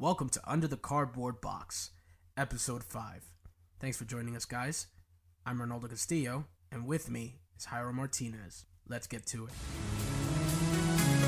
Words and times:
Welcome 0.00 0.28
to 0.28 0.40
Under 0.46 0.68
the 0.68 0.76
Cardboard 0.76 1.40
Box, 1.40 1.90
Episode 2.36 2.84
5. 2.84 3.32
Thanks 3.80 3.96
for 3.96 4.04
joining 4.04 4.36
us, 4.36 4.44
guys. 4.44 4.86
I'm 5.44 5.58
Ronaldo 5.58 5.90
Castillo, 5.90 6.44
and 6.70 6.86
with 6.86 7.10
me 7.10 7.40
is 7.58 7.66
Jairo 7.66 7.92
Martinez. 7.92 8.66
Let's 8.86 9.08
get 9.08 9.26
to 9.26 9.48
it. 9.48 11.27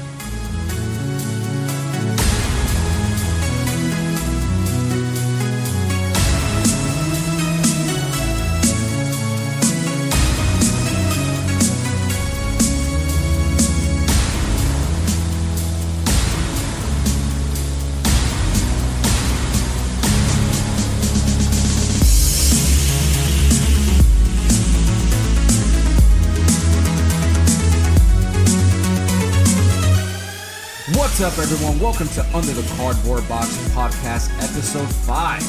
What's 31.21 31.39
up, 31.39 31.45
everyone? 31.45 31.79
Welcome 31.79 32.09
to 32.15 32.25
Under 32.35 32.53
the 32.55 32.67
Cardboard 32.77 33.29
Box 33.29 33.55
Podcast, 33.75 34.31
Episode 34.43 34.89
5. 35.05 35.43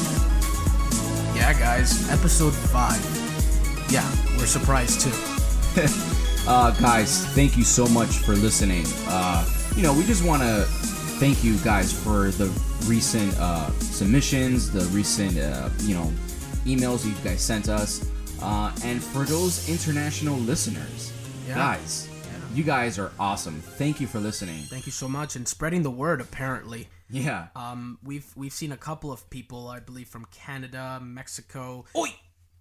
Yeah, 1.34 1.54
guys, 1.54 2.10
Episode 2.10 2.52
5. 2.52 3.90
Yeah, 3.90 4.06
we're 4.36 4.44
surprised 4.44 5.00
too. 5.00 5.88
Uh, 6.46 6.72
guys, 6.72 7.24
thank 7.28 7.56
you 7.56 7.62
so 7.62 7.86
much 7.86 8.18
for 8.18 8.34
listening. 8.34 8.84
Uh, 9.06 9.48
you 9.76 9.82
know, 9.82 9.94
we 9.94 10.04
just 10.04 10.24
want 10.24 10.42
to 10.42 10.64
thank 11.18 11.42
you 11.44 11.56
guys 11.58 11.92
for 11.92 12.32
the 12.32 12.48
recent 12.86 13.32
uh, 13.38 13.70
submissions, 13.78 14.70
the 14.72 14.84
recent, 14.86 15.38
uh, 15.38 15.70
you 15.84 15.94
know, 15.94 16.12
emails 16.66 17.06
you 17.06 17.14
guys 17.24 17.40
sent 17.40 17.68
us, 17.70 18.10
uh, 18.42 18.74
and 18.84 19.02
for 19.02 19.24
those 19.24 19.68
international 19.70 20.36
listeners. 20.36 21.12
Yeah. 21.46 21.54
Guys, 21.54 22.08
you 22.52 22.62
guys 22.64 22.98
are 22.98 23.12
awesome. 23.18 23.60
Thank 23.60 24.00
you 24.00 24.06
for 24.06 24.20
listening. 24.20 24.62
Thank 24.64 24.86
you 24.86 24.92
so 24.92 25.08
much 25.08 25.36
and 25.36 25.46
spreading 25.48 25.82
the 25.82 25.90
word. 25.90 26.20
Apparently, 26.20 26.88
Yeah. 27.10 27.48
um, 27.56 27.98
we've 28.02 28.30
we've 28.36 28.52
seen 28.52 28.72
a 28.72 28.76
couple 28.76 29.10
of 29.12 29.28
people, 29.30 29.68
I 29.68 29.80
believe, 29.80 30.08
from 30.08 30.26
Canada, 30.26 31.00
Mexico, 31.02 31.84
Oi! 31.96 32.08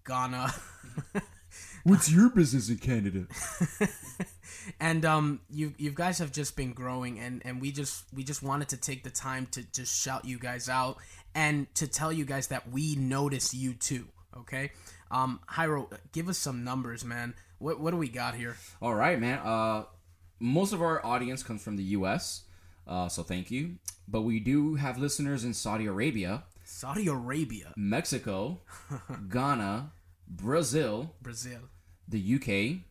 Ghana. 0.06 0.54
What's 1.84 2.10
your 2.12 2.30
business 2.30 2.70
in 2.70 2.78
Canada? 2.78 3.26
and 4.80 5.04
um 5.06 5.42
you 5.50 5.74
you 5.78 5.92
guys 5.92 6.20
have 6.20 6.32
just 6.32 6.56
been 6.56 6.72
growing 6.74 7.20
and 7.20 7.42
and 7.44 7.60
we 7.60 7.72
just 7.72 8.06
we 8.14 8.24
just 8.24 8.44
wanted 8.44 8.70
to 8.70 8.78
take 8.78 9.04
the 9.04 9.10
time 9.10 9.48
to 9.52 9.64
just 9.74 10.00
shout 10.02 10.24
you 10.24 10.38
guys 10.38 10.70
out 10.70 10.98
and 11.34 11.74
to 11.76 11.88
tell 11.88 12.14
you 12.14 12.24
guys 12.26 12.48
that 12.48 12.70
we 12.70 12.96
notice 12.96 13.54
you 13.54 13.74
too 13.74 14.06
okay 14.38 14.72
um 15.10 15.40
Jairo 15.50 15.92
give 16.12 16.30
us 16.30 16.38
some 16.38 16.64
numbers 16.64 17.04
man 17.04 17.34
what 17.62 17.80
what 17.80 17.92
do 17.92 17.98
we 17.98 18.10
got 18.10 18.36
here 18.36 18.58
All 18.82 18.96
right, 18.96 19.20
man. 19.20 19.40
Uh, 19.40 19.84
most 20.40 20.74
of 20.74 20.82
our 20.82 21.06
audience 21.06 21.44
comes 21.44 21.64
from 21.64 21.78
the 21.78 21.84
U.S., 21.84 22.44
uh, 22.88 23.08
so 23.08 23.22
thank 23.24 23.52
you. 23.52 23.76
But 24.08 24.22
we 24.22 24.40
do 24.40 24.76
have 24.76 24.98
listeners 24.98 25.46
in 25.46 25.54
Saudi 25.54 25.86
Arabia, 25.86 26.44
Saudi 26.64 27.08
Arabia 27.08 27.74
Mexico, 27.78 28.62
Ghana, 29.30 29.92
Brazil, 30.28 31.14
Brazil 31.22 31.60
the 32.08 32.20
U.K., 32.20 32.84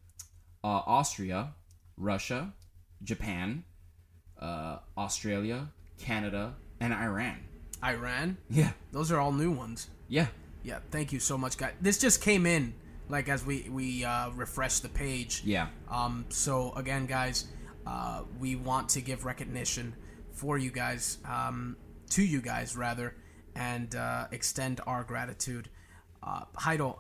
uh, 0.64 0.66
Austria, 0.86 1.52
Russia, 1.96 2.55
Japan, 3.02 3.64
uh, 4.40 4.78
Australia, 4.96 5.68
Canada, 5.98 6.55
and 6.80 6.94
Iran. 6.94 7.36
Iran 7.82 8.36
Yeah, 8.48 8.72
those 8.92 9.10
are 9.10 9.18
all 9.18 9.32
new 9.32 9.50
ones 9.50 9.88
yeah, 10.08 10.27
yeah 10.62 10.80
thank 10.90 11.12
you 11.12 11.20
so 11.20 11.38
much 11.38 11.56
guys 11.56 11.72
this 11.80 11.98
just 11.98 12.20
came 12.20 12.44
in 12.44 12.74
like 13.11 13.28
as 13.28 13.44
we 13.44 13.69
we 13.70 14.05
uh 14.05 14.30
refreshed 14.30 14.83
the 14.83 14.89
page 14.89 15.42
yeah. 15.45 15.67
Um, 15.90 16.24
so 16.29 16.73
again, 16.74 17.07
guys, 17.07 17.46
uh, 17.86 18.23
we 18.39 18.57
want 18.57 18.89
to 18.90 19.01
give 19.01 19.24
recognition 19.24 19.95
for 20.33 20.57
you 20.58 20.70
guys, 20.70 21.18
um, 21.29 21.77
to 22.11 22.23
you 22.23 22.40
guys 22.40 22.77
rather, 22.77 23.17
and 23.55 23.95
uh, 23.95 24.27
extend 24.33 24.80
our 24.86 25.02
gratitude. 25.05 25.68
Uh, 26.23 26.45
Jairo, 26.57 26.98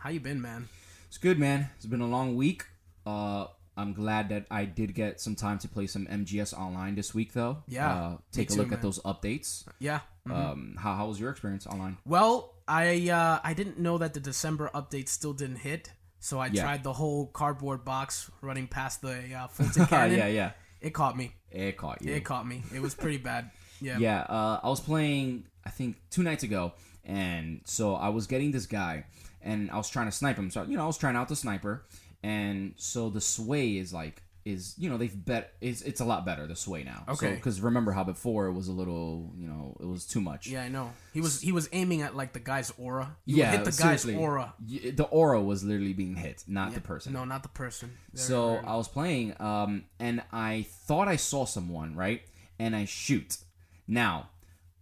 how 0.00 0.10
you 0.10 0.20
been, 0.20 0.40
man? 0.40 0.68
It's 1.08 1.18
good, 1.18 1.38
man. 1.38 1.70
It's 1.76 1.86
been 1.86 2.00
a 2.02 2.06
long 2.06 2.36
week. 2.36 2.64
Uh, 3.06 3.46
I'm 3.76 3.92
glad 3.94 4.28
that 4.28 4.46
I 4.50 4.64
did 4.66 4.94
get 4.94 5.20
some 5.20 5.34
time 5.36 5.58
to 5.60 5.68
play 5.68 5.86
some 5.86 6.06
MGS 6.06 6.52
online 6.52 6.94
this 6.96 7.14
week, 7.14 7.32
though. 7.32 7.62
Yeah, 7.68 7.90
Uh, 7.92 8.16
take 8.32 8.50
a 8.50 8.52
too, 8.52 8.58
look 8.58 8.68
man. 8.68 8.76
at 8.78 8.82
those 8.82 8.98
updates. 9.00 9.64
Yeah. 9.78 10.00
Um, 10.30 10.76
how, 10.78 10.94
how 10.94 11.06
was 11.08 11.18
your 11.18 11.30
experience 11.30 11.66
online? 11.66 11.96
Well, 12.04 12.54
I 12.68 13.08
uh, 13.10 13.40
I 13.42 13.54
didn't 13.54 13.78
know 13.78 13.98
that 13.98 14.14
the 14.14 14.20
December 14.20 14.70
update 14.74 15.08
still 15.08 15.32
didn't 15.32 15.56
hit, 15.56 15.90
so 16.20 16.38
I 16.38 16.46
Yeah. 16.48 16.62
tried 16.62 16.82
the 16.84 16.92
whole 16.92 17.26
cardboard 17.26 17.84
box 17.84 18.30
running 18.42 18.68
past 18.68 19.00
the 19.02 19.34
uh, 19.34 19.46
Fulton 19.54 19.86
Cannon. 19.86 20.18
yeah, 20.18 20.26
yeah. 20.28 20.50
It 20.80 20.90
caught 20.94 21.16
me. 21.16 21.32
It 21.50 21.76
caught 21.76 22.02
you. 22.02 22.12
It 22.14 22.24
caught 22.24 22.46
me. 22.46 22.62
It 22.74 22.80
was 22.82 22.94
pretty 22.94 23.18
bad. 23.18 23.50
Yeah. 23.80 23.98
yeah, 23.98 24.20
uh, 24.22 24.58
I 24.60 24.68
was 24.68 24.80
playing, 24.80 25.44
I 25.64 25.70
think, 25.70 25.98
two 26.10 26.24
nights 26.24 26.42
ago, 26.42 26.72
and 27.04 27.60
so 27.64 27.94
I 27.94 28.08
was 28.08 28.26
getting 28.26 28.50
this 28.50 28.66
guy, 28.66 29.04
and 29.40 29.70
I 29.70 29.76
was 29.76 29.88
trying 29.88 30.06
to 30.06 30.12
snipe 30.12 30.36
him. 30.36 30.50
So, 30.50 30.64
you 30.64 30.76
know, 30.76 30.82
I 30.82 30.86
was 30.86 30.98
trying 30.98 31.14
out 31.14 31.28
the 31.28 31.36
sniper, 31.36 31.86
and 32.24 32.74
so 32.76 33.08
the 33.08 33.20
sway 33.20 33.76
is 33.76 33.92
like, 33.92 34.20
is, 34.48 34.74
you 34.78 34.88
know, 34.88 34.96
they've 34.96 35.24
bet, 35.24 35.54
it's, 35.60 35.82
it's 35.82 36.00
a 36.00 36.04
lot 36.04 36.24
better, 36.24 36.46
the 36.46 36.56
sway 36.56 36.82
now. 36.82 37.04
Okay. 37.08 37.34
Because 37.34 37.60
remember 37.60 37.92
how 37.92 38.04
before 38.04 38.46
it 38.46 38.52
was 38.52 38.68
a 38.68 38.72
little, 38.72 39.32
you 39.36 39.46
know, 39.46 39.76
it 39.80 39.86
was 39.86 40.06
too 40.06 40.20
much. 40.20 40.46
Yeah, 40.46 40.62
I 40.62 40.68
know. 40.68 40.92
He 41.12 41.20
was 41.20 41.40
he 41.40 41.52
was 41.52 41.68
aiming 41.72 42.02
at 42.02 42.16
like 42.16 42.32
the 42.32 42.40
guy's 42.40 42.72
aura. 42.78 43.16
You 43.24 43.36
Yeah, 43.36 43.52
hit 43.52 43.64
the 43.64 43.72
guy's 43.72 44.08
aura. 44.08 44.54
The 44.60 45.08
aura 45.10 45.42
was 45.42 45.64
literally 45.64 45.92
being 45.92 46.16
hit, 46.16 46.44
not 46.46 46.74
the 46.74 46.80
person. 46.80 47.12
No, 47.12 47.24
not 47.24 47.42
the 47.42 47.48
person. 47.48 47.92
So. 48.14 48.60
I 48.64 48.76
was 48.76 48.88
playing, 48.88 49.34
um, 49.40 49.84
and 49.98 50.22
I 50.32 50.66
thought 50.86 51.08
I 51.08 51.16
saw 51.16 51.44
someone, 51.44 51.94
right? 51.94 52.22
And 52.58 52.74
I 52.74 52.84
shoot. 52.84 53.38
Now, 53.86 54.30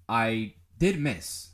I 0.08 0.54
did 0.78 0.98
miss. 0.98 1.50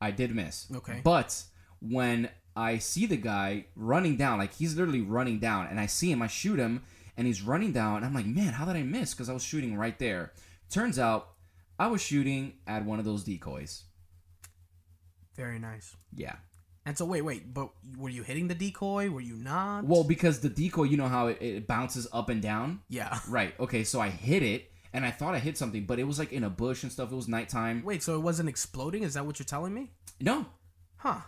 I 0.00 0.10
did 0.10 0.34
miss. 0.34 0.66
Okay. 0.74 1.00
But 1.02 1.42
when 1.80 2.28
I 2.54 2.78
see 2.78 3.06
the 3.06 3.16
guy 3.16 3.66
running 3.74 4.16
down, 4.16 4.38
like 4.38 4.54
he's 4.54 4.76
literally 4.76 5.00
running 5.00 5.38
down, 5.38 5.66
and 5.68 5.80
I 5.80 5.86
see 5.86 6.10
him, 6.10 6.22
I 6.22 6.26
shoot 6.26 6.58
him, 6.58 6.82
and 7.16 7.26
he's 7.26 7.42
running 7.42 7.72
down, 7.72 7.98
and 7.98 8.06
I'm 8.06 8.14
like, 8.14 8.26
man, 8.26 8.52
how 8.54 8.64
did 8.64 8.76
I 8.76 8.82
miss? 8.82 9.12
Because 9.14 9.28
I 9.28 9.32
was 9.32 9.42
shooting 9.44 9.76
right 9.76 9.98
there. 9.98 10.32
Turns 10.70 10.98
out 10.98 11.28
I 11.78 11.86
was 11.88 12.00
shooting 12.02 12.54
at 12.66 12.84
one 12.84 12.98
of 12.98 13.04
those 13.04 13.24
decoys. 13.24 13.84
Very 15.36 15.58
nice. 15.58 15.96
Yeah. 16.14 16.36
And 16.84 16.98
so 16.98 17.04
wait, 17.04 17.22
wait, 17.22 17.54
but 17.54 17.70
were 17.96 18.08
you 18.08 18.22
hitting 18.22 18.48
the 18.48 18.54
decoy? 18.54 19.08
Were 19.08 19.20
you 19.20 19.36
not? 19.36 19.84
Well, 19.84 20.02
because 20.04 20.40
the 20.40 20.48
decoy, 20.48 20.84
you 20.84 20.96
know 20.96 21.06
how 21.08 21.28
it, 21.28 21.38
it 21.40 21.66
bounces 21.66 22.08
up 22.12 22.28
and 22.28 22.42
down? 22.42 22.80
yeah. 22.88 23.18
Right. 23.28 23.54
Okay. 23.60 23.84
So 23.84 24.00
I 24.00 24.08
hit 24.08 24.42
it, 24.42 24.70
and 24.92 25.04
I 25.06 25.10
thought 25.10 25.34
I 25.34 25.38
hit 25.38 25.56
something, 25.56 25.84
but 25.86 25.98
it 26.00 26.04
was 26.04 26.18
like 26.18 26.32
in 26.32 26.42
a 26.44 26.50
bush 26.50 26.82
and 26.82 26.90
stuff. 26.90 27.12
It 27.12 27.14
was 27.14 27.28
nighttime. 27.28 27.82
Wait, 27.84 28.02
so 28.02 28.14
it 28.16 28.20
wasn't 28.20 28.48
exploding? 28.48 29.04
Is 29.04 29.14
that 29.14 29.24
what 29.24 29.38
you're 29.38 29.46
telling 29.46 29.72
me? 29.74 29.92
No, 30.20 30.46
Huh. 30.96 31.20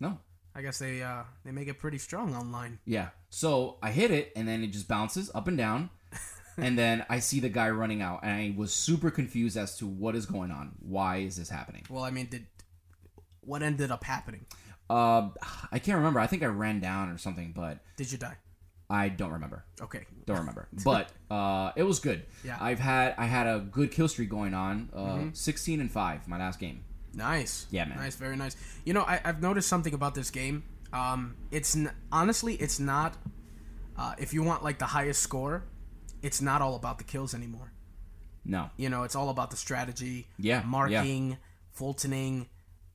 no. 0.00 0.18
I 0.54 0.60
guess 0.62 0.78
they 0.78 1.02
uh 1.02 1.22
they 1.44 1.50
make 1.52 1.68
it 1.68 1.78
pretty 1.78 1.96
strong 1.98 2.34
online. 2.34 2.78
Yeah. 2.84 3.08
So 3.34 3.78
I 3.82 3.90
hit 3.92 4.10
it, 4.10 4.30
and 4.36 4.46
then 4.46 4.62
it 4.62 4.68
just 4.68 4.86
bounces 4.88 5.30
up 5.34 5.48
and 5.48 5.56
down, 5.56 5.88
and 6.58 6.78
then 6.78 7.06
I 7.08 7.18
see 7.20 7.40
the 7.40 7.48
guy 7.48 7.70
running 7.70 8.02
out, 8.02 8.20
and 8.22 8.30
I 8.30 8.54
was 8.54 8.74
super 8.74 9.10
confused 9.10 9.56
as 9.56 9.78
to 9.78 9.86
what 9.86 10.14
is 10.14 10.26
going 10.26 10.50
on. 10.50 10.72
Why 10.80 11.16
is 11.16 11.36
this 11.36 11.48
happening? 11.48 11.86
Well, 11.88 12.04
I 12.04 12.10
mean, 12.10 12.26
did 12.26 12.46
what 13.40 13.62
ended 13.62 13.90
up 13.90 14.04
happening? 14.04 14.44
Uh, 14.90 15.30
I 15.72 15.78
can't 15.78 15.96
remember. 15.96 16.20
I 16.20 16.26
think 16.26 16.42
I 16.42 16.46
ran 16.46 16.78
down 16.80 17.08
or 17.08 17.16
something, 17.16 17.54
but 17.56 17.78
Did 17.96 18.12
you 18.12 18.18
die? 18.18 18.36
I 18.90 19.08
don't 19.08 19.32
remember. 19.32 19.64
Okay. 19.80 20.04
Don't 20.26 20.40
remember. 20.40 20.68
But 20.84 21.08
uh, 21.30 21.72
it 21.74 21.84
was 21.84 22.00
good. 22.00 22.26
Yeah. 22.44 22.58
I've 22.60 22.80
had 22.80 23.14
I 23.16 23.24
had 23.24 23.46
a 23.46 23.60
good 23.60 23.90
kill 23.92 24.08
streak 24.08 24.28
going 24.28 24.52
on. 24.52 24.90
Uh, 24.94 25.32
sixteen 25.32 25.80
and 25.80 25.90
five, 25.90 26.28
my 26.28 26.38
last 26.38 26.60
game. 26.60 26.84
Nice. 27.14 27.66
Yeah, 27.70 27.86
man. 27.86 27.96
Nice, 27.96 28.16
very 28.16 28.36
nice. 28.36 28.56
You 28.84 28.92
know, 28.92 29.02
I, 29.02 29.22
I've 29.24 29.40
noticed 29.40 29.68
something 29.70 29.94
about 29.94 30.14
this 30.14 30.28
game. 30.30 30.64
Um, 30.92 31.36
it's 31.50 31.74
n- 31.76 31.90
honestly, 32.10 32.54
it's 32.54 32.78
not. 32.78 33.16
Uh, 33.96 34.14
if 34.18 34.32
you 34.34 34.42
want 34.42 34.62
like 34.64 34.78
the 34.78 34.86
highest 34.86 35.22
score, 35.22 35.64
it's 36.22 36.40
not 36.40 36.62
all 36.62 36.76
about 36.76 36.98
the 36.98 37.04
kills 37.04 37.34
anymore. 37.34 37.72
No. 38.44 38.70
You 38.76 38.88
know, 38.88 39.04
it's 39.04 39.14
all 39.14 39.28
about 39.30 39.50
the 39.50 39.56
strategy, 39.56 40.26
Yeah, 40.38 40.60
yeah. 40.60 40.66
marking, 40.66 41.36
Fultoning, 41.78 42.46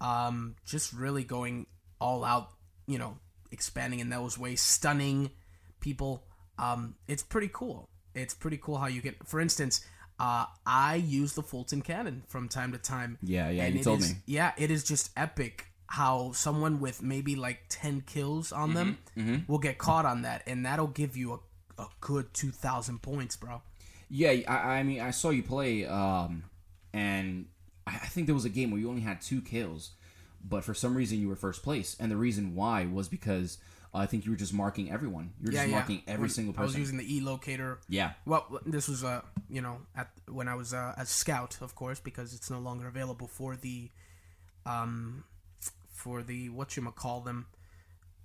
um, 0.01 0.55
just 0.65 0.93
really 0.93 1.23
going 1.23 1.67
all 1.99 2.23
out. 2.23 2.49
You 2.87 2.97
know, 2.99 3.17
expanding 3.51 3.99
in 3.99 4.09
those 4.09 4.37
ways, 4.37 4.61
stunning 4.61 5.31
people. 5.79 6.23
Um, 6.57 6.95
it's 7.07 7.23
pretty 7.23 7.49
cool. 7.53 7.87
It's 8.15 8.33
pretty 8.33 8.57
cool 8.57 8.77
how 8.77 8.87
you 8.87 9.01
get. 9.01 9.27
For 9.27 9.39
instance, 9.39 9.85
uh, 10.19 10.45
I 10.65 10.95
use 10.95 11.33
the 11.33 11.43
Fulton 11.43 11.81
cannon 11.81 12.23
from 12.27 12.49
time 12.49 12.71
to 12.71 12.77
time. 12.77 13.17
Yeah, 13.21 13.49
yeah, 13.49 13.65
and 13.65 13.75
you 13.75 13.83
told 13.83 13.99
is- 14.01 14.09
me. 14.09 14.15
Yeah, 14.25 14.53
it 14.57 14.71
is 14.71 14.83
just 14.83 15.11
epic 15.15 15.67
how 15.87 16.31
someone 16.33 16.79
with 16.79 17.01
maybe 17.01 17.35
like 17.35 17.59
ten 17.69 18.01
kills 18.01 18.51
on 18.51 18.73
them 18.73 18.97
Mm-hmm, 19.17 19.51
will 19.51 19.59
get 19.59 19.77
caught 19.77 20.05
on 20.05 20.21
that, 20.23 20.43
and 20.45 20.65
that'll 20.65 20.87
give 20.87 21.15
you 21.15 21.33
a, 21.33 21.81
a 21.81 21.87
good 22.01 22.33
two 22.33 22.51
thousand 22.51 23.01
points, 23.01 23.35
bro. 23.37 23.61
Yeah, 24.09 24.31
I, 24.47 24.79
I 24.79 24.83
mean, 24.83 25.01
I 25.01 25.11
saw 25.11 25.29
you 25.31 25.43
play, 25.43 25.85
um, 25.85 26.43
and 26.93 27.47
I 27.85 27.91
I 28.03 28.07
think 28.07 28.27
there 28.27 28.35
was 28.35 28.45
a 28.45 28.49
game 28.49 28.71
where 28.71 28.79
you 28.79 28.89
only 28.89 29.01
had 29.01 29.21
two 29.21 29.41
kills, 29.41 29.91
but 30.43 30.63
for 30.63 30.73
some 30.73 30.95
reason 30.95 31.19
you 31.19 31.29
were 31.29 31.35
first 31.35 31.63
place, 31.63 31.95
and 31.99 32.11
the 32.11 32.17
reason 32.17 32.53
why 32.55 32.85
was 32.85 33.07
because 33.07 33.57
uh, 33.93 33.99
I 33.99 34.05
think 34.05 34.25
you 34.25 34.31
were 34.31 34.37
just 34.37 34.53
marking 34.53 34.91
everyone. 34.91 35.31
You 35.39 35.45
were 35.47 35.51
just 35.53 35.69
marking 35.69 36.03
every 36.07 36.29
single 36.29 36.53
person. 36.53 36.63
I 36.63 36.65
was 36.65 36.77
using 36.77 36.97
the 36.97 37.15
E 37.15 37.21
locator. 37.21 37.79
yeah, 37.89 38.11
Well, 38.25 38.59
this 38.65 38.87
was 38.89 39.03
uh, 39.05 39.21
you 39.49 39.61
know, 39.61 39.77
at 39.95 40.09
when 40.29 40.47
I 40.49 40.55
was 40.55 40.73
uh, 40.73 40.93
a 40.97 41.05
scout, 41.05 41.57
of 41.61 41.75
course, 41.75 41.99
because 42.01 42.33
it's 42.33 42.49
no 42.49 42.59
longer 42.59 42.87
available 42.87 43.27
for 43.27 43.55
the, 43.55 43.89
um, 44.65 45.23
for 46.07 46.23
the 46.23 46.49
what 46.49 46.77
you 46.77 46.83
call 46.95 47.19
them, 47.19 47.47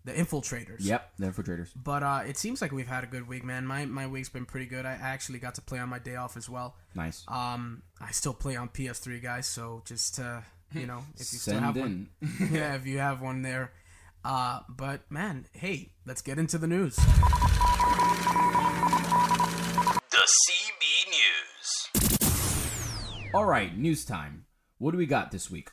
the 0.04 0.12
infiltrators. 0.12 0.76
yep, 0.78 1.10
the 1.18 1.26
infiltrators. 1.26 1.70
But 1.74 2.04
uh, 2.04 2.20
it 2.24 2.36
seems 2.36 2.62
like 2.62 2.70
we've 2.70 2.86
had 2.86 3.02
a 3.02 3.08
good 3.08 3.26
week, 3.26 3.42
man. 3.44 3.66
My 3.66 3.86
my 3.86 4.06
week's 4.06 4.28
been 4.28 4.46
pretty 4.46 4.66
good. 4.66 4.86
I 4.86 4.92
actually 4.92 5.40
got 5.40 5.56
to 5.56 5.62
play 5.62 5.80
on 5.80 5.88
my 5.88 5.98
day 5.98 6.14
off 6.14 6.36
as 6.36 6.48
well. 6.48 6.76
Nice. 6.94 7.24
Um, 7.26 7.82
I 8.00 8.12
still 8.12 8.34
play 8.34 8.54
on 8.54 8.68
PS3, 8.68 9.20
guys. 9.20 9.48
So 9.48 9.82
just 9.84 10.20
uh, 10.20 10.42
you 10.72 10.86
know, 10.86 11.02
if 11.14 11.32
you 11.32 11.38
still 11.40 11.58
have 11.58 11.76
in. 11.76 11.82
one, 11.82 12.08
yeah, 12.52 12.76
if 12.76 12.86
you 12.86 12.98
have 12.98 13.20
one 13.20 13.42
there. 13.42 13.72
Uh, 14.24 14.60
but 14.68 15.10
man, 15.10 15.46
hey, 15.52 15.90
let's 16.06 16.22
get 16.22 16.38
into 16.38 16.58
the 16.58 16.68
news. 16.68 16.94
The 20.14 20.24
CB 20.44 20.84
News. 21.10 21.68
All 23.34 23.44
right, 23.44 23.76
news 23.76 24.04
time. 24.04 24.44
What 24.78 24.92
do 24.92 24.98
we 24.98 25.06
got 25.06 25.32
this 25.32 25.50
week? 25.50 25.70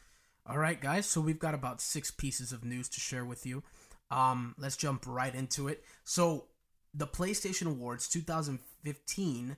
All 0.49 0.57
right, 0.57 0.81
guys. 0.81 1.05
So 1.05 1.21
we've 1.21 1.37
got 1.37 1.53
about 1.53 1.79
six 1.79 2.09
pieces 2.09 2.51
of 2.51 2.65
news 2.65 2.89
to 2.89 2.99
share 2.99 3.23
with 3.23 3.45
you. 3.45 3.61
Um, 4.09 4.55
let's 4.57 4.75
jump 4.75 5.03
right 5.05 5.35
into 5.35 5.67
it. 5.67 5.83
So 6.03 6.45
the 6.91 7.05
PlayStation 7.05 7.67
Awards 7.67 8.09
2015. 8.09 9.57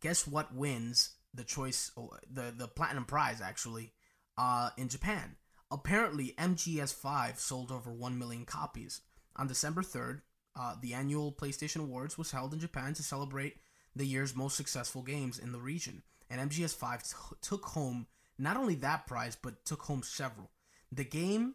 Guess 0.00 0.26
what 0.26 0.54
wins 0.54 1.12
the 1.32 1.44
choice, 1.44 1.92
oh, 1.96 2.10
the 2.30 2.52
the 2.54 2.68
platinum 2.68 3.06
prize 3.06 3.40
actually, 3.40 3.92
uh, 4.36 4.70
in 4.76 4.88
Japan. 4.88 5.36
Apparently, 5.70 6.34
MGS5 6.36 7.38
sold 7.38 7.72
over 7.72 7.90
one 7.90 8.18
million 8.18 8.44
copies 8.44 9.00
on 9.36 9.46
December 9.46 9.80
3rd. 9.80 10.20
Uh, 10.54 10.74
the 10.82 10.92
annual 10.92 11.32
PlayStation 11.32 11.80
Awards 11.80 12.18
was 12.18 12.32
held 12.32 12.52
in 12.52 12.60
Japan 12.60 12.92
to 12.94 13.02
celebrate 13.02 13.56
the 13.96 14.06
year's 14.06 14.36
most 14.36 14.56
successful 14.56 15.00
games 15.02 15.38
in 15.38 15.52
the 15.52 15.60
region, 15.60 16.02
and 16.28 16.50
MGS5 16.50 17.08
t- 17.08 17.36
took 17.40 17.64
home 17.64 18.06
not 18.42 18.56
only 18.56 18.74
that 18.74 19.06
prize 19.06 19.36
but 19.40 19.64
took 19.64 19.82
home 19.82 20.02
several. 20.02 20.50
The 20.90 21.04
game 21.04 21.54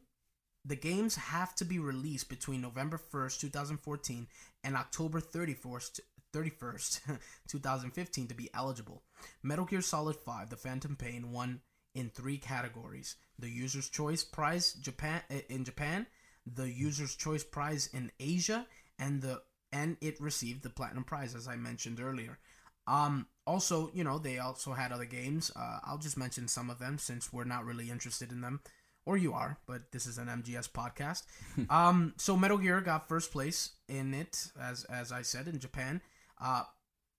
the 0.65 0.75
games 0.75 1.15
have 1.15 1.55
to 1.55 1.65
be 1.65 1.79
released 1.79 2.27
between 2.27 2.61
November 2.61 2.99
1st, 3.11 3.39
2014 3.39 4.27
and 4.63 4.75
October 4.75 5.21
31st 5.21 6.01
31st, 6.33 7.19
2015 7.47 8.27
to 8.27 8.33
be 8.33 8.49
eligible. 8.53 9.03
Metal 9.41 9.65
Gear 9.65 9.81
Solid 9.81 10.17
5: 10.17 10.49
The 10.49 10.57
Phantom 10.57 10.95
Pain 10.95 11.31
won 11.31 11.61
in 11.95 12.09
3 12.09 12.37
categories. 12.37 13.15
The 13.39 13.49
User's 13.49 13.89
Choice 13.89 14.23
Prize 14.23 14.73
Japan 14.73 15.21
in 15.49 15.63
Japan, 15.63 16.05
the 16.45 16.69
User's 16.69 17.15
Choice 17.15 17.43
Prize 17.43 17.89
in 17.93 18.11
Asia, 18.19 18.65
and 18.99 19.21
the 19.21 19.41
and 19.71 19.97
it 20.01 20.19
received 20.19 20.63
the 20.63 20.69
platinum 20.69 21.03
prize 21.03 21.35
as 21.35 21.47
I 21.47 21.55
mentioned 21.55 21.99
earlier. 21.99 22.39
Um, 22.87 23.27
also, 23.47 23.89
you 23.93 24.03
know, 24.03 24.19
they 24.19 24.37
also 24.37 24.73
had 24.73 24.91
other 24.91 25.05
games. 25.05 25.49
Uh, 25.55 25.79
I'll 25.83 25.97
just 25.97 26.17
mention 26.17 26.47
some 26.47 26.69
of 26.69 26.77
them 26.77 26.99
since 26.99 27.31
we're 27.33 27.45
not 27.45 27.65
really 27.65 27.89
interested 27.89 28.31
in 28.31 28.41
them, 28.41 28.59
or 29.05 29.17
you 29.17 29.33
are, 29.33 29.57
but 29.65 29.91
this 29.91 30.05
is 30.05 30.17
an 30.19 30.27
MGS 30.27 30.69
podcast. 30.69 31.23
um, 31.71 32.13
so 32.17 32.37
Metal 32.37 32.57
Gear 32.59 32.81
got 32.81 33.07
first 33.07 33.31
place 33.31 33.71
in 33.87 34.13
it, 34.13 34.51
as 34.61 34.83
as 34.85 35.11
I 35.11 35.23
said 35.23 35.47
in 35.47 35.57
Japan. 35.59 36.01
Uh, 36.39 36.63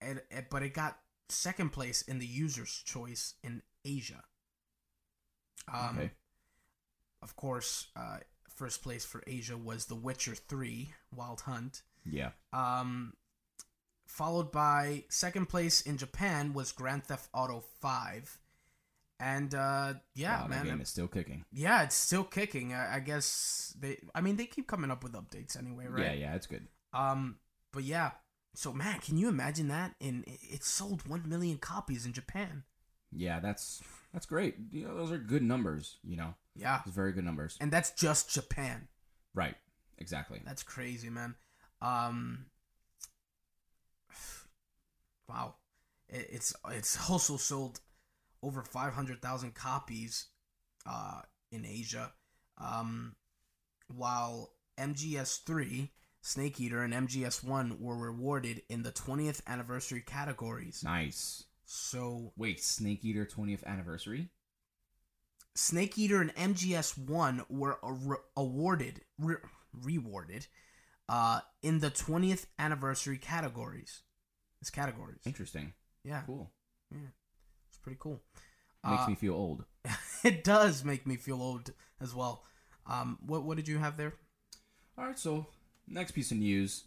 and, 0.01 0.21
and- 0.31 0.47
but 0.51 0.63
it 0.63 0.75
got 0.75 0.99
second 1.31 1.71
place 1.73 2.03
in 2.03 2.19
the 2.21 2.27
user's 2.27 2.83
choice 2.87 3.35
in 3.43 3.63
Asia. 3.85 4.23
Um, 5.73 5.97
Okay. 5.99 6.11
Of 7.21 7.35
course, 7.35 7.89
uh, 7.97 8.19
first 8.49 8.83
place 8.83 9.05
for 9.05 9.23
Asia 9.27 9.57
was 9.57 9.87
The 9.87 9.97
Witcher 9.97 10.35
Three: 10.37 10.95
Wild 11.15 11.41
Hunt. 11.43 11.83
Yeah. 12.05 12.31
Um, 12.53 13.15
followed 14.09 14.51
by 14.51 15.05
second 15.09 15.49
place 15.49 15.81
in 15.83 15.97
Japan 15.99 16.53
was 16.55 16.73
Grand 16.73 17.05
Theft 17.05 17.29
Auto 17.33 17.63
Five, 17.81 18.39
and 19.21 19.55
uh, 19.55 19.95
yeah, 20.15 20.39
wow, 20.43 20.49
that 20.49 20.51
man, 20.51 20.65
game 20.67 20.81
is 20.81 20.89
still 20.89 21.07
kicking. 21.09 21.45
yeah, 21.53 21.83
it's 21.85 21.95
still 21.95 22.25
kicking. 22.25 22.73
I, 22.73 22.97
I 22.97 23.01
guess 23.01 23.75
they, 23.79 23.99
I 24.15 24.21
mean, 24.21 24.37
they 24.37 24.47
keep 24.47 24.67
coming 24.67 24.91
up 24.91 25.03
with 25.05 25.13
updates 25.13 25.57
anyway, 25.57 25.87
right? 25.89 26.05
Yeah, 26.07 26.13
yeah, 26.15 26.35
it's 26.35 26.47
good. 26.47 26.67
Um, 26.93 27.37
but 27.73 27.85
yeah, 27.85 28.13
so 28.55 28.73
man, 28.73 28.99
can 29.01 29.17
you 29.19 29.29
imagine 29.29 29.69
that? 29.69 29.95
And 30.01 30.25
it 30.25 30.39
it 30.43 30.65
sold 30.65 31.07
one 31.07 31.29
million 31.29 31.59
copies 31.59 32.07
in 32.07 32.13
Japan. 32.13 32.65
Yeah, 33.13 33.41
that's 33.41 33.83
that's 34.13 34.27
great. 34.27 34.57
You 34.71 34.87
know, 34.87 34.97
those 34.97 35.13
are 35.13 35.19
good 35.19 35.43
numbers. 35.43 35.99
You 36.03 36.17
know, 36.17 36.35
Yeah, 36.57 36.81
it's 36.87 36.95
very 36.95 37.13
good 37.13 37.25
numbers. 37.25 37.57
and 37.61 37.71
that's 37.71 37.91
just 37.91 38.31
Japan. 38.33 38.89
Right. 39.35 39.55
Exactly. 39.99 40.41
That's 40.45 40.63
crazy, 40.63 41.11
man. 41.11 41.35
Um, 41.83 42.47
wow, 45.29 45.57
it's 46.09 46.55
it's 46.71 47.11
also 47.11 47.37
sold 47.37 47.81
over 48.43 48.63
five 48.63 48.93
hundred 48.95 49.21
thousand 49.23 49.55
copies, 49.55 50.27
uh, 50.87 51.21
in 51.51 51.65
Asia. 51.65 52.13
Um, 52.59 53.15
while 53.89 54.55
MGS 54.79 55.45
three, 55.45 55.93
Snake 56.23 56.61
Eater, 56.61 56.83
and 56.83 56.93
MGS 56.93 57.45
one 57.45 57.79
were 57.81 57.97
rewarded 57.97 58.63
in 58.69 58.83
the 58.83 58.91
twentieth 58.91 59.43
anniversary 59.47 60.03
categories. 60.05 60.83
Nice. 60.85 61.45
So 61.71 62.33
Wait, 62.37 62.65
Snake 62.65 63.05
Eater 63.05 63.27
20th 63.27 63.63
anniversary? 63.67 64.31
Snake 65.55 65.99
Eater 65.99 66.23
and 66.23 66.35
MGS 66.35 66.97
one 66.97 67.45
were 67.51 67.79
a- 67.83 68.41
awarded 68.41 69.03
re- 69.19 69.37
rewarded, 69.75 70.47
uh, 71.11 71.41
in 71.63 71.81
the 71.81 71.91
twentieth 71.91 72.47
anniversary 72.59 73.19
categories. 73.19 74.01
It's 74.61 74.71
categories. 74.71 75.21
Interesting. 75.25 75.73
Yeah, 76.05 76.23
Cool. 76.27 76.51
Yeah. 76.91 76.99
It's 77.69 77.79
pretty 77.79 77.99
cool. 78.01 78.23
Makes 78.89 79.03
Uh, 79.05 79.09
me 79.09 79.15
feel 79.15 79.35
old. 79.35 79.65
it 80.25 80.45
does 80.45 80.85
make 80.85 81.07
me 81.07 81.17
feel 81.17 81.41
old 81.43 81.73
as 82.01 82.15
well. 82.15 82.45
Um, 82.87 83.19
what 83.27 83.43
what 83.45 83.57
did 83.57 83.69
you 83.69 83.79
have 83.79 83.97
there? 83.97 84.15
All 84.97 85.05
right, 85.07 85.19
so 85.19 85.47
next 85.87 86.13
piece 86.13 86.31
of 86.31 86.39
news. 86.39 86.85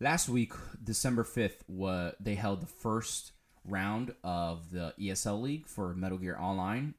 Last 0.00 0.28
week, 0.28 0.52
December 0.82 1.22
5th, 1.24 1.62
wa 1.68 2.10
they 2.18 2.34
held 2.34 2.60
the 2.60 2.66
first 2.66 3.32
round 3.64 4.14
of 4.24 4.70
the 4.70 4.92
ESL 4.98 5.40
League 5.40 5.66
for 5.68 5.94
Metal 5.94 6.18
Gear 6.18 6.36
Online, 6.38 6.94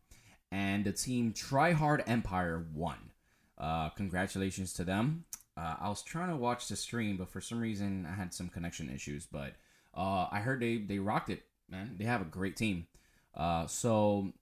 and 0.51 0.85
the 0.85 0.93
team 0.93 1.33
Tryhard 1.33 2.03
Empire 2.07 2.65
won. 2.73 3.11
Uh, 3.57 3.89
congratulations 3.89 4.73
to 4.73 4.83
them. 4.83 5.25
Uh, 5.57 5.75
I 5.81 5.89
was 5.89 6.01
trying 6.03 6.29
to 6.29 6.35
watch 6.37 6.67
the 6.67 6.75
stream, 6.75 7.17
but 7.17 7.29
for 7.29 7.41
some 7.41 7.59
reason 7.59 8.05
I 8.09 8.15
had 8.15 8.33
some 8.33 8.47
connection 8.49 8.89
issues. 8.89 9.25
But 9.25 9.55
uh, 9.95 10.27
I 10.31 10.39
heard 10.39 10.59
they 10.59 10.77
they 10.77 10.99
rocked 10.99 11.29
it, 11.29 11.43
man. 11.69 11.95
They 11.97 12.05
have 12.05 12.21
a 12.21 12.25
great 12.25 12.57
team. 12.57 12.87
Uh, 13.35 13.67
so 13.67 14.33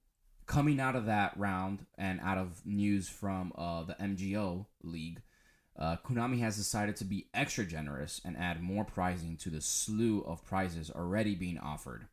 coming 0.46 0.80
out 0.80 0.96
of 0.96 1.06
that 1.06 1.38
round 1.38 1.86
and 1.98 2.20
out 2.22 2.38
of 2.38 2.66
news 2.66 3.08
from 3.10 3.54
uh, 3.58 3.84
the 3.84 3.94
MGO 3.94 4.66
League, 4.84 5.22
uh, 5.78 5.98
Konami 6.06 6.40
has 6.40 6.58
decided 6.58 6.96
to 6.98 7.06
be 7.06 7.28
extra 7.34 7.66
generous 7.66 8.22
and 8.24 8.38
add 8.38 8.62
more 8.62 8.84
prizing 8.84 9.38
to 9.38 9.50
the 9.50 9.62
slew 9.62 10.22
of 10.22 10.46
prizes 10.46 10.92
already 10.92 11.36
being 11.36 11.58
offered. 11.58 12.08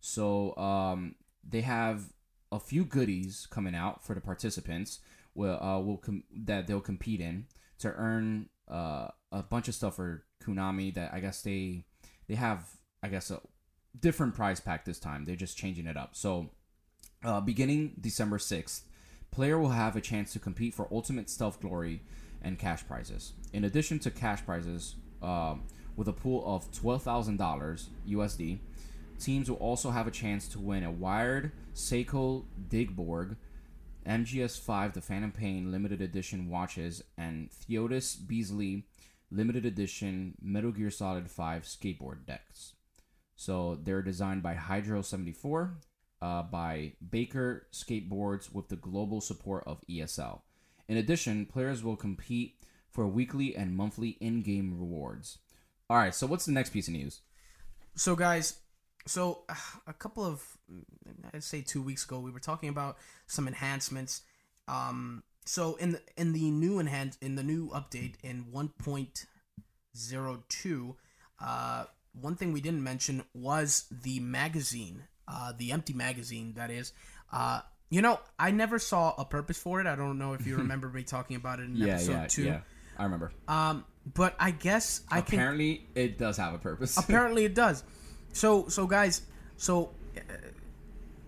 So 0.00 0.56
um, 0.56 1.16
they 1.46 1.62
have 1.62 2.12
a 2.52 2.60
few 2.60 2.84
goodies 2.84 3.46
coming 3.50 3.74
out 3.74 4.04
for 4.04 4.14
the 4.14 4.20
participants. 4.20 5.00
Will 5.34 5.60
uh, 5.60 5.80
will 5.80 5.98
com- 5.98 6.24
that 6.44 6.66
they'll 6.66 6.80
compete 6.80 7.20
in 7.20 7.46
to 7.80 7.88
earn 7.88 8.48
uh, 8.70 9.08
a 9.32 9.42
bunch 9.42 9.66
of 9.68 9.74
stuff 9.74 9.96
for 9.96 10.24
Konami. 10.42 10.94
That 10.94 11.12
I 11.12 11.20
guess 11.20 11.42
they 11.42 11.84
they 12.28 12.34
have 12.34 12.68
I 13.02 13.08
guess 13.08 13.30
a 13.30 13.40
different 13.98 14.34
prize 14.34 14.60
pack 14.60 14.84
this 14.84 14.98
time. 14.98 15.24
They're 15.24 15.36
just 15.36 15.58
changing 15.58 15.86
it 15.86 15.96
up. 15.96 16.16
So 16.16 16.50
uh, 17.24 17.40
beginning 17.40 17.94
December 18.00 18.38
6th, 18.38 18.82
player 19.30 19.58
will 19.58 19.70
have 19.70 19.96
a 19.96 20.00
chance 20.00 20.32
to 20.32 20.38
compete 20.38 20.74
for 20.74 20.88
Ultimate 20.90 21.28
Stealth 21.28 21.60
Glory 21.60 22.02
and 22.42 22.58
cash 22.58 22.86
prizes. 22.86 23.32
In 23.52 23.64
addition 23.64 23.98
to 24.00 24.10
cash 24.10 24.44
prizes, 24.44 24.96
uh, 25.22 25.56
with 25.96 26.08
a 26.08 26.12
pool 26.12 26.42
of 26.46 26.70
$12,000 26.72 27.84
USD, 28.08 28.58
teams 29.18 29.50
will 29.50 29.56
also 29.58 29.90
have 29.90 30.06
a 30.06 30.10
chance 30.10 30.48
to 30.48 30.58
win 30.58 30.84
a 30.84 30.90
wired 30.90 31.52
Seiko 31.74 32.44
Digborg, 32.68 33.36
MGS5 34.06 34.92
The 34.92 35.00
Phantom 35.00 35.32
Pain 35.32 35.72
limited 35.72 36.00
edition 36.00 36.50
watches, 36.50 37.02
and 37.16 37.48
Theotis 37.50 38.16
Beasley 38.26 38.84
limited 39.34 39.64
edition 39.66 40.34
Metal 40.40 40.70
Gear 40.70 40.90
Solid 40.90 41.30
5 41.30 41.62
skateboard 41.64 42.26
decks. 42.26 42.74
So 43.36 43.78
they're 43.82 44.02
designed 44.02 44.42
by 44.42 44.54
Hydro 44.54 45.02
74, 45.02 45.78
uh, 46.22 46.42
by 46.44 46.92
Baker 47.10 47.66
Skateboards 47.72 48.54
with 48.54 48.68
the 48.68 48.76
global 48.76 49.20
support 49.20 49.64
of 49.66 49.82
ESL. 49.90 50.40
In 50.88 50.96
addition, 50.96 51.46
players 51.46 51.82
will 51.82 51.96
compete 51.96 52.60
for 52.90 53.06
weekly 53.06 53.56
and 53.56 53.76
monthly 53.76 54.10
in 54.20 54.42
game 54.42 54.78
rewards. 54.78 55.38
All 55.90 55.96
right, 55.96 56.14
so 56.14 56.26
what's 56.26 56.46
the 56.46 56.52
next 56.52 56.70
piece 56.70 56.88
of 56.88 56.94
news? 56.94 57.20
So, 57.96 58.14
guys, 58.16 58.58
so 59.06 59.42
uh, 59.48 59.54
a 59.86 59.92
couple 59.92 60.24
of 60.24 60.42
I'd 61.32 61.44
say 61.44 61.60
two 61.60 61.82
weeks 61.82 62.04
ago 62.04 62.20
we 62.20 62.30
were 62.30 62.40
talking 62.40 62.68
about 62.68 62.96
some 63.26 63.46
enhancements. 63.48 64.22
Um, 64.68 65.22
so 65.44 65.76
in 65.76 65.92
the 65.92 66.00
in 66.16 66.32
the 66.32 66.50
new 66.50 66.78
enhance 66.80 67.16
in 67.20 67.34
the 67.36 67.42
new 67.42 67.68
update 67.70 68.14
in 68.22 68.46
1.02, 68.52 70.94
uh, 71.40 71.84
one 72.20 72.36
thing 72.36 72.52
we 72.52 72.60
didn't 72.60 72.82
mention 72.82 73.22
was 73.34 73.84
the 73.90 74.20
magazine, 74.20 75.04
uh, 75.28 75.52
the 75.56 75.72
empty 75.72 75.92
magazine 75.92 76.54
that 76.56 76.70
is. 76.70 76.92
Uh, 77.32 77.60
you 77.90 78.02
know, 78.02 78.18
I 78.38 78.50
never 78.50 78.78
saw 78.78 79.14
a 79.18 79.24
purpose 79.24 79.58
for 79.58 79.80
it. 79.80 79.86
I 79.86 79.96
don't 79.96 80.18
know 80.18 80.32
if 80.32 80.46
you 80.46 80.56
remember 80.64 80.88
me 80.88 81.02
talking 81.02 81.36
about 81.36 81.60
it 81.60 81.64
in 81.64 81.76
Yeah, 81.76 81.94
episode 81.94 82.12
yeah, 82.12 82.26
two. 82.26 82.42
yeah. 82.44 82.60
I 82.96 83.04
remember. 83.04 83.32
Um, 83.48 83.84
but 84.14 84.34
I 84.38 84.52
guess 84.52 85.00
I 85.10 85.20
can 85.20 85.38
Apparently, 85.38 85.86
it 85.94 86.18
does 86.18 86.36
have 86.36 86.54
a 86.54 86.58
purpose. 86.58 86.96
apparently 87.04 87.44
it 87.44 87.54
does 87.54 87.82
so 88.32 88.68
so 88.68 88.86
guys 88.86 89.22
so 89.56 89.90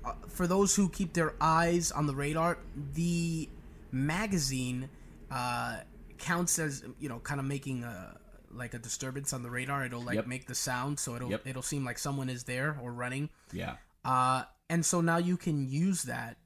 uh, 0.05 0.13
for 0.29 0.47
those 0.47 0.75
who 0.77 0.89
keep 0.89 1.13
their 1.15 1.35
eyes 1.41 1.91
on 1.93 2.07
the 2.07 2.15
radar 2.15 2.59
the 2.95 3.49
magazine 3.97 4.88
uh 5.31 5.79
counts 6.19 6.59
as 6.59 6.85
you 6.99 7.09
know 7.09 7.19
kind 7.21 7.41
of 7.41 7.47
making 7.47 7.83
a 7.85 8.19
like 8.50 8.75
a 8.75 8.79
disturbance 8.79 9.33
on 9.33 9.43
the 9.43 9.50
radar 9.50 9.85
it'll 9.85 10.00
like 10.03 10.15
Yep. 10.17 10.26
make 10.26 10.47
the 10.47 10.55
sound 10.55 10.99
so 10.99 11.15
it'll 11.17 11.31
Yep. 11.31 11.47
it'll 11.47 11.62
seem 11.62 11.85
like 11.85 11.99
someone 11.99 12.29
is 12.29 12.45
there 12.45 12.79
or 12.83 12.93
running 12.93 13.29
yeah. 13.53 13.76
uh 14.05 14.45
and 14.71 14.85
so 14.85 15.00
now 15.00 15.17
you 15.19 15.37
can 15.37 15.69
use 15.69 16.05
that 16.05 16.37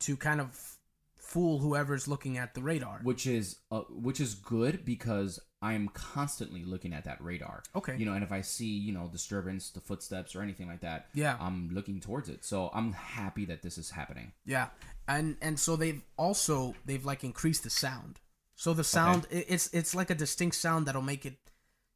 to 0.00 0.16
kind 0.16 0.40
of 0.40 0.76
fool 1.16 1.58
whoever's 1.58 2.06
looking 2.08 2.38
at 2.38 2.54
the 2.54 2.62
radar 2.62 3.00
which 3.02 3.26
is 3.26 3.58
uh, 3.70 3.80
which 3.90 4.20
is 4.20 4.34
good 4.34 4.84
because 4.84 5.38
I 5.60 5.72
am 5.72 5.88
constantly 5.88 6.64
looking 6.64 6.92
at 6.92 7.04
that 7.04 7.20
radar. 7.20 7.62
Okay. 7.74 7.96
You 7.96 8.06
know, 8.06 8.12
and 8.12 8.22
if 8.22 8.30
I 8.30 8.42
see 8.42 8.66
you 8.66 8.92
know 8.92 9.08
disturbance, 9.10 9.70
the 9.70 9.80
footsteps, 9.80 10.36
or 10.36 10.42
anything 10.42 10.68
like 10.68 10.80
that, 10.82 11.08
Yeah. 11.14 11.36
I'm 11.40 11.70
looking 11.72 12.00
towards 12.00 12.28
it. 12.28 12.44
So 12.44 12.70
I'm 12.72 12.92
happy 12.92 13.44
that 13.46 13.62
this 13.62 13.76
is 13.78 13.90
happening. 13.90 14.32
Yeah, 14.44 14.68
and 15.08 15.36
and 15.42 15.58
so 15.58 15.74
they've 15.76 16.02
also 16.16 16.74
they've 16.86 17.04
like 17.04 17.24
increased 17.24 17.64
the 17.64 17.70
sound. 17.70 18.20
So 18.54 18.72
the 18.74 18.84
sound 18.84 19.26
it, 19.30 19.46
it's 19.48 19.68
it's 19.72 19.94
like 19.94 20.10
a 20.10 20.14
distinct 20.14 20.56
sound 20.56 20.86
that'll 20.86 21.02
make 21.02 21.26
it, 21.26 21.38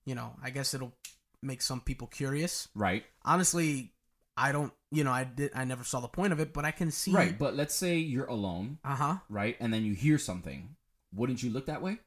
you 0.04 0.14
know, 0.14 0.35
I 0.42 0.50
guess 0.50 0.75
it'll 0.75 0.95
make 1.42 1.62
some 1.62 1.81
people 1.81 2.07
curious. 2.09 2.69
Right. 2.75 3.04
Honestly, 3.25 3.92
I 4.37 4.52
don't, 4.52 4.73
you 4.90 5.02
know, 5.04 5.11
I 5.12 5.25
did 5.25 5.50
I 5.54 5.64
never 5.64 5.85
saw 5.85 6.00
the 6.00 6.09
point 6.09 6.33
of 6.33 6.40
it, 6.40 6.52
but 6.52 6.64
I 6.64 6.71
can 6.73 6.90
see. 6.90 7.12
Right. 7.12 7.37
But 7.38 7.54
let's 7.57 7.75
say 7.75 7.97
you're 7.99 8.26
alone, 8.26 8.78
Uh 8.85 8.95
huh. 8.97 9.16
right, 9.28 9.57
and 9.61 9.73
then 9.73 9.85
you 9.85 9.95
hear 9.95 10.19
something. 10.19 10.76
Wouldn't 11.14 11.42
you 11.42 11.50
look 11.50 11.66
that 11.66 11.83
way? 11.83 11.99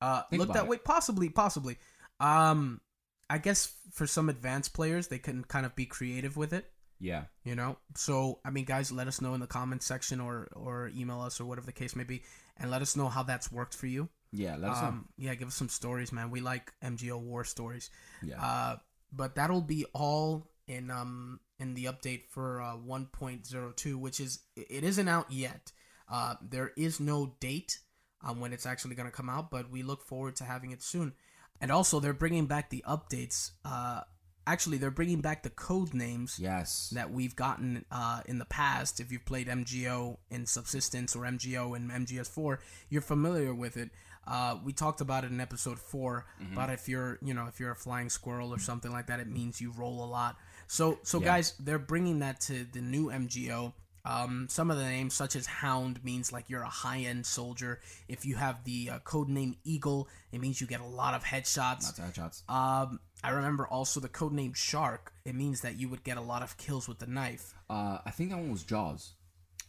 Uh, 0.00 0.22
Think 0.30 0.40
look 0.40 0.52
that 0.54 0.64
it. 0.64 0.68
way, 0.68 0.78
possibly, 0.78 1.28
possibly. 1.28 1.78
Um, 2.18 2.80
I 3.28 3.38
guess 3.38 3.72
for 3.92 4.06
some 4.06 4.28
advanced 4.28 4.72
players, 4.74 5.08
they 5.08 5.18
can 5.18 5.44
kind 5.44 5.64
of 5.66 5.74
be 5.76 5.86
creative 5.86 6.36
with 6.36 6.52
it. 6.52 6.70
Yeah. 7.02 7.22
you 7.44 7.54
know 7.54 7.78
so 7.96 8.40
i 8.44 8.50
mean 8.50 8.66
guys 8.66 8.92
let 8.92 9.08
us 9.08 9.22
know 9.22 9.32
in 9.32 9.40
the 9.40 9.46
comments 9.46 9.86
section 9.86 10.20
or 10.20 10.48
or 10.54 10.90
email 10.94 11.22
us 11.22 11.40
or 11.40 11.46
whatever 11.46 11.64
the 11.64 11.72
case 11.72 11.96
may 11.96 12.04
be 12.04 12.22
and 12.58 12.70
let 12.70 12.82
us 12.82 12.94
know 12.94 13.08
how 13.08 13.22
that's 13.22 13.50
worked 13.50 13.72
for 13.74 13.86
you 13.86 14.10
Yeah. 14.32 14.56
Let 14.56 14.72
us 14.72 14.82
know. 14.82 14.88
um 14.88 15.08
yeah 15.16 15.34
give 15.34 15.48
us 15.48 15.54
some 15.54 15.70
stories 15.70 16.12
man 16.12 16.30
we 16.30 16.42
like 16.42 16.74
mgo 16.84 17.18
war 17.18 17.42
stories 17.44 17.88
Yeah. 18.22 18.38
uh 18.38 18.76
but 19.14 19.34
that'll 19.34 19.62
be 19.62 19.86
all 19.94 20.50
in 20.68 20.90
um 20.90 21.40
in 21.58 21.72
the 21.72 21.86
update 21.86 22.24
for 22.28 22.60
uh 22.60 22.76
1.02 22.76 23.96
which 23.96 24.20
is 24.20 24.40
it 24.54 24.84
isn't 24.84 25.08
out 25.08 25.32
yet 25.32 25.72
uh 26.10 26.34
there 26.46 26.72
is 26.76 27.00
no 27.00 27.34
date 27.40 27.78
on 28.22 28.40
when 28.40 28.52
it's 28.52 28.66
actually 28.66 28.94
going 28.94 29.08
to 29.08 29.14
come 29.14 29.28
out 29.28 29.50
but 29.50 29.70
we 29.70 29.82
look 29.82 30.02
forward 30.02 30.36
to 30.36 30.44
having 30.44 30.70
it 30.70 30.82
soon 30.82 31.12
and 31.60 31.70
also 31.70 32.00
they're 32.00 32.12
bringing 32.12 32.46
back 32.46 32.70
the 32.70 32.84
updates 32.88 33.52
uh 33.64 34.00
actually 34.46 34.78
they're 34.78 34.90
bringing 34.90 35.20
back 35.20 35.42
the 35.42 35.50
code 35.50 35.94
names 35.94 36.38
yes. 36.40 36.90
that 36.94 37.10
we've 37.12 37.36
gotten 37.36 37.84
uh, 37.92 38.20
in 38.26 38.38
the 38.38 38.44
past. 38.44 38.98
If 38.98 39.12
you've 39.12 39.24
played 39.24 39.46
MGO 39.46 40.16
in 40.30 40.46
Subsistence 40.46 41.14
or 41.14 41.22
MGO 41.22 41.76
in 41.76 41.88
MGS4, 41.88 42.58
you're 42.88 43.02
familiar 43.02 43.54
with 43.54 43.76
it. 43.76 43.90
Uh, 44.26 44.56
we 44.64 44.72
talked 44.72 45.00
about 45.00 45.24
it 45.24 45.30
in 45.30 45.40
episode 45.40 45.78
4 45.78 46.26
Mm-hmm. 46.42 46.54
But 46.54 46.70
if 46.70 46.88
you're, 46.88 47.18
you 47.22 47.34
know, 47.34 47.46
if 47.46 47.60
you're 47.60 47.70
a 47.70 47.76
flying 47.76 48.08
squirrel 48.08 48.52
or 48.52 48.58
something 48.58 48.90
like 48.90 49.06
that, 49.06 49.20
it 49.20 49.28
means 49.28 49.60
you 49.60 49.72
roll 49.76 50.02
a 50.02 50.08
lot. 50.08 50.36
So, 50.66 50.98
so 51.02 51.18
Yeah. 51.20 51.26
guys, 51.26 51.54
they're 51.60 51.78
bringing 51.78 52.20
that 52.20 52.40
to 52.42 52.64
the 52.64 52.80
new 52.80 53.06
MGO. 53.06 53.72
Um, 54.04 54.46
some 54.48 54.70
of 54.70 54.78
the 54.78 54.84
names, 54.84 55.14
such 55.14 55.36
as 55.36 55.46
Hound, 55.46 56.02
means 56.04 56.32
like 56.32 56.48
you're 56.48 56.62
a 56.62 56.68
high-end 56.68 57.26
soldier. 57.26 57.80
If 58.08 58.24
you 58.24 58.36
have 58.36 58.64
the 58.64 58.90
uh, 58.92 58.98
code 59.00 59.28
name 59.28 59.56
Eagle, 59.64 60.08
it 60.32 60.40
means 60.40 60.60
you 60.60 60.66
get 60.66 60.80
a 60.80 60.86
lot 60.86 61.14
of 61.14 61.22
headshots. 61.24 61.84
Lots 61.84 61.98
of 61.98 62.04
headshots. 62.04 62.48
Um, 62.48 63.00
I 63.22 63.30
remember 63.30 63.66
also 63.66 64.00
the 64.00 64.08
codename 64.08 64.56
Shark. 64.56 65.12
It 65.24 65.34
means 65.34 65.60
that 65.60 65.78
you 65.78 65.88
would 65.88 66.02
get 66.04 66.16
a 66.16 66.22
lot 66.22 66.42
of 66.42 66.56
kills 66.56 66.88
with 66.88 66.98
the 66.98 67.06
knife. 67.06 67.54
Uh, 67.68 67.98
I 68.04 68.10
think 68.10 68.30
that 68.30 68.38
one 68.38 68.50
was 68.50 68.64
Jaws. 68.64 69.12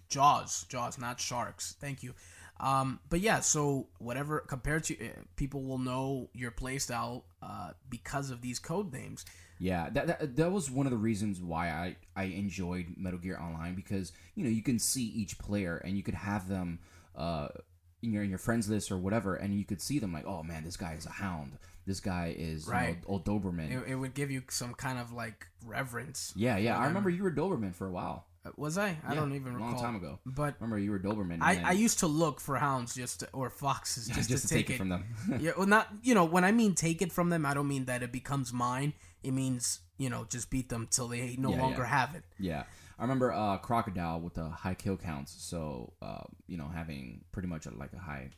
Jaws, 0.09 0.65
Jaws, 0.69 0.97
not 0.97 1.19
sharks. 1.19 1.75
Thank 1.79 2.03
you. 2.03 2.13
Um, 2.59 2.99
but 3.09 3.21
yeah, 3.21 3.39
so 3.39 3.87
whatever 3.97 4.39
compared 4.41 4.83
to 4.85 5.03
uh, 5.03 5.09
people 5.35 5.63
will 5.63 5.79
know 5.79 6.29
your 6.33 6.51
playstyle 6.51 7.23
uh, 7.41 7.71
because 7.89 8.29
of 8.29 8.41
these 8.41 8.59
code 8.59 8.93
names. 8.93 9.25
Yeah, 9.61 9.89
that, 9.91 10.07
that 10.07 10.35
that 10.37 10.51
was 10.51 10.71
one 10.71 10.87
of 10.87 10.91
the 10.91 10.97
reasons 10.97 11.39
why 11.39 11.69
I 11.69 11.95
I 12.15 12.23
enjoyed 12.25 12.95
Metal 12.97 13.19
Gear 13.19 13.37
Online 13.39 13.75
because 13.75 14.11
you 14.33 14.43
know 14.43 14.49
you 14.49 14.63
can 14.63 14.79
see 14.79 15.03
each 15.05 15.37
player 15.37 15.77
and 15.85 15.95
you 15.95 16.01
could 16.01 16.15
have 16.15 16.49
them 16.49 16.79
uh 17.15 17.47
in 18.01 18.11
your 18.11 18.23
in 18.23 18.29
your 18.31 18.39
friends 18.39 18.67
list 18.67 18.91
or 18.91 18.97
whatever 18.97 19.35
and 19.35 19.53
you 19.53 19.63
could 19.63 19.79
see 19.79 19.99
them 19.99 20.11
like 20.11 20.25
oh 20.25 20.41
man 20.41 20.63
this 20.63 20.77
guy 20.77 20.93
is 20.93 21.05
a 21.05 21.11
hound. 21.11 21.59
This 21.85 21.99
guy 21.99 22.35
is 22.37 22.65
you 22.65 22.71
know, 22.73 22.79
Right. 22.79 22.97
old 23.05 23.23
Doberman. 23.25 23.71
It, 23.71 23.91
it 23.91 23.95
would 23.95 24.13
give 24.15 24.31
you 24.31 24.41
some 24.49 24.73
kind 24.73 24.97
of 24.97 25.11
like 25.13 25.45
reverence. 25.63 26.33
yeah 26.35 26.57
yeah. 26.57 26.77
I 26.79 26.87
remember 26.87 27.11
you 27.11 27.21
were 27.21 27.31
Doberman 27.31 27.75
for 27.75 27.85
a 27.85 27.91
while 27.91 28.25
Was 28.57 28.77
I? 28.77 28.97
I 29.05 29.13
Yeah, 29.13 29.19
don't 29.19 29.33
even 29.35 29.53
a 29.53 29.55
recall. 29.57 29.71
long 29.73 29.81
time 29.83 29.95
ago 29.95 30.19
But 30.25 30.55
remember 30.59 30.79
you 30.79 30.91
were 30.91 30.99
Doberman 30.99 31.39
I, 31.41 31.61
I 31.63 31.71
used 31.73 31.99
to 31.99 32.07
look 32.07 32.39
for 32.41 32.55
hounds 32.57 32.95
just 32.95 33.19
to, 33.19 33.29
or 33.33 33.49
foxes 33.49 34.07
just, 34.15 34.29
just, 34.29 34.47
to 34.47 34.53
take, 34.53 34.69
it 34.69 34.77
from 34.77 34.89
them 34.89 35.05
yeah, 35.39 35.51
well, 35.57 35.67
not 35.67 35.87
you 36.01 36.15
know 36.15 36.25
when 36.25 36.43
I 36.43 36.51
mean 36.51 36.73
take 36.73 37.01
it 37.01 37.11
from 37.11 37.29
them, 37.29 37.45
I 37.45 37.53
don't 37.53 37.67
mean 37.67 37.85
that 37.85 38.01
it 38.03 38.11
becomes 38.11 38.51
mine. 38.51 38.93
It 39.23 39.31
means 39.31 39.79
you 39.97 40.09
know 40.09 40.25
just 40.29 40.49
beat 40.49 40.69
them 40.69 40.87
till 40.89 41.07
they 41.07 41.35
no 41.37 41.51
Yeah, 41.51 41.61
longer 41.61 41.81
yeah. 41.83 41.87
have 41.99 42.15
it. 42.15 42.23
yeah 42.39 42.63
I 42.97 43.03
remember 43.03 43.31
uh 43.31 43.57
Crocodile 43.57 44.19
with 44.21 44.33
the 44.33 44.49
high 44.49 44.73
kill 44.75 44.97
counts 44.97 45.31
so 45.37 45.93
uh 46.01 46.23
you 46.47 46.57
know 46.57 46.67
having 46.73 47.21
pretty 47.31 47.47
much 47.47 47.65
a, 47.67 47.71
like 47.71 47.93
a 47.93 47.99
high 47.99 48.29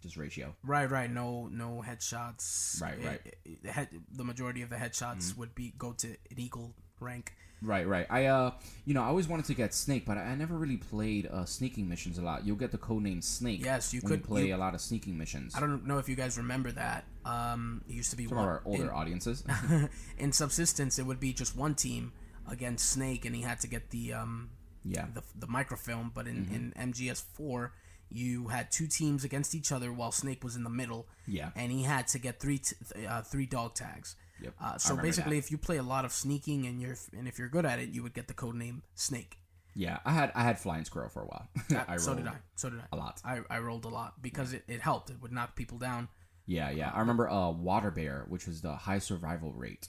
just 0.00 0.16
ratio 0.16 0.54
Right, 0.64 0.90
right. 0.90 1.08
No, 1.10 1.46
no 1.46 1.84
headshots. 1.86 2.80
Right, 2.82 2.98
right. 3.04 3.20
it- 3.24 3.38
it 3.64 3.70
head, 3.70 3.88
the 4.10 4.24
majority 4.24 4.62
of 4.62 4.70
the 4.70 4.76
headshots 4.76 5.36
would 5.36 5.54
be 5.54 5.74
go 5.78 5.92
to 5.92 6.08
an 6.08 6.38
eagle 6.38 6.74
rank. 6.98 7.34
Right, 7.62 7.86
right. 7.86 8.06
I 8.10 8.26
uh, 8.26 8.50
you 8.84 8.92
know, 8.94 9.02
I 9.02 9.06
always 9.06 9.28
wanted 9.28 9.44
to 9.46 9.54
get 9.54 9.72
Snake, 9.72 10.04
but 10.04 10.18
I, 10.18 10.22
I 10.22 10.34
never 10.34 10.54
really 10.56 10.78
played 10.78 11.26
uh 11.26 11.44
sneaking 11.44 11.88
missions 11.88 12.18
a 12.18 12.22
lot. 12.22 12.44
You'll 12.44 12.56
get 12.56 12.72
the 12.72 12.78
codename 12.78 13.22
Snake. 13.22 13.64
Yes, 13.64 13.94
you 13.94 14.00
could- 14.00 14.20
you 14.20 14.26
play 14.26 14.46
you- 14.48 14.56
a 14.56 14.58
lot 14.58 14.74
of 14.74 14.80
sneaking 14.80 15.16
missions. 15.16 15.54
I 15.54 15.60
don't 15.60 15.86
know 15.86 15.98
if 15.98 16.08
you 16.08 16.16
guys 16.16 16.36
remember 16.38 16.72
that. 16.72 17.04
Um, 17.24 17.82
it 17.88 17.92
used 17.94 18.10
to 18.10 18.16
be 18.16 18.26
Some 18.26 18.38
of 18.38 18.44
our 18.44 18.62
older 18.64 18.84
in, 18.84 18.88
audiences. 18.90 19.44
in 20.18 20.32
subsistence. 20.32 20.98
It 20.98 21.06
would 21.06 21.20
be 21.20 21.32
just 21.32 21.56
one 21.56 21.74
team 21.74 22.12
against 22.50 22.88
Snake, 22.90 23.24
and 23.24 23.34
he 23.36 23.42
had 23.42 23.60
to 23.60 23.68
get 23.68 23.90
the 23.90 24.12
um 24.14 24.50
yeah, 24.84 25.06
the, 25.14 25.22
the 25.38 25.46
microfilm. 25.46 26.10
But 26.14 26.26
in, 26.26 26.46
Mm-hmm. 26.46 26.54
in 26.82 26.92
MGS 26.92 27.22
four, 27.34 27.72
you 28.10 28.48
had 28.48 28.72
two 28.72 28.88
teams 28.88 29.22
against 29.22 29.54
each 29.54 29.70
other 29.70 29.92
while 29.92 30.10
Snake 30.10 30.42
was 30.42 30.56
in 30.56 30.64
the 30.64 30.70
middle. 30.70 31.06
Yeah. 31.28 31.50
and 31.54 31.70
he 31.70 31.84
had 31.84 32.08
to 32.08 32.18
get 32.18 32.40
three 32.40 32.58
t- 32.58 32.74
th- 32.92 33.06
uh, 33.06 33.22
three 33.22 33.46
dog 33.46 33.74
tags. 33.74 34.16
Yep, 34.42 34.54
Uh, 34.60 34.78
so 34.78 34.96
basically, 34.96 35.36
that. 35.36 35.44
if 35.44 35.50
you 35.50 35.58
play 35.58 35.76
a 35.78 35.82
lot 35.82 36.04
of 36.04 36.12
sneaking 36.12 36.66
and 36.66 36.80
you're 36.82 36.96
and 37.16 37.26
if 37.28 37.38
you're 37.38 37.48
good 37.48 37.64
at 37.66 37.78
it, 37.78 37.90
you 37.90 38.02
would 38.02 38.14
get 38.14 38.26
the 38.28 38.34
code 38.34 38.54
name 38.56 38.82
Snake. 38.94 39.38
yeah. 39.74 39.98
I 40.04 40.12
had 40.12 40.32
I 40.34 40.42
had 40.42 40.58
Flying 40.58 40.84
Squirrel 40.84 41.08
for 41.08 41.22
a 41.22 41.26
while. 41.26 41.48
I 41.88 41.96
so 41.96 42.14
did 42.14 42.24
rolled 42.26 42.36
I. 42.36 42.40
So 42.56 42.70
did 42.70 42.80
I. 42.80 42.84
a 42.92 42.96
lot. 42.96 43.20
I, 43.24 43.40
I 43.50 43.58
rolled 43.60 43.84
a 43.84 43.88
lot 43.88 44.20
because 44.20 44.52
it, 44.52 44.64
it 44.68 44.80
helped. 44.80 45.10
It 45.10 45.16
would 45.22 45.32
knock 45.32 45.54
people 45.56 45.78
down. 45.78 46.08
Yeah, 46.46 46.70
yeah. 46.70 46.90
I 46.94 46.98
remember 47.00 47.28
uh 47.30 47.50
Water 47.50 47.90
Bear, 47.90 48.26
which 48.28 48.46
was 48.46 48.60
the 48.62 48.74
high 48.74 48.98
survival 48.98 49.52
rate. 49.52 49.88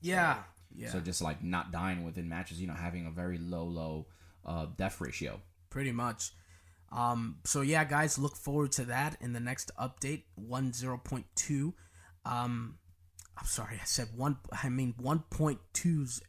Yeah. 0.00 0.38
Yeah. 0.74 0.90
So 0.90 1.00
just 1.00 1.20
like 1.22 1.42
not 1.42 1.72
dying 1.72 2.04
within 2.04 2.28
matches, 2.28 2.60
you 2.60 2.66
know, 2.68 2.74
having 2.74 3.06
a 3.06 3.10
very 3.10 3.38
low 3.38 3.64
low 3.64 4.06
uh 4.44 4.66
death 4.76 5.00
ratio. 5.00 5.40
pretty 5.70 5.92
much. 5.92 6.30
Um, 6.90 7.38
so 7.44 7.60
yeah, 7.60 7.84
guys, 7.84 8.18
look 8.18 8.34
forward 8.36 8.72
to 8.72 8.84
that 8.86 9.16
in 9.20 9.32
the 9.34 9.40
next 9.40 9.70
update, 9.78 10.22
one 10.36 10.72
zero 10.72 10.96
point 10.96 11.26
two. 11.34 11.74
Um, 12.24 12.78
I'm 13.38 13.46
sorry, 13.46 13.78
I 13.80 13.84
said 13.84 14.08
one. 14.16 14.38
I 14.62 14.68
mean 14.68 14.94
one 14.98 15.20
point 15.30 15.60
twos. 15.72 16.20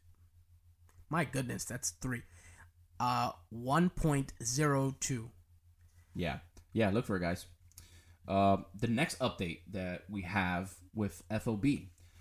My 1.10 1.26
goodness, 1.26 1.66
that's 1.66 1.92
three. 2.02 2.22
Uh, 3.00 3.32
one 3.50 3.90
point 3.90 4.34
zero 4.44 4.96
two. 5.00 5.32
Yeah, 6.14 6.40
yeah. 6.74 6.90
Look 6.92 7.06
for 7.06 7.18
it, 7.18 7.22
guys. 7.22 7.46
Uh, 8.28 8.58
the 8.80 8.88
next 8.88 9.18
update 9.20 9.62
that 9.72 10.04
we 10.10 10.22
have 10.22 10.74
with 10.94 11.24
FOB, 11.42 11.66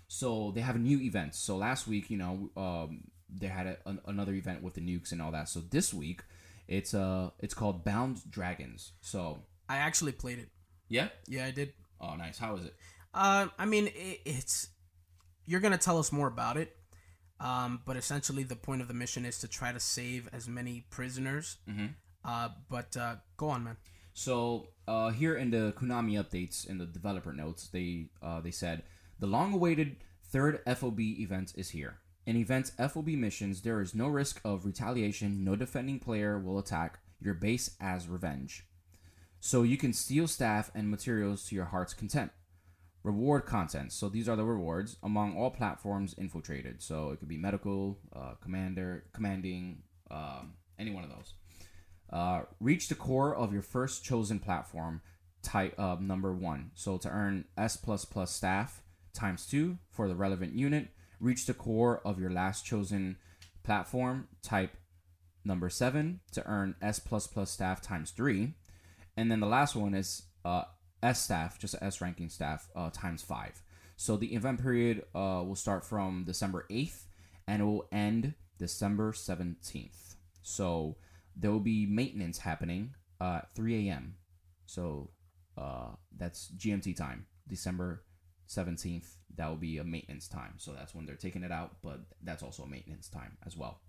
so 0.07 0.51
they 0.55 0.61
have 0.61 0.75
a 0.75 0.79
new 0.79 0.99
event. 1.01 1.35
So 1.35 1.55
last 1.57 1.87
week, 1.87 2.09
you 2.09 2.17
know, 2.17 2.49
um, 2.57 3.01
they 3.29 3.47
had 3.47 3.67
a, 3.67 3.77
an, 3.85 3.99
another 4.05 4.33
event 4.33 4.63
with 4.63 4.73
the 4.73 4.81
nukes 4.81 5.11
and 5.11 5.21
all 5.21 5.31
that. 5.31 5.49
So 5.49 5.59
this 5.69 5.93
week, 5.93 6.21
it's 6.67 6.93
uh, 6.95 7.29
it's 7.39 7.53
called 7.53 7.83
Bound 7.85 8.21
Dragons. 8.29 8.93
So 9.01 9.39
I 9.67 9.77
actually 9.77 10.13
played 10.13 10.39
it. 10.39 10.49
yeah. 10.87 11.09
Yeah, 11.27 11.45
I 11.45 11.51
did. 11.51 11.73
Oh, 12.01 12.15
nice. 12.15 12.39
How 12.39 12.55
is 12.55 12.65
it? 12.65 12.75
Uh, 13.13 13.47
I 13.59 13.65
mean, 13.65 13.87
it, 13.87 14.21
it's 14.25 14.69
you're 15.49 15.59
gonna 15.59 15.79
tell 15.79 15.97
us 15.97 16.11
more 16.11 16.27
about 16.27 16.57
it. 16.57 16.75
Um, 17.39 17.81
but 17.85 17.97
essentially, 17.97 18.43
the 18.43 18.55
point 18.55 18.81
of 18.81 18.87
the 18.87 18.93
mission 18.93 19.25
is 19.25 19.39
to 19.39 19.47
try 19.47 19.71
to 19.71 19.79
save 19.79 20.29
as 20.31 20.47
many 20.47 20.85
prisoners. 20.89 21.57
Mm-hmm. 21.67 21.87
Uh, 22.23 22.49
but 22.69 22.95
uh, 22.95 23.15
go 23.35 23.49
on, 23.49 23.63
man. 23.63 23.77
So 24.13 24.67
uh, 24.87 25.09
here 25.09 25.35
in 25.35 25.49
the 25.49 25.73
Konami 25.77 26.21
updates 26.23 26.69
in 26.69 26.77
the 26.77 26.85
developer 26.85 27.33
notes, 27.33 27.69
they 27.69 28.09
uh, 28.21 28.41
they 28.41 28.51
said 28.51 28.83
the 29.19 29.27
long-awaited 29.27 29.97
third 30.23 30.61
FOB 30.67 30.99
event 30.99 31.53
is 31.55 31.69
here. 31.69 31.97
In 32.25 32.35
event 32.35 32.71
FOB 32.77 33.07
missions, 33.07 33.61
there 33.61 33.81
is 33.81 33.95
no 33.95 34.07
risk 34.07 34.39
of 34.45 34.65
retaliation. 34.65 35.43
No 35.43 35.55
defending 35.55 35.99
player 35.99 36.37
will 36.37 36.59
attack 36.59 36.99
your 37.19 37.33
base 37.33 37.71
as 37.81 38.07
revenge. 38.07 38.65
So 39.39 39.63
you 39.63 39.77
can 39.77 39.93
steal 39.93 40.27
staff 40.27 40.69
and 40.75 40.91
materials 40.91 41.45
to 41.45 41.55
your 41.55 41.65
heart's 41.65 41.93
content. 41.93 42.31
Reward 43.03 43.45
content. 43.45 43.93
So 43.93 44.09
these 44.09 44.27
are 44.27 44.35
the 44.35 44.43
rewards 44.43 44.97
among 45.01 45.37
all 45.37 45.51
platforms 45.51 46.13
infiltrated. 46.17 46.81
So 46.81 47.11
it 47.11 47.19
could 47.19 47.29
be 47.29 47.37
medical, 47.37 47.97
uh, 48.13 48.33
commander, 48.41 49.05
commanding, 49.13 49.83
um, 50.11 50.53
any 50.77 50.91
one 50.91 51.03
of 51.03 51.09
those. 51.09 51.33
Uh, 52.11 52.41
reach 52.59 52.89
the 52.89 52.95
core 52.95 53.35
of 53.35 53.53
your 53.53 53.61
first 53.61 54.03
chosen 54.03 54.39
platform, 54.39 55.01
type 55.43 55.75
uh, 55.79 55.95
number 55.99 56.33
one. 56.33 56.71
So 56.75 56.97
to 56.97 57.09
earn 57.09 57.45
S 57.57 57.77
plus 57.77 58.03
plus 58.03 58.31
staff 58.31 58.81
times 59.13 59.45
two 59.45 59.77
for 59.89 60.07
the 60.07 60.15
relevant 60.15 60.53
unit, 60.53 60.89
reach 61.19 61.45
the 61.45 61.53
core 61.53 62.01
of 62.05 62.19
your 62.19 62.31
last 62.31 62.65
chosen 62.65 63.17
platform, 63.63 64.27
type 64.41 64.75
number 65.45 65.69
seven 65.69 66.19
to 66.33 66.45
earn 66.47 66.75
S 66.81 66.99
plus 66.99 67.27
plus 67.27 67.51
staff 67.51 67.81
times 67.81 68.11
three, 68.11 68.55
and 69.15 69.31
then 69.31 69.39
the 69.39 69.47
last 69.47 69.75
one 69.75 69.93
is 69.93 70.23
uh, 70.43 70.63
S 71.01 71.21
staff, 71.21 71.59
just 71.59 71.75
S 71.81 72.01
ranking 72.01 72.29
staff 72.29 72.69
uh, 72.75 72.89
times 72.91 73.21
five. 73.21 73.61
So 73.95 74.17
the 74.17 74.33
event 74.33 74.61
period 74.61 75.03
uh, 75.13 75.43
will 75.45 75.55
start 75.55 75.85
from 75.85 76.23
December 76.25 76.65
eighth, 76.69 77.07
and 77.47 77.61
it 77.61 77.65
will 77.65 77.87
end 77.91 78.33
December 78.57 79.13
seventeenth. 79.13 80.15
So 80.41 80.97
there 81.35 81.51
will 81.51 81.59
be 81.59 81.85
maintenance 81.85 82.39
happening 82.39 82.95
uh, 83.21 83.41
at 83.43 83.55
3 83.55 83.89
a.m. 83.89 84.15
So 84.65 85.11
uh, 85.57 85.91
that's 86.17 86.51
GMT 86.57 86.95
time, 86.95 87.25
December 87.47 88.03
17th. 88.47 89.15
That 89.35 89.47
will 89.47 89.55
be 89.55 89.77
a 89.77 89.83
maintenance 89.83 90.27
time. 90.27 90.55
So 90.57 90.73
that's 90.73 90.93
when 90.93 91.05
they're 91.05 91.15
taking 91.15 91.43
it 91.43 91.51
out, 91.51 91.77
but 91.83 92.01
that's 92.23 92.43
also 92.43 92.63
a 92.63 92.67
maintenance 92.67 93.07
time 93.07 93.37
as 93.45 93.55
well. 93.55 93.79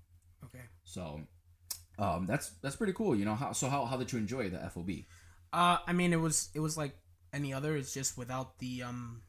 Okay. 0.45 0.64
So 0.85 1.21
um, 1.99 2.26
that's 2.26 2.50
that's 2.62 2.76
pretty 2.76 2.93
cool. 2.93 3.17
You 3.17 3.25
know 3.25 3.35
how 3.35 3.52
so 3.52 3.69
how, 3.69 3.85
how 3.85 3.97
did 3.97 4.12
you 4.12 4.19
enjoy 4.19 4.49
the 4.49 4.59
FOB? 4.59 4.90
Uh, 5.52 5.78
I 5.87 5.92
mean, 5.92 6.12
it 6.12 6.21
was 6.21 6.49
it 6.54 6.61
was 6.61 6.76
like 6.76 6.97
any 7.33 7.52
other. 7.52 7.76
It's 7.76 7.92
just 7.95 8.16
without 8.19 8.59
the 8.59 8.83
um, 8.83 9.23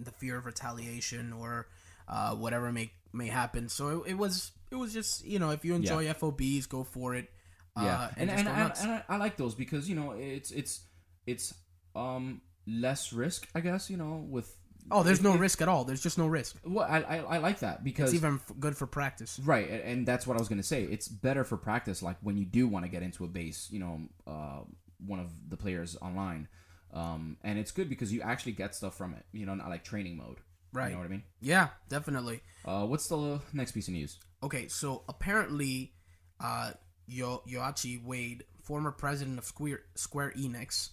the 0.00 0.10
fear 0.10 0.36
of 0.38 0.46
retaliation 0.46 1.32
or 1.32 1.68
uh, 2.08 2.34
whatever 2.34 2.72
may 2.72 2.92
may 3.12 3.28
happen. 3.28 3.68
So 3.68 4.02
it, 4.02 4.10
it 4.12 4.14
was 4.14 4.52
it 4.70 4.76
was 4.76 4.92
just 4.92 5.24
you 5.24 5.38
know 5.38 5.50
if 5.50 5.64
you 5.64 5.74
enjoy 5.74 6.06
FOBs, 6.06 6.68
go 6.68 6.84
for 6.84 7.14
it. 7.14 7.28
Yeah, 7.76 7.84
uh, 7.84 8.08
and 8.16 8.30
and, 8.30 8.48
and, 8.48 8.58
nuts. 8.58 8.82
and 8.82 8.92
I, 8.92 9.02
I 9.08 9.16
like 9.16 9.36
those 9.36 9.54
because 9.54 9.88
you 9.88 9.96
know 9.96 10.12
it's 10.12 10.50
it's 10.52 10.80
it's 11.26 11.54
um 11.96 12.40
less 12.66 13.12
risk, 13.12 13.48
I 13.54 13.60
guess. 13.60 13.90
You 13.90 13.96
know 13.96 14.24
with 14.28 14.52
oh, 14.92 15.02
there's 15.02 15.20
no 15.22 15.34
it- 15.34 15.40
risk 15.40 15.60
at 15.62 15.68
all. 15.68 15.84
There's 15.84 16.02
just 16.02 16.16
no 16.18 16.26
risk. 16.28 16.56
well, 16.64 16.86
I, 16.88 17.00
I 17.02 17.16
I 17.18 17.38
like 17.38 17.60
that 17.60 17.82
because 17.82 18.10
It's 18.12 18.16
even 18.22 18.34
f- 18.34 18.52
good 18.60 18.76
for 18.76 18.86
practice. 18.86 19.40
Right, 19.44 19.68
a- 19.68 19.86
and 19.86 20.06
that's 20.06 20.24
what 20.26 20.36
I 20.36 20.40
was 20.40 20.48
gonna 20.48 20.62
say. 20.62 20.84
It's 20.84 21.08
better 21.08 21.42
for 21.42 21.56
practice, 21.56 22.00
like 22.02 22.16
when 22.20 22.36
you 22.36 22.44
do 22.44 22.68
want 22.68 22.84
to 22.84 22.88
get 22.90 23.02
into 23.02 23.24
a 23.24 23.28
base, 23.28 23.68
you 23.72 23.80
know, 23.80 24.00
uh, 24.26 24.60
one 25.04 25.20
of 25.20 25.30
the 25.48 25.56
players 25.56 25.96
online, 26.00 26.48
um, 26.92 27.36
and 27.42 27.58
it's 27.58 27.70
good 27.70 27.88
because 27.88 28.12
you 28.12 28.22
actually 28.22 28.52
get 28.52 28.74
stuff 28.74 28.96
from 28.96 29.14
it. 29.14 29.24
You 29.32 29.46
know, 29.46 29.54
not 29.54 29.68
like 29.68 29.84
training 29.84 30.16
mode. 30.16 30.38
Right. 30.72 30.88
You 30.88 30.94
know 30.94 30.98
what 30.98 31.06
I 31.06 31.10
mean? 31.10 31.22
Yeah, 31.40 31.68
definitely. 31.88 32.40
Uh, 32.64 32.84
what's 32.86 33.06
the 33.06 33.40
next 33.52 33.72
piece 33.72 33.86
of 33.88 33.94
news? 33.94 34.18
Okay, 34.42 34.66
so 34.68 35.04
apparently, 35.08 35.92
uh, 36.40 36.72
Yo- 37.06 37.42
Yoichi 37.48 38.02
Wada, 38.02 38.44
former 38.62 38.90
president 38.90 39.38
of 39.38 39.44
Square, 39.44 39.80
Square 39.94 40.32
Enix, 40.36 40.90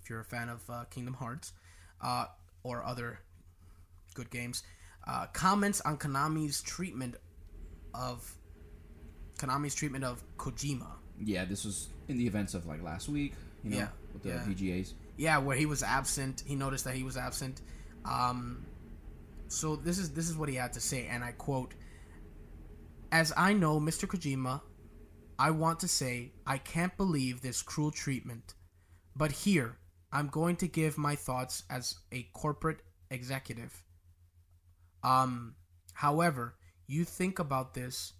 if 0.00 0.08
you're 0.08 0.20
a 0.20 0.24
fan 0.24 0.48
of 0.48 0.62
uh, 0.70 0.84
Kingdom 0.84 1.14
Hearts 1.14 1.52
uh, 2.00 2.26
or 2.62 2.84
other 2.84 3.18
good 4.14 4.30
games, 4.30 4.62
uh, 5.06 5.26
comments 5.32 5.80
on 5.80 5.98
Konami's 5.98 6.62
treatment 6.62 7.16
of 7.92 8.32
Konami's 9.38 9.74
treatment 9.74 10.04
of 10.04 10.22
Kojima. 10.36 10.92
Yeah, 11.20 11.44
this 11.44 11.64
was 11.64 11.88
in 12.08 12.18
the 12.18 12.26
events 12.26 12.54
of 12.54 12.66
like 12.66 12.82
last 12.82 13.08
week. 13.08 13.34
You 13.64 13.70
know, 13.70 13.76
Yeah, 13.78 13.88
with 14.12 14.22
the 14.22 14.28
yeah. 14.30 14.44
VGAs. 14.44 14.94
Yeah, 15.16 15.38
where 15.38 15.56
he 15.56 15.66
was 15.66 15.82
absent. 15.82 16.42
He 16.46 16.54
noticed 16.54 16.84
that 16.84 16.94
he 16.94 17.02
was 17.02 17.16
absent. 17.16 17.62
Um, 18.04 18.66
so 19.48 19.76
this 19.76 19.98
is 19.98 20.12
this 20.12 20.28
is 20.28 20.36
what 20.36 20.48
he 20.48 20.56
had 20.56 20.72
to 20.74 20.80
say, 20.80 21.06
and 21.06 21.24
I 21.24 21.32
quote: 21.32 21.74
"As 23.12 23.32
I 23.36 23.52
know, 23.52 23.80
Mr. 23.80 24.06
Kojima, 24.06 24.60
I 25.38 25.50
want 25.50 25.80
to 25.80 25.88
say 25.88 26.32
I 26.46 26.58
can't 26.58 26.96
believe 26.96 27.40
this 27.42 27.62
cruel 27.62 27.90
treatment, 27.90 28.54
but 29.16 29.32
here 29.32 29.78
I'm 30.12 30.28
going 30.28 30.56
to 30.56 30.68
give 30.68 30.98
my 30.98 31.16
thoughts 31.16 31.64
as 31.70 31.96
a 32.12 32.22
corporate 32.34 32.82
executive. 33.10 33.82
Um, 35.02 35.56
however, 35.94 36.56
you 36.86 37.04
think 37.04 37.38
about 37.38 37.74
this. 37.74 38.12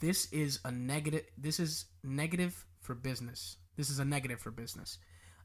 This 0.00 0.32
is 0.32 0.60
a 0.64 0.70
negative. 0.72 1.24
This 1.36 1.60
is 1.60 1.86
negative 2.04 2.64
for 2.80 2.94
business. 2.94 3.56
This 3.76 3.90
is 3.90 3.98
a 3.98 4.04
negative 4.04 4.40
for 4.40 4.50
business." 4.50 4.98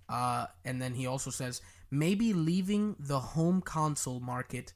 Uh, 0.08 0.46
and 0.64 0.82
then 0.82 0.94
he 0.94 1.08
also 1.08 1.32
says 1.32 1.62
maybe 1.90 2.34
leaving 2.34 2.96
the 3.00 3.20
home 3.20 3.62
console 3.62 4.20
market 4.20 4.74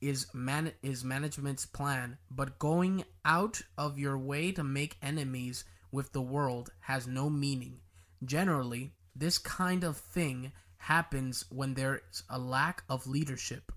is 0.00 0.26
man 0.34 0.72
is 0.82 1.04
management's 1.04 1.64
plan, 1.64 2.18
but 2.30 2.58
going 2.58 3.04
out 3.24 3.62
of 3.78 3.98
your 3.98 4.18
way 4.18 4.50
to 4.50 4.64
make 4.64 4.96
enemies 5.00 5.64
with 5.92 6.12
the 6.12 6.20
world 6.20 6.72
has 6.80 7.06
no 7.06 7.30
meaning. 7.30 7.78
Generally, 8.24 8.92
this 9.14 9.38
kind 9.38 9.84
of 9.84 9.96
thing 9.96 10.52
happens 10.78 11.44
when 11.50 11.74
there's 11.74 12.24
a 12.28 12.38
lack 12.38 12.82
of 12.88 13.06
leadership. 13.06 13.70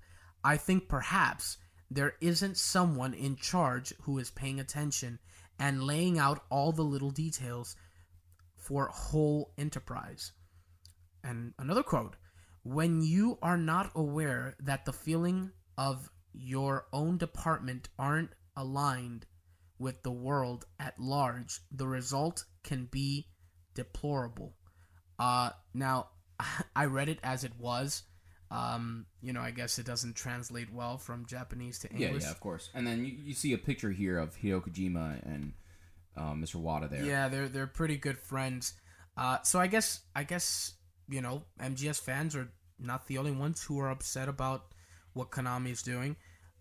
I 0.44 0.58
think 0.58 0.90
perhaps 0.90 1.58
there 1.92 2.16
isn't 2.22 2.58
someone 2.58 3.14
in 3.14 3.36
charge 3.36 3.94
who 4.02 4.18
is 4.18 4.32
paying 4.32 4.60
attention 4.60 5.20
and 5.60 5.84
laying 5.84 6.18
out 6.18 6.44
all 6.50 6.72
the 6.72 6.82
little 6.84 7.12
details 7.12 7.76
for 8.66 8.90
whole 8.92 9.54
enterprise. 9.58 10.32
And 11.24 11.54
another 11.60 11.84
quote 11.84 12.16
When 12.64 13.02
you 13.02 13.38
are 13.42 13.58
not 13.58 13.92
aware 13.96 14.56
that 14.60 14.86
the 14.86 14.94
feeling 14.94 15.52
of 15.78 16.10
your 16.34 16.86
own 16.92 17.18
department 17.18 17.90
aren't 17.98 18.32
aligned 18.56 19.26
with 19.78 20.04
the 20.04 20.12
world 20.12 20.66
at 20.80 21.00
large, 21.00 21.60
the 21.72 21.88
result 21.88 22.46
can 22.64 22.86
be 22.92 23.28
deplorable. 23.74 24.56
Uh, 25.20 25.52
now, 25.74 26.08
I 26.76 26.86
read 26.86 27.10
it 27.10 27.20
as 27.24 27.44
it 27.44 27.54
was. 27.60 28.04
Um, 28.52 29.06
you 29.22 29.34
know, 29.34 29.42
I 29.42 29.52
guess 29.52 29.80
it 29.80 29.86
doesn't 29.86 30.16
translate 30.16 30.72
well 30.72 30.98
from 30.98 31.26
Japanese 31.26 31.80
to 31.80 31.90
Yeah, 31.94 32.08
English. 32.08 32.24
yeah, 32.24 32.32
of 32.32 32.40
course. 32.40 32.70
And 32.74 32.86
then 32.88 33.04
you, 33.06 33.12
you 33.24 33.34
see 33.34 33.54
a 33.54 33.58
picture 33.58 33.92
here 33.92 34.18
of 34.18 34.38
Hideo 34.38 34.62
Kojima 34.62 35.22
and 35.26 35.54
uh, 36.18 36.34
Mr. 36.34 36.56
Wada 36.56 36.88
there. 36.88 37.04
Yeah, 37.04 37.28
they're 37.30 37.48
they're 37.50 37.68
pretty 37.68 37.98
good 37.98 38.18
friends. 38.18 38.74
Uh, 39.18 39.38
so 39.44 39.60
I 39.60 39.68
guess 39.68 40.02
I 40.16 40.24
guess 40.24 40.74
you 41.10 41.22
know 41.22 41.44
MGS 41.62 42.00
fans 42.02 42.36
are 42.36 42.50
not 42.80 43.08
the 43.08 43.18
only 43.18 43.32
ones 43.32 43.64
who 43.64 43.80
are 43.80 43.90
upset 43.90 44.28
about 44.28 44.74
what 45.14 45.32
Konami 45.32 45.72
is 45.72 45.82
doing. 45.82 46.16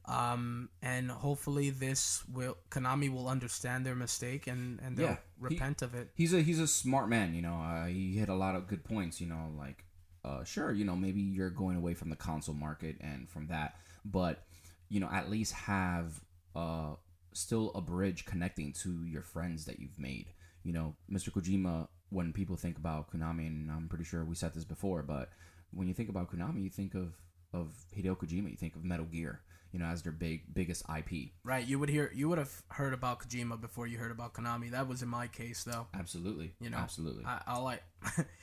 Um, 0.07 0.69
and 0.83 1.11
hopefully 1.11 1.71
this 1.71 2.23
will 2.31 2.59
Konami 2.71 3.11
will 3.11 3.27
understand 3.27 3.87
their 3.87 3.95
mistake 3.95 4.47
and 4.47 4.79
and 4.85 4.97
they'll 4.99 5.07
Yeah, 5.07 5.17
he- 5.49 5.57
repent 5.57 5.81
of 5.83 5.95
it. 5.95 6.11
he's 6.15 6.35
a 6.35 6.43
he's 6.43 6.61
a 6.61 6.69
smart 6.69 7.09
man. 7.09 7.35
You 7.35 7.41
know, 7.43 7.55
uh, 7.55 7.87
he 7.87 8.15
hit 8.17 8.29
a 8.29 8.35
lot 8.35 8.55
of 8.55 8.67
good 8.69 8.85
points. 8.85 9.19
You 9.21 9.29
know, 9.29 9.51
like 9.57 9.85
uh, 10.25 10.45
sure, 10.45 10.73
you 10.73 10.85
know, 10.85 10.95
maybe 10.97 11.21
you're 11.23 11.51
going 11.51 11.77
away 11.77 11.95
from 11.95 12.11
the 12.11 12.17
console 12.17 12.55
market 12.55 12.97
and 13.01 13.29
from 13.31 13.47
that, 13.49 13.77
but 14.05 14.45
you 14.91 15.01
know, 15.01 15.09
at 15.11 15.31
least 15.31 15.53
have 15.55 16.21
uh, 16.55 16.95
still 17.35 17.71
a 17.75 17.81
bridge 17.83 18.25
connecting 18.25 18.73
to 18.83 19.05
your 19.05 19.23
friends 19.23 19.67
that 19.67 19.79
you've 19.81 19.99
made. 19.99 20.29
You 20.63 20.73
know, 20.73 20.97
Mr. 21.11 21.31
Kojima. 21.31 21.89
When 22.11 22.33
people 22.33 22.55
think 22.57 22.79
about 22.79 23.11
Konami, 23.13 23.47
and 23.49 23.71
I'm 23.71 23.89
pretty 23.89 24.05
sure 24.05 24.25
we 24.25 24.37
said 24.37 24.55
this 24.55 24.63
before, 24.65 25.03
but 25.03 25.31
when 25.73 25.89
you 25.89 25.95
think 25.95 26.09
about 26.09 26.31
Konami, 26.31 26.63
you 26.63 26.71
think 26.71 26.95
of 26.95 27.15
of 27.53 27.75
Hideo 27.97 28.17
Kojima. 28.17 28.51
You 28.51 28.57
think 28.57 28.77
of 28.77 28.85
Metal 28.85 29.07
Gear. 29.07 29.41
You 29.73 29.81
know, 29.81 29.87
as 29.87 30.03
their 30.03 30.13
big 30.13 30.55
biggest 30.55 30.85
IP. 30.89 31.31
Right, 31.43 31.67
you 31.67 31.81
would 31.81 31.89
hear 31.89 32.13
you 32.15 32.29
would 32.29 32.39
have 32.39 32.63
heard 32.69 32.95
about 32.95 33.19
Kojima 33.21 33.61
before 33.61 33.89
you 33.89 33.99
heard 33.99 34.13
about 34.13 34.33
Konami. 34.33 34.71
That 34.71 34.87
was 34.87 35.03
in 35.03 35.09
my 35.09 35.27
case 35.27 35.65
though. 35.65 35.89
Absolutely. 35.93 36.53
You 36.61 36.71
know, 36.71 36.77
absolutely. 36.77 37.25
I, 37.27 37.41
I 37.49 37.79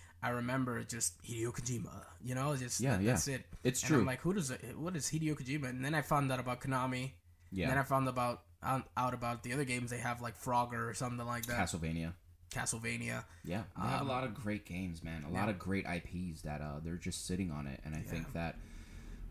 I 0.23 0.29
remember 0.31 0.83
just 0.83 1.23
Hideo 1.23 1.53
Kojima. 1.53 2.03
You 2.21 2.35
know, 2.35 2.53
just 2.57 2.81
Yeah, 2.81 2.97
that- 2.97 3.03
yeah. 3.03 3.11
that's 3.11 3.27
it. 3.29 3.45
It's 3.63 3.81
and 3.83 3.87
true. 3.87 3.99
I'm 4.01 4.05
like, 4.05 4.19
who 4.19 4.33
does 4.33 4.51
it? 4.51 4.61
What 4.77 4.97
is 4.97 5.05
Hideo 5.09 5.35
Kojima? 5.35 5.69
And 5.69 5.85
then 5.85 5.95
I 5.95 6.01
found 6.01 6.29
out 6.31 6.41
about 6.41 6.59
Konami. 6.59 7.11
yeah. 7.51 7.69
Then 7.69 7.77
I 7.77 7.83
found 7.83 8.09
about 8.09 8.41
out, 8.63 8.83
out 8.97 9.13
about 9.13 9.43
the 9.43 9.53
other 9.53 9.65
games 9.65 9.89
they 9.91 9.97
have, 9.97 10.21
like 10.21 10.39
Frogger 10.41 10.89
or 10.89 10.93
something 10.93 11.25
like 11.25 11.45
that. 11.47 11.57
Castlevania. 11.57 12.13
Castlevania. 12.51 13.23
Yeah, 13.45 13.63
they 13.81 13.87
have 13.87 14.01
Um, 14.01 14.07
a 14.07 14.09
lot 14.11 14.23
of 14.23 14.33
great 14.33 14.65
games, 14.65 15.03
man. 15.03 15.23
A 15.23 15.29
lot 15.33 15.47
of 15.49 15.57
great 15.57 15.85
IPs 15.85 16.41
that 16.41 16.61
uh, 16.61 16.79
they're 16.83 16.95
just 16.97 17.25
sitting 17.25 17.49
on 17.51 17.65
it, 17.67 17.79
and 17.85 17.95
I 17.95 17.99
think 18.01 18.33
that 18.33 18.55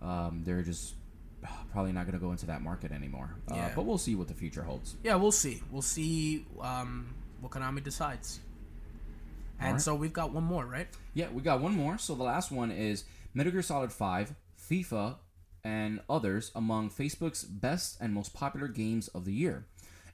um, 0.03 0.43
they're 0.45 0.63
just 0.63 0.95
probably 1.73 1.93
not 1.93 2.05
going 2.07 2.15
to 2.19 2.25
go 2.25 2.31
into 2.33 2.47
that 2.47 2.63
market 2.63 2.93
anymore. 2.93 3.35
Uh, 3.51 3.55
Yeah. 3.55 3.73
but 3.75 3.85
we'll 3.85 3.99
see 3.99 4.15
what 4.15 4.29
the 4.29 4.35
future 4.35 4.63
holds. 4.63 4.97
Yeah, 5.03 5.15
we'll 5.17 5.33
see. 5.33 5.63
We'll 5.71 5.83
see 5.83 6.47
um, 6.61 7.15
what 7.41 7.53
Konami 7.53 7.83
decides. 7.83 8.41
And 9.59 9.69
Alright. 9.69 9.83
so 9.83 9.95
we've 9.95 10.13
got 10.13 10.33
one 10.33 10.45
more, 10.45 10.65
right? 10.65 10.89
Yeah, 11.15 11.29
we 11.33 11.43
got 11.43 11.61
one 11.61 11.75
more. 11.75 11.99
So 11.99 12.15
the 12.15 12.23
last 12.23 12.51
one 12.51 12.71
is 12.71 13.05
Metal 13.35 13.53
Gear 13.53 13.63
Solid 13.63 13.93
5, 13.93 14.35
FIFA, 14.71 15.17
and 15.65 16.01
others 16.09 16.51
among 16.55 16.91
Facebook's 16.91 17.45
best 17.45 17.97
and 18.01 18.13
most 18.13 18.35
popular 18.35 18.69
games 18.69 19.09
of 19.09 19.25
the 19.25 19.33
year. 19.33 19.67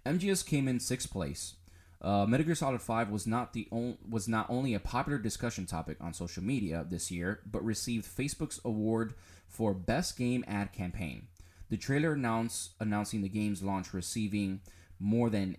MGS 0.04 0.46
came 0.46 0.68
in 0.68 0.80
sixth 0.80 1.10
place. 1.10 1.54
Uh, 2.00 2.26
Metal 2.26 2.46
Gear 2.46 2.54
Solid 2.54 2.82
5 2.82 3.10
was 3.10 3.26
not 3.26 3.52
the 3.52 3.68
was 4.08 4.28
not 4.28 4.48
only 4.50 4.74
a 4.74 4.80
popular 4.80 5.18
discussion 5.18 5.66
topic 5.66 5.96
on 6.00 6.12
social 6.12 6.42
media 6.42 6.84
this 6.88 7.10
year, 7.10 7.40
but 7.50 7.64
received 7.64 8.06
Facebook's 8.06 8.60
award 8.64 9.14
for 9.48 9.72
best 9.74 10.16
game 10.16 10.44
ad 10.46 10.72
campaign. 10.72 11.28
The 11.68 11.76
trailer 11.76 12.12
announcing 12.12 13.22
the 13.22 13.28
game's 13.28 13.62
launch 13.62 13.92
receiving 13.92 14.60
more 15.00 15.30
than 15.30 15.56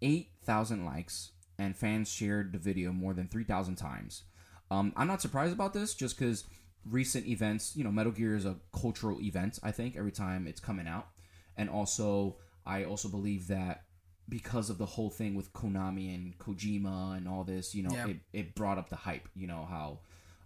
8,000 0.00 0.84
likes, 0.84 1.32
and 1.58 1.76
fans 1.76 2.10
shared 2.10 2.52
the 2.52 2.58
video 2.58 2.92
more 2.92 3.12
than 3.12 3.28
3,000 3.28 3.76
times. 3.76 4.22
Um, 4.70 4.92
I'm 4.96 5.06
not 5.08 5.20
surprised 5.20 5.52
about 5.52 5.74
this 5.74 5.94
just 5.94 6.18
because 6.18 6.44
recent 6.88 7.26
events, 7.26 7.76
you 7.76 7.84
know, 7.84 7.92
Metal 7.92 8.12
Gear 8.12 8.34
is 8.34 8.44
a 8.44 8.56
cultural 8.72 9.20
event, 9.20 9.58
I 9.62 9.70
think, 9.72 9.96
every 9.96 10.12
time 10.12 10.46
it's 10.46 10.60
coming 10.60 10.86
out. 10.88 11.08
And 11.56 11.68
also, 11.70 12.36
I 12.66 12.84
also 12.84 13.08
believe 13.08 13.48
that 13.48 13.84
because 14.28 14.70
of 14.70 14.78
the 14.78 14.86
whole 14.86 15.10
thing 15.10 15.34
with 15.34 15.52
Konami 15.52 16.14
and 16.14 16.38
Kojima 16.38 17.16
and 17.16 17.28
all 17.28 17.44
this, 17.44 17.74
you 17.74 17.82
know, 17.82 17.92
Yeah. 17.92 18.06
it, 18.08 18.16
it 18.32 18.54
brought 18.54 18.78
up 18.78 18.88
the 18.88 18.96
hype, 18.96 19.28
you 19.34 19.46
know, 19.46 19.66
how, 19.68 19.98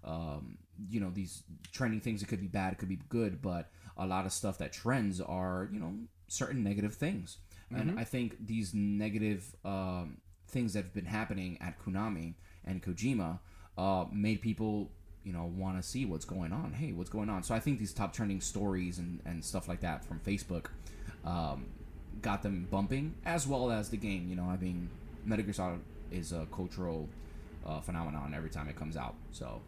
um, 0.04 0.58
you 0.88 0.98
know, 1.00 1.10
these 1.10 1.42
trending 1.72 2.00
things, 2.00 2.22
it 2.22 2.26
could 2.26 2.40
be 2.40 2.48
bad, 2.48 2.72
it 2.72 2.78
could 2.78 2.88
be 2.88 3.00
good, 3.08 3.40
but 3.42 3.70
a 3.96 4.06
lot 4.06 4.26
of 4.26 4.32
stuff 4.32 4.58
that 4.58 4.72
trends 4.72 5.20
are, 5.20 5.68
you 5.72 5.78
know, 5.80 5.94
certain 6.28 6.62
negative 6.62 6.94
things. 6.94 7.38
And 7.70 7.90
I 7.98 8.04
think 8.04 8.46
these 8.46 8.74
negative 8.74 9.54
um, 9.64 10.18
things 10.48 10.72
that 10.74 10.84
have 10.84 10.94
been 10.94 11.06
happening 11.06 11.58
at 11.60 11.78
Konami 11.78 12.34
and 12.64 12.82
Kojima 12.82 13.38
uh, 13.76 14.04
made 14.12 14.40
people, 14.40 14.90
you 15.26 15.32
know, 15.32 15.52
want 15.56 15.76
to 15.76 15.86
see 15.86 16.06
what's 16.06 16.24
going 16.24 16.52
on. 16.52 16.72
Hey, 16.72 16.92
what's 16.92 17.10
going 17.10 17.28
on? 17.28 17.42
So 17.42 17.54
I 17.54 17.58
think 17.60 17.80
these 17.80 17.92
top 17.92 18.12
trending 18.14 18.40
stories 18.40 18.98
and, 18.98 19.20
and 19.26 19.44
stuff 19.44 19.66
like 19.68 19.80
that 19.80 20.04
from 20.04 20.20
Facebook 20.20 20.66
um, 21.24 21.66
got 22.22 22.42
them 22.42 22.68
bumping, 22.70 23.14
as 23.26 23.46
well 23.46 23.70
as 23.72 23.90
the 23.90 23.96
game. 23.96 24.28
You 24.28 24.36
know, 24.36 24.44
I 24.44 24.56
mean, 24.56 24.88
Metal 25.24 25.44
Gear 25.44 25.52
Solid 25.52 25.80
is 26.12 26.32
a 26.32 26.46
cultural 26.52 27.08
uh, 27.66 27.80
phenomenon 27.80 28.34
every 28.34 28.50
time 28.50 28.68
it 28.68 28.76
comes 28.76 28.96
out. 28.96 29.16
So 29.32 29.60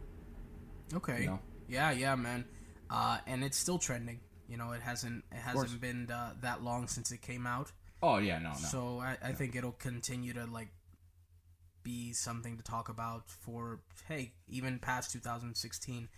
Okay. 0.95 1.23
You 1.23 1.27
know? 1.27 1.39
Yeah, 1.69 1.91
yeah, 1.91 2.15
man. 2.15 2.45
Uh, 2.91 3.19
and 3.27 3.45
it's 3.45 3.57
still 3.57 3.79
trending. 3.79 4.21
You 4.49 4.57
know, 4.57 4.73
it 4.73 4.81
hasn't 4.81 5.25
it 5.31 5.39
hasn't 5.39 5.81
been 5.81 6.11
uh, 6.11 6.33
that 6.41 6.63
long 6.63 6.89
since 6.89 7.13
it 7.13 7.21
came 7.21 7.47
out. 7.47 7.71
Oh 8.03 8.19
yeah, 8.19 8.39
no, 8.39 8.51
no. 8.51 8.55
So 8.55 9.01
I, 9.01 9.19
I 9.23 9.33
think 9.33 9.57
it'll 9.57 9.73
continue 9.73 10.33
to 10.33 10.47
like 10.47 10.69
be 11.89 12.13
something 12.13 12.59
to 12.59 12.63
talk 12.63 12.91
about 12.91 13.23
for 13.31 13.81
hey 14.09 14.33
even 14.47 14.79
past 14.79 15.11
2016 15.13 16.09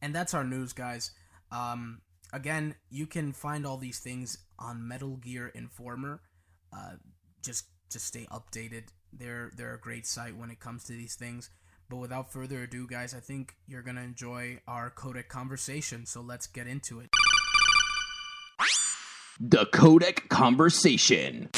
and 0.00 0.14
that's 0.14 0.32
our 0.32 0.44
news 0.44 0.72
guys. 0.72 1.10
Um 1.52 2.00
again 2.32 2.76
you 2.90 3.06
can 3.06 3.32
find 3.32 3.66
all 3.66 3.76
these 3.76 3.98
things 3.98 4.38
on 4.58 4.88
metal 4.88 5.16
gear 5.16 5.48
informer. 5.54 6.22
Uh 6.72 6.94
just 7.44 7.66
just 7.92 8.06
stay 8.06 8.26
updated. 8.32 8.84
They're 9.12 9.50
they're 9.54 9.74
a 9.74 9.80
great 9.88 10.06
site 10.06 10.36
when 10.36 10.50
it 10.50 10.60
comes 10.60 10.84
to 10.84 10.92
these 10.94 11.14
things. 11.14 11.50
But 11.90 11.98
without 11.98 12.32
further 12.32 12.62
ado 12.62 12.86
guys 12.86 13.14
i 13.14 13.20
think 13.20 13.54
you're 13.66 13.82
gonna 13.82 14.02
enjoy 14.02 14.60
our 14.66 14.90
codec 14.90 15.28
conversation 15.28 16.06
so 16.06 16.20
let's 16.22 16.46
get 16.46 16.66
into 16.66 17.00
it. 17.00 17.10
The 19.40 19.66
Codec 19.66 20.28
Conversation. 20.28 21.50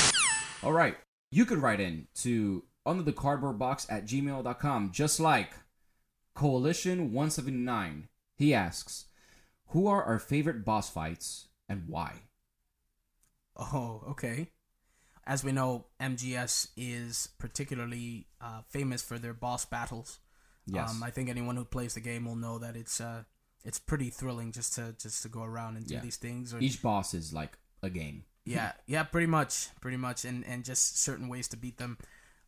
All 0.63 0.73
right. 0.73 0.97
You 1.33 1.47
could 1.47 1.59
write 1.59 1.81
in 1.81 2.09
to 2.23 2.63
under 2.87 3.03
the 3.03 3.13
cardboard 3.13 3.59
box 3.59 3.87
at 3.91 4.05
gmail.com, 4.07 4.91
just 4.93 5.21
like 5.21 5.53
Coalition179. 6.37 8.05
He 8.37 8.55
asks, 8.55 9.07
Who 9.69 9.87
are 9.87 10.03
our 10.03 10.19
favorite 10.19 10.65
boss 10.65 10.91
fights 10.91 11.49
and 11.69 11.85
why? 11.87 12.23
Oh, 13.57 14.05
okay. 14.11 14.49
As 15.27 15.45
we 15.45 15.53
know, 15.53 15.87
MGS 16.01 16.69
is 16.77 17.29
particularly 17.39 18.27
uh, 18.41 18.63
famous 18.69 19.03
for 19.03 19.19
their 19.19 19.35
boss 19.35 19.65
battles. 19.65 20.19
Yes. 20.67 20.91
Um, 20.91 21.03
I 21.03 21.11
think 21.11 21.29
anyone 21.29 21.57
who 21.57 21.65
plays 21.65 21.95
the 21.95 22.01
game 22.01 22.25
will 22.25 22.37
know 22.37 22.59
that 22.59 22.77
it's 22.77 23.01
uh, 23.01 23.25
it's 23.65 23.79
pretty 23.79 24.09
thrilling 24.11 24.53
just 24.53 24.75
to 24.77 24.95
just 24.99 25.23
to 25.23 25.29
go 25.29 25.43
around 25.43 25.77
and 25.77 25.87
do 25.87 25.95
Yeah. 25.95 26.01
these 26.01 26.17
things. 26.17 26.55
Or, 26.55 26.59
Each 26.61 26.81
boss 26.81 27.13
is 27.15 27.33
like 27.33 27.59
a 27.83 27.91
game. 27.91 28.25
yeah, 28.45 28.73
yeah, 28.87 29.03
pretty 29.05 29.27
much, 29.27 29.69
pretty 29.81 29.97
much, 29.99 30.25
and 30.25 30.45
and 30.47 30.65
just 30.65 30.99
certain 30.99 31.29
ways 31.29 31.49
to 31.49 31.57
beat 31.57 31.77
them. 31.79 31.99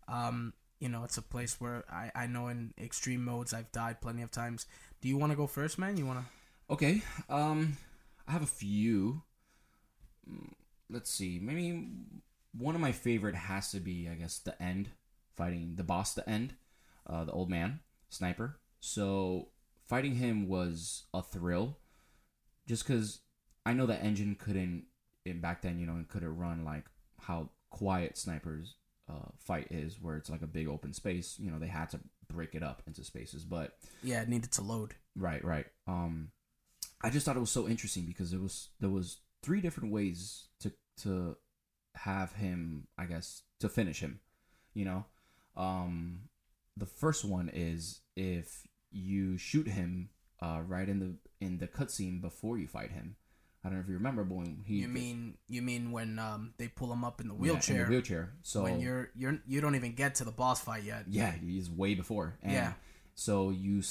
Um, 0.09 0.53
you 0.81 0.89
know, 0.89 1.05
it's 1.05 1.17
a 1.17 1.23
place 1.23 1.61
where 1.61 1.85
I 1.91 2.11
I 2.15 2.27
know 2.27 2.49
in 2.49 2.75
extreme 2.77 3.25
modes 3.25 3.55
I've 3.55 3.71
died 3.73 4.01
plenty 4.01 4.23
of 4.23 4.31
times. 4.31 4.67
Do 5.01 5.09
you 5.09 5.17
want 5.17 5.31
to 5.33 5.37
go 5.37 5.47
first, 5.47 5.79
man? 5.79 5.97
You 5.97 6.07
want 6.07 6.21
to? 6.21 6.73
Okay. 6.73 7.03
Um, 7.29 7.77
I 8.27 8.33
have 8.33 8.43
a 8.43 8.47
few. 8.47 9.23
Let's 10.91 11.11
see. 11.11 11.39
Maybe 11.41 11.87
one 12.57 12.75
of 12.75 12.81
my 12.81 12.93
favorite 12.93 13.35
has 13.35 13.71
to 13.73 13.81
be, 13.81 14.09
I 14.11 14.15
guess, 14.15 14.39
the 14.39 14.61
end 14.61 14.91
fighting 15.37 15.75
the 15.77 15.85
boss. 15.85 16.15
The 16.15 16.29
end, 16.29 16.55
uh, 17.07 17.25
the 17.25 17.33
old 17.33 17.51
man 17.51 17.81
sniper. 18.11 18.59
So 18.81 19.49
fighting 19.87 20.17
him 20.17 20.49
was 20.49 21.05
a 21.15 21.23
thrill, 21.23 21.79
just 22.67 22.87
because 22.87 23.21
I 23.65 23.73
know 23.73 23.87
the 23.87 24.03
engine 24.03 24.35
couldn't. 24.35 24.87
In 25.25 25.41
back 25.41 25.63
then, 25.63 25.79
you 25.79 25.87
know, 25.87 25.99
it 26.01 26.09
couldn't 26.09 26.37
run 26.37 26.65
like 26.65 26.87
how 27.21 27.51
quiet 27.71 28.19
snipers 28.19 28.75
uh, 29.13 29.31
fight 29.39 29.69
is, 29.71 30.01
where 30.01 30.17
it's 30.17 30.31
like 30.31 30.43
a 30.43 30.47
big 30.47 30.69
open 30.69 30.93
space. 30.93 31.37
You 31.39 31.51
know, 31.51 31.59
they 31.59 31.67
had 31.67 31.91
to 31.91 32.01
break 32.33 32.55
it 32.55 32.63
up 32.63 32.83
into 32.87 33.05
spaces, 33.05 33.45
but 33.45 33.77
Yeah, 34.03 34.23
it 34.23 34.29
needed 34.29 34.53
to 34.53 34.63
load. 34.63 34.95
Right, 35.17 35.45
right. 35.45 35.67
Um, 35.87 36.31
I 37.03 37.11
just 37.11 37.27
thought 37.27 37.37
it 37.37 37.41
was 37.41 37.51
so 37.51 37.69
interesting 37.69 38.05
because 38.07 38.33
it 38.33 38.41
was 38.41 38.69
there 38.81 38.91
was 38.91 39.19
three 39.43 39.61
different 39.61 39.93
ways 39.93 40.47
to 40.61 40.73
to 41.03 41.37
have 41.97 42.33
him, 42.33 42.87
I 42.97 43.07
guess, 43.07 43.43
to 43.61 43.69
finish 43.69 44.01
him. 44.01 44.21
You 44.75 44.85
know, 44.85 45.05
um, 45.57 46.29
the 46.77 46.87
first 46.87 47.25
one 47.25 47.51
is 47.53 48.01
if 48.17 48.67
you 48.91 49.37
shoot 49.37 49.67
him 49.67 50.11
uh, 50.41 50.61
right 50.67 50.89
in 50.89 51.01
the 51.01 51.15
in 51.45 51.59
the 51.59 51.69
cutscene 51.69 52.21
before 52.21 52.59
you 52.59 52.67
fight 52.67 52.93
him. 52.93 53.17
I 53.65 53.69
don't 53.69 53.79
know 53.79 53.83
if 53.83 53.89
you 53.89 53.95
remember, 53.95 54.25
but 54.25 54.35
when 54.37 54.63
he 54.67 54.77
You 54.81 54.89
mean 54.89 55.35
you 55.49 55.63
mean 55.63 55.93
when 55.93 56.19
um 56.19 56.53
they 56.59 56.69
pull 56.69 56.93
him 56.93 57.05
up 57.05 57.21
in 57.21 57.29
the 57.29 57.35
Yeah, 57.35 57.39
in 57.41 57.47
the 57.47 57.53
wheelchair? 57.55 57.87
wheelchair. 57.89 58.33
So 58.43 58.63
when 58.65 58.81
you're 58.81 59.11
you're 59.15 59.39
you 59.47 59.61
don't 59.61 59.75
even 59.77 59.93
get 59.95 60.17
to 60.17 60.25
the 60.25 60.33
boss 60.33 60.61
fight 60.61 60.83
yet. 60.85 61.05
Yeah, 61.09 61.31
he's 61.33 61.71
way 61.71 61.95
before. 61.95 62.35
And 62.43 62.53
Yeah. 62.53 62.73
So 63.15 63.51
you 63.51 63.83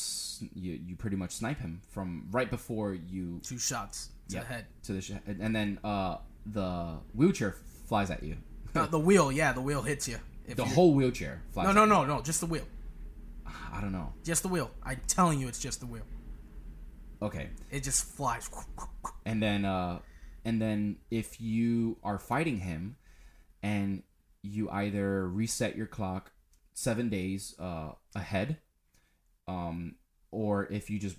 you 0.53 0.73
you 0.85 0.95
pretty 0.97 1.15
much 1.15 1.31
snipe 1.31 1.59
him 1.59 1.81
from 1.91 2.27
right 2.31 2.49
before 2.49 2.93
you 2.93 3.39
Two 3.43 3.57
shots 3.59 4.09
to 4.29 4.35
Yep. 4.35 4.43
the 4.47 4.53
head. 4.53 4.65
to 4.83 4.93
the 4.93 5.01
sh- 5.01 5.11
and 5.25 5.55
then 5.55 5.79
uh 5.83 6.17
the 6.45 6.97
wheelchair 7.13 7.55
flies 7.87 8.09
at 8.09 8.23
you. 8.23 8.37
The 8.73 8.99
wheel, 8.99 9.31
yeah, 9.31 9.53
the 9.53 9.61
wheel 9.61 9.81
hits 9.83 10.07
you. 10.07 10.17
If 10.45 10.55
The 10.57 10.65
whole 10.65 10.93
wheelchair 10.95 11.41
flies. 11.53 11.67
No, 11.67 11.71
no, 11.73 11.85
no, 11.85 12.05
no, 12.05 12.21
just 12.21 12.39
the 12.39 12.45
wheel. 12.47 12.65
I 13.45 13.79
don't 13.79 13.91
know. 13.91 14.11
Just 14.23 14.41
the 14.43 14.49
wheel. 14.49 14.71
I'm 14.83 14.99
telling 15.07 15.39
you, 15.39 15.47
it's 15.47 15.59
just 15.59 15.79
the 15.81 15.85
wheel. 15.85 16.03
Okay, 17.21 17.49
It 17.69 17.83
just 17.83 18.05
flies. 18.05 18.49
and 19.25 19.41
then 19.41 19.63
uh 19.65 19.99
and 20.43 20.59
then 20.61 20.97
if 21.11 21.39
you 21.39 21.97
are 22.03 22.17
fighting 22.17 22.57
him, 22.59 22.95
and 23.61 24.01
you 24.41 24.69
either 24.71 25.27
reset 25.29 25.75
your 25.77 25.85
clock 25.85 26.31
seven 26.73 27.09
days 27.09 27.53
uh 27.59 27.91
ahead, 28.15 28.57
um, 29.47 29.95
or 30.31 30.65
if 30.71 30.89
you 30.89 30.97
just 30.99 31.17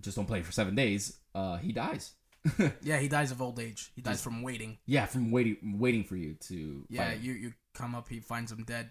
just 0.00 0.16
don't 0.16 0.26
play 0.26 0.42
for 0.42 0.52
seven 0.52 0.74
days, 0.76 1.18
uh, 1.34 1.56
he 1.56 1.72
dies. 1.72 2.12
Yeah, 2.82 2.98
he 2.98 3.08
dies 3.08 3.32
of 3.32 3.42
old 3.42 3.58
age. 3.60 3.90
He 3.94 4.00
dies 4.02 4.22
from 4.22 4.42
waiting. 4.42 4.78
yeah, 4.86 5.04
from 5.06 5.30
waiting 5.30 5.56
waiting 5.78 6.04
for 6.04 6.16
you 6.16 6.34
to 6.48 6.86
Yeah, 6.88 7.12
you 7.12 7.32
you 7.32 7.52
come 7.74 7.94
up, 7.94 8.08
he 8.08 8.20
finds 8.20 8.52
him 8.52 8.62
dead. 8.64 8.90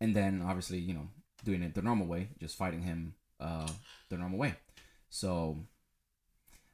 and 0.00 0.14
then 0.14 0.42
obviously 0.42 0.78
you 0.78 0.92
know 0.94 1.08
doing 1.44 1.62
it 1.62 1.74
the 1.74 1.82
normal 1.82 2.06
way 2.06 2.28
just 2.38 2.56
fighting 2.56 2.82
him 2.82 3.14
uh 3.40 3.68
the 4.10 4.16
normal 4.18 4.38
way 4.38 4.54
so 5.08 5.56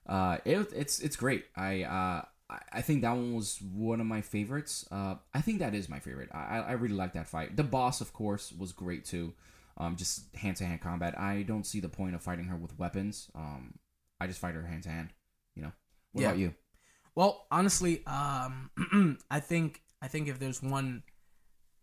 uh 0.08 0.38
it, 0.44 0.72
it's 0.74 1.00
it's 1.00 1.16
great 1.16 1.44
i 1.56 1.82
uh 1.82 2.22
I- 2.48 2.78
I 2.78 2.80
think 2.82 3.02
that 3.02 3.10
one 3.10 3.34
was 3.34 3.60
one 3.60 4.00
of 4.00 4.06
my 4.06 4.20
favorites. 4.20 4.86
Uh, 4.88 5.16
I 5.34 5.40
think 5.40 5.58
that 5.58 5.74
is 5.74 5.88
my 5.88 5.98
favorite. 5.98 6.28
I, 6.32 6.38
I 6.38 6.58
I 6.60 6.72
really 6.74 6.94
like 6.94 7.12
that 7.14 7.26
fight. 7.26 7.56
The 7.56 7.64
boss, 7.64 8.00
of 8.00 8.12
course, 8.12 8.52
was 8.52 8.70
great 8.70 9.04
too. 9.04 9.34
Um, 9.78 9.96
just 9.96 10.32
hand 10.36 10.56
to 10.58 10.64
hand 10.64 10.80
combat. 10.80 11.18
I 11.18 11.42
don't 11.42 11.66
see 11.66 11.80
the 11.80 11.88
point 11.88 12.14
of 12.14 12.22
fighting 12.22 12.44
her 12.44 12.56
with 12.56 12.78
weapons. 12.78 13.28
Um, 13.34 13.74
I 14.20 14.28
just 14.28 14.38
fight 14.38 14.54
her 14.54 14.62
hand 14.64 14.84
to 14.84 14.90
hand. 14.90 15.08
You 15.56 15.62
know. 15.64 15.72
What 16.12 16.22
Yeah. 16.22 16.28
about 16.28 16.38
you? 16.38 16.54
Well, 17.16 17.46
honestly, 17.50 18.06
um, 18.06 18.70
I 19.28 19.40
think 19.40 19.82
I 20.00 20.06
think 20.06 20.28
if 20.28 20.38
there's 20.38 20.62
one 20.62 21.02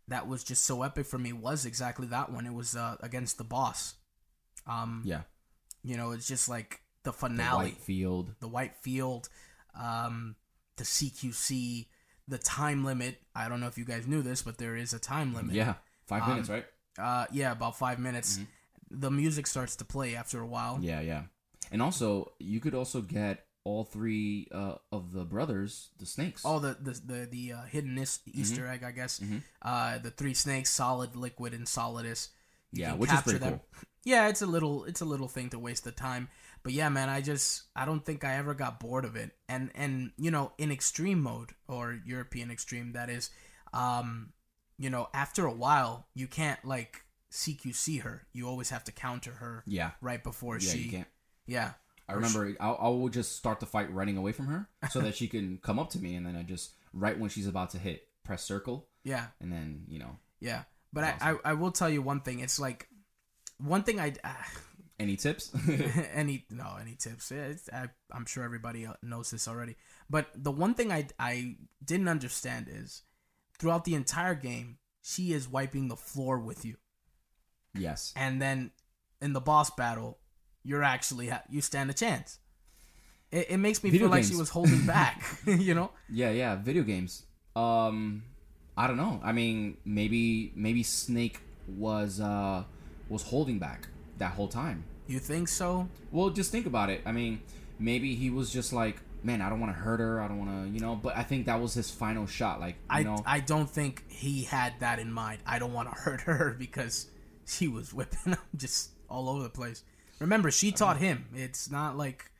that 0.08 0.30
was 0.30 0.46
just 0.46 0.64
so 0.64 0.82
epic 0.84 1.06
for 1.08 1.18
me 1.20 1.34
was 1.34 1.66
exactly 1.66 2.08
that 2.08 2.32
one. 2.32 2.46
It 2.46 2.54
was 2.54 2.74
uh, 2.74 2.96
against 3.02 3.38
the 3.38 3.44
boss. 3.44 3.96
Um, 4.66 5.02
Yeah. 5.04 5.24
you 5.84 5.98
know, 5.98 6.12
it's 6.12 6.26
just 6.28 6.48
like 6.48 6.83
the 7.04 7.12
The 7.12 7.18
finale. 7.18 7.66
white 7.66 7.78
field. 7.78 8.36
the 8.40 8.48
white 8.48 8.76
field 8.78 9.30
um 9.80 10.36
the 10.78 10.84
CQC, 10.84 11.88
the 12.28 12.38
time 12.40 12.84
limit. 12.84 13.20
I 13.36 13.48
don't 13.50 13.60
know 13.60 13.68
if 13.68 13.78
you 13.78 13.86
guys 13.86 14.08
knew 14.08 14.22
this, 14.22 14.42
but 14.42 14.58
there 14.58 14.76
is 14.76 14.94
a 14.94 15.00
time 15.00 15.34
limit. 15.36 15.54
Yeah, 15.56 15.76
five 16.08 16.24
Um, 16.24 16.30
minutes, 16.30 16.50
right? 16.50 16.66
Uh, 16.98 17.26
yeah, 17.32 17.52
about 17.52 17.78
five 17.78 18.00
minutes. 18.00 18.40
The 18.90 19.12
music 19.12 19.46
starts 19.48 19.76
to 19.78 19.86
play 19.86 20.16
after 20.16 20.40
a 20.40 20.46
while. 20.48 20.80
Yeah, 20.82 21.02
yeah. 21.02 21.24
And 21.72 21.82
also, 21.82 22.34
you 22.40 22.60
could 22.60 22.74
also 22.76 23.02
get 23.02 23.46
all 23.64 23.84
three 23.84 24.48
uh, 24.52 24.76
of 24.92 25.12
the 25.14 25.24
brothers, 25.26 25.90
the 26.00 26.06
snakes. 26.06 26.42
Oh, 26.46 26.60
the 26.60 26.76
the 26.80 26.92
the, 27.06 27.28
the 27.30 27.54
uh, 27.54 27.62
hidden 27.64 27.96
Mm-hmm. 27.96 28.40
Easter 28.42 28.68
egg, 28.68 28.84
I 28.84 28.92
guess. 28.92 29.22
Uh, 29.62 29.98
the 30.00 30.12
three 30.12 30.34
snakes, 30.34 30.70
solid, 30.70 31.16
liquid, 31.16 31.54
and 31.54 31.66
solidus. 31.68 32.30
You 32.72 32.82
Yeah, 32.84 32.94
which 32.96 33.12
is 33.14 33.22
pretty 33.22 33.40
cool. 33.40 33.64
Yeah, 34.04 34.28
it's 34.28 34.42
a 34.42 34.48
little 34.48 34.86
it's 34.86 35.02
a 35.02 35.06
little 35.06 35.28
thing 35.30 35.50
to 35.52 35.60
waste 35.60 35.84
the 35.86 35.92
time. 35.92 36.30
But 36.64 36.72
yeah, 36.72 36.88
man, 36.90 37.10
I 37.10 37.22
just 37.22 37.64
I 37.76 37.86
don't 37.86 38.06
think 38.06 38.24
I 38.24 38.36
ever 38.36 38.54
got 38.54 38.80
bored 38.80 39.06
of 39.06 39.16
it. 39.16 39.32
And 39.50 39.70
and 39.76 40.12
you 40.18 40.32
know, 40.32 40.54
in 40.58 40.72
extreme 40.72 41.22
mode 41.22 41.52
or 41.68 42.00
European 42.06 42.50
extreme, 42.52 42.94
that 42.94 43.10
is, 43.10 43.30
um, 43.74 44.32
you 44.78 44.90
know, 44.90 45.10
after 45.14 45.46
a 45.46 45.54
while, 45.54 46.08
you 46.16 46.28
can't 46.28 46.64
like 46.64 47.04
CQC 47.32 48.02
her. 48.04 48.28
You 48.32 48.48
always 48.48 48.70
have 48.70 48.86
to 48.86 48.92
counter 48.92 49.32
her 49.32 49.64
yeah, 49.68 49.92
right 50.02 50.24
before 50.24 50.58
yeah. 50.58 50.72
she. 50.72 50.78
You 50.80 50.92
can't. 50.92 51.08
Yeah. 51.46 51.72
I 52.08 52.14
remember 52.14 52.56
I, 52.60 52.70
I 52.70 52.88
will 52.90 53.10
just 53.10 53.36
start 53.36 53.60
the 53.60 53.66
fight 53.66 53.94
running 53.94 54.18
away 54.18 54.34
from 54.34 54.48
her 54.48 54.68
so 54.90 55.00
that 55.02 55.16
she 55.16 55.28
can 55.30 55.60
come 55.62 55.80
up 55.80 55.90
to 55.92 56.00
me, 56.00 56.16
and 56.16 56.26
then 56.26 56.36
I 56.36 56.44
just 56.44 56.72
right 56.94 57.18
when 57.18 57.30
she's 57.30 57.48
about 57.48 57.72
to 57.72 57.78
hit, 57.78 58.08
press 58.24 58.44
circle, 58.44 58.88
Yeah. 59.04 59.28
and 59.42 59.52
then 59.52 59.86
you 59.88 60.00
know 60.00 60.18
Yeah. 60.40 60.64
But 60.94 61.04
I, 61.06 61.16
I 61.22 61.36
I 61.46 61.54
will 61.54 61.72
tell 61.72 61.90
you 61.90 62.02
one 62.02 62.22
thing. 62.22 62.40
It's 62.40 62.60
like 62.60 62.88
one 63.58 63.84
thing 63.84 64.00
I. 64.00 64.14
any 65.00 65.16
tips. 65.16 65.52
any 66.14 66.46
no 66.52 66.78
any 66.80 66.96
tips 66.96 67.32
it's, 67.32 67.70
I, 67.72 67.88
i'm 68.12 68.26
sure 68.26 68.44
everybody 68.44 68.88
knows 69.02 69.32
this 69.32 69.48
already 69.48 69.76
but 70.10 70.28
the 70.36 70.52
one 70.52 70.74
thing 70.74 70.92
I, 70.92 71.08
I 71.20 71.58
didn't 71.84 72.08
understand 72.08 72.68
is 72.70 73.04
throughout 73.58 73.86
the 73.86 73.96
entire 73.96 74.36
game 74.36 74.78
she 75.02 75.34
is 75.34 75.50
wiping 75.50 75.88
the 75.88 75.96
floor 75.96 76.40
with 76.40 76.64
you 76.64 76.76
yes. 77.74 78.14
and 78.16 78.42
then 78.42 78.72
in 79.22 79.34
the 79.34 79.42
boss 79.42 79.70
battle 79.72 80.20
you're 80.64 80.84
actually 80.84 81.30
ha- 81.30 81.44
you 81.50 81.62
stand 81.62 81.90
a 81.90 81.94
chance 81.94 82.40
it, 83.32 83.48
it 83.50 83.58
makes 83.58 83.84
me 83.84 83.90
Video 83.90 84.06
feel 84.06 84.12
like 84.12 84.24
she 84.24 84.36
was 84.36 84.50
holding 84.50 84.86
back 84.86 85.24
you 85.46 85.74
know 85.74 85.92
Yeah, 86.10 86.30
yeah. 86.30 86.56
Video 86.56 86.84
games. 86.84 87.24
Um, 87.56 88.24
I 88.78 88.88
don't 88.88 88.98
know. 88.98 89.20
I 89.24 89.32
mean, 89.32 89.78
maybe 89.84 90.52
maybe 90.56 90.84
Snake 90.84 91.40
was 91.68 92.20
uh 92.22 92.64
was 93.10 93.24
holding 93.24 93.60
back 93.60 93.88
that 94.24 94.32
whole 94.34 94.48
time. 94.48 94.84
you 95.08 95.20
think 95.20 95.48
so 95.48 95.88
Well, 96.12 96.30
just 96.30 96.52
think 96.52 96.66
about 96.66 96.90
it. 96.90 97.02
I 97.06 97.12
mean, 97.12 97.42
maybe 97.78 98.16
he 98.16 98.30
was 98.30 98.52
just 98.52 98.72
like, 98.72 98.98
man, 99.24 99.42
I 99.42 99.50
don't 99.50 99.60
want 99.60 99.74
to 99.76 99.80
hurt 99.80 100.00
her. 100.00 100.22
I 100.22 100.28
don't 100.28 100.40
want 100.40 100.52
to, 100.52 100.74
you 100.74 100.80
know. 100.80 100.96
But 100.96 101.18
I 101.18 101.24
think 101.24 101.46
that 101.46 101.60
was 101.62 101.74
his 101.74 101.90
final 101.92 102.26
shot. 102.26 102.60
Like, 102.60 102.76
you 102.76 102.98
I, 103.00 103.04
know, 103.04 103.18
I 103.26 103.40
don't 103.40 103.70
think 103.70 104.04
he 104.10 104.44
had 104.44 104.74
that 104.80 105.00
in 105.00 105.12
mind. 105.12 105.40
I 105.46 105.60
don't 105.60 105.74
want 105.74 105.90
to 105.90 105.96
hurt 106.06 106.22
her 106.22 106.56
because 106.58 107.08
she 107.46 107.68
was 107.68 107.94
whipping 107.94 108.34
him 108.34 108.38
just 108.56 108.92
all 109.10 109.30
over 109.30 109.44
the 109.44 109.50
place. 109.50 109.84
Remember, 110.20 110.52
she 110.52 110.72
taught 110.72 110.98
him. 110.98 111.26
It's 111.36 111.70
not 111.70 111.98
like 111.98 112.32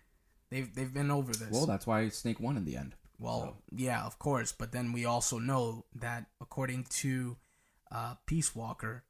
they've 0.50 0.74
they've 0.74 0.94
been 0.94 1.12
over 1.12 1.34
this. 1.34 1.50
well, 1.52 1.66
that's 1.66 1.86
why 1.86 2.08
Snake 2.10 2.40
won 2.40 2.56
in 2.56 2.66
the 2.66 2.78
end. 2.78 2.96
Well, 3.20 3.58
yeah, 3.76 4.04
of 4.06 4.20
course. 4.20 4.52
But 4.52 4.72
then 4.72 4.94
we 4.94 5.06
also 5.06 5.38
know 5.40 5.86
that 5.96 6.28
according 6.40 6.86
to 7.02 7.38
uh, 7.92 8.16
Peace 8.26 8.56
Walker, 8.56 9.04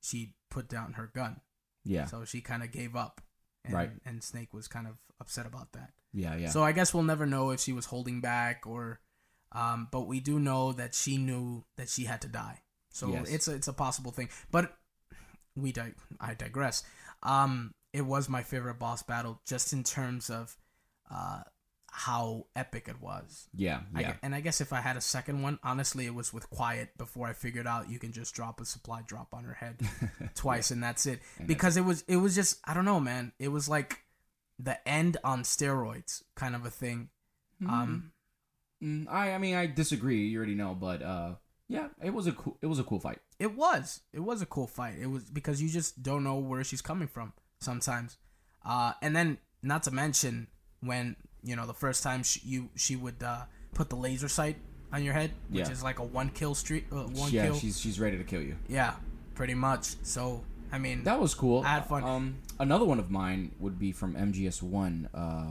she 0.00 0.34
put 0.50 0.68
down 0.68 0.94
her 0.94 1.10
gun, 1.12 1.40
Yeah, 1.84 2.06
so 2.06 2.24
she 2.24 2.40
kind 2.40 2.62
of 2.62 2.70
gave 2.72 2.96
up. 2.96 3.20
And, 3.64 3.74
Right. 3.74 3.90
And 4.04 4.22
Snake 4.22 4.52
was 4.52 4.68
kind 4.68 4.86
of 4.86 4.94
upset 5.20 5.46
about 5.46 5.72
that. 5.72 5.92
yeah, 6.12 6.36
yeah. 6.36 6.50
So 6.50 6.62
I 6.62 6.72
guess 6.72 6.92
we'll 6.92 7.02
never 7.02 7.24
know 7.26 7.50
if 7.50 7.60
she 7.60 7.72
was 7.72 7.86
holding 7.86 8.20
back 8.20 8.66
or, 8.66 9.00
um, 9.52 9.88
but 9.90 10.02
we 10.06 10.20
do 10.20 10.38
know 10.38 10.72
that 10.72 10.94
she 10.94 11.16
knew 11.16 11.64
that 11.76 11.88
she 11.88 12.04
had 12.04 12.20
to 12.22 12.28
die. 12.28 12.60
So 12.90 13.08
Yes. 13.08 13.28
it's 13.30 13.48
a, 13.48 13.54
it's 13.54 13.68
a 13.68 13.72
possible 13.72 14.10
thing. 14.12 14.28
But 14.50 14.76
we 15.56 15.72
di- 15.72 15.94
I 16.20 16.34
digress. 16.34 16.82
Um, 17.22 17.72
it 17.92 18.02
was 18.02 18.28
my 18.28 18.42
favorite 18.42 18.78
boss 18.78 19.02
battle 19.02 19.40
just 19.46 19.72
in 19.72 19.82
terms 19.84 20.28
of, 20.30 20.56
uh, 21.10 21.42
how 21.96 22.46
epic 22.56 22.88
it 22.88 23.00
was. 23.00 23.46
yeah, 23.54 23.80
yeah. 23.96 24.12
gue- 24.12 24.18
and 24.24 24.34
I 24.34 24.40
guess 24.40 24.60
if 24.60 24.72
I 24.72 24.80
had 24.80 24.96
a 24.96 25.00
second 25.00 25.42
one, 25.42 25.60
honestly, 25.62 26.06
it 26.06 26.14
was 26.14 26.32
with 26.32 26.50
Quiet 26.50 26.88
before 26.98 27.28
I 27.28 27.32
figured 27.34 27.66
out 27.68 27.88
you 27.88 28.00
can 28.00 28.10
just 28.12 28.34
drop 28.34 28.60
a 28.60 28.64
supply 28.64 29.02
drop 29.06 29.32
on 29.32 29.44
her 29.44 29.54
head 29.54 29.76
twice 30.34 30.70
and 30.72 30.82
that's 30.82 31.06
it. 31.06 31.20
because 31.46 31.76
it 31.76 31.84
was 31.84 32.02
it 32.08 32.16
was 32.16 32.34
just 32.34 32.58
I 32.64 32.74
don't 32.74 32.84
know, 32.84 32.98
man. 33.00 33.32
It 33.38 33.48
was 33.48 33.68
like 33.68 34.00
the 34.58 34.76
end 34.88 35.16
on 35.22 35.42
steroids 35.44 36.22
kind 36.34 36.54
of 36.56 36.64
a 36.66 36.70
thing. 36.70 37.10
Um, 37.68 38.10
Mm, 38.82 39.06
I, 39.08 39.32
I 39.32 39.38
mean, 39.38 39.54
I 39.54 39.66
disagree. 39.66 40.26
You 40.26 40.36
already 40.38 40.56
know, 40.56 40.74
but 40.74 41.00
uh, 41.00 41.34
yeah, 41.68 41.88
it 42.02 42.12
was 42.12 42.26
a 42.26 42.32
cool, 42.32 42.58
it 42.60 42.66
was 42.66 42.78
a 42.78 42.84
cool 42.84 42.98
fight. 43.00 43.18
it 43.38 43.54
was 43.54 44.00
it 44.12 44.20
was 44.20 44.42
a 44.42 44.46
cool 44.46 44.66
fight. 44.66 44.96
It 45.00 45.06
was 45.06 45.24
because 45.30 45.62
you 45.62 45.68
just 45.70 46.02
don't 46.02 46.24
know 46.24 46.36
where 46.38 46.64
she's 46.64 46.82
coming 46.82 47.08
from 47.08 47.32
sometimes. 47.60 48.18
Uh, 48.66 48.92
and 49.00 49.14
then 49.14 49.38
not 49.62 49.84
to 49.84 49.90
mention 49.90 50.48
when 50.80 51.16
you 51.44 51.56
know 51.56 51.66
the 51.66 51.74
first 51.74 52.02
time 52.02 52.22
she, 52.22 52.40
you 52.44 52.68
she 52.76 52.96
would 52.96 53.22
uh, 53.22 53.42
put 53.74 53.88
the 53.90 53.96
laser 53.96 54.28
sight 54.28 54.56
on 54.92 55.02
your 55.04 55.14
head, 55.14 55.30
which 55.50 55.66
Yeah. 55.66 55.72
is 55.72 55.82
like 55.82 55.98
a 55.98 56.04
one 56.04 56.30
kill 56.30 56.54
streak, 56.54 56.86
uh, 56.92 57.04
one 57.04 57.30
yeah, 57.32 57.46
kill. 57.46 57.54
she's 57.56 57.78
she's 57.80 58.00
ready 58.00 58.16
to 58.18 58.24
kill 58.24 58.42
you. 58.42 58.56
Yeah, 58.68 58.94
pretty 59.34 59.54
much. 59.54 59.96
So 60.02 60.42
I 60.72 60.78
mean, 60.78 61.04
That 61.04 61.20
was 61.20 61.34
cool. 61.34 61.62
I 61.62 61.68
had 61.68 61.86
fun. 61.86 62.02
Um, 62.04 62.36
another 62.58 62.84
one 62.84 62.98
of 62.98 63.10
mine 63.10 63.52
would 63.60 63.78
be 63.78 63.92
from 63.92 64.14
MGS 64.14 64.62
One, 64.62 65.08
uh, 65.14 65.50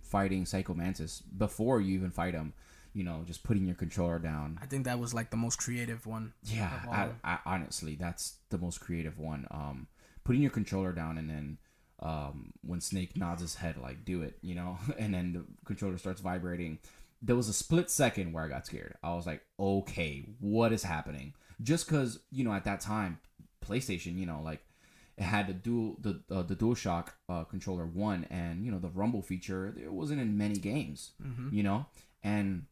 fighting 0.00 0.46
Psycho 0.46 0.74
Mantis 0.74 1.22
before 1.36 1.80
you 1.80 1.94
even 1.94 2.10
fight 2.10 2.34
him. 2.34 2.52
You 2.94 3.02
know, 3.02 3.24
just 3.26 3.42
putting 3.42 3.66
your 3.66 3.74
controller 3.74 4.18
down. 4.20 4.58
I 4.62 4.66
think 4.66 4.84
that 4.84 4.98
was 5.00 5.12
like 5.12 5.30
the 5.30 5.36
most 5.36 5.58
creative 5.58 6.06
one. 6.06 6.32
Yeah, 6.44 6.70
I. 6.90 7.08
I, 7.24 7.38
honestly, 7.44 7.96
that's 7.96 8.36
the 8.50 8.58
most 8.58 8.78
creative 8.80 9.18
one. 9.18 9.48
Um, 9.50 9.88
putting 10.22 10.40
your 10.42 10.52
controller 10.52 10.92
down 10.92 11.18
and 11.18 11.28
then 11.28 11.58
um, 12.04 12.52
when 12.62 12.80
Snake 12.80 13.16
nods 13.16 13.42
his 13.42 13.56
head, 13.56 13.76
like 13.78 14.04
do 14.04 14.22
it, 14.22 14.38
you 14.42 14.54
know, 14.54 14.78
and 14.98 15.14
then 15.14 15.32
the 15.32 15.44
controller 15.64 15.98
starts 15.98 16.20
vibrating. 16.20 16.78
There 17.22 17.36
was 17.36 17.48
a 17.48 17.54
split 17.54 17.90
second 17.90 18.32
where 18.32 18.44
I 18.44 18.48
got 18.48 18.66
scared. 18.66 18.94
I 19.02 19.14
was 19.14 19.26
like, 19.26 19.42
okay, 19.58 20.26
what 20.40 20.72
is 20.72 20.82
happening? 20.82 21.32
Just 21.62 21.86
because 21.86 22.20
you 22.30 22.44
know 22.44 22.52
at 22.52 22.64
that 22.64 22.80
time, 22.80 23.18
PlayStation, 23.64 24.18
you 24.18 24.26
know, 24.26 24.40
like 24.44 24.62
it 25.16 25.22
had 25.22 25.46
the 25.46 25.54
dual 25.54 25.96
the 26.00 26.20
uh, 26.30 26.42
the 26.42 26.56
DualShock 26.56 27.08
uh, 27.28 27.44
controller 27.44 27.86
one, 27.86 28.26
and 28.30 28.64
you 28.64 28.70
know 28.70 28.78
the 28.78 28.88
rumble 28.88 29.22
feature. 29.22 29.74
It 29.82 29.92
wasn't 29.92 30.20
in 30.20 30.36
many 30.36 30.56
games, 30.56 31.12
you 31.52 31.62
know, 31.62 31.86
and 32.22 32.66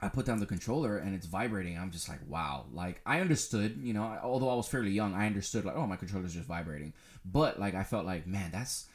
I 0.00 0.08
put 0.08 0.26
down 0.26 0.40
the 0.40 0.46
controller 0.46 0.98
and 0.98 1.14
it's 1.14 1.26
vibrating. 1.26 1.78
I'm 1.78 1.90
just 1.90 2.08
like, 2.08 2.20
wow. 2.28 2.66
Like 2.70 3.00
I 3.06 3.20
understood, 3.20 3.78
you 3.82 3.94
know, 3.94 4.18
although 4.22 4.50
I 4.50 4.54
was 4.54 4.68
fairly 4.68 4.90
young, 4.90 5.14
I 5.14 5.26
understood 5.26 5.64
like, 5.64 5.76
oh, 5.76 5.86
my 5.86 5.96
controller's 5.96 6.34
just 6.34 6.46
vibrating. 6.46 6.92
But 7.24 7.58
like 7.58 7.74
I 7.74 7.82
felt 7.82 8.04
like, 8.04 8.26
man, 8.26 8.50
that's 8.50 8.88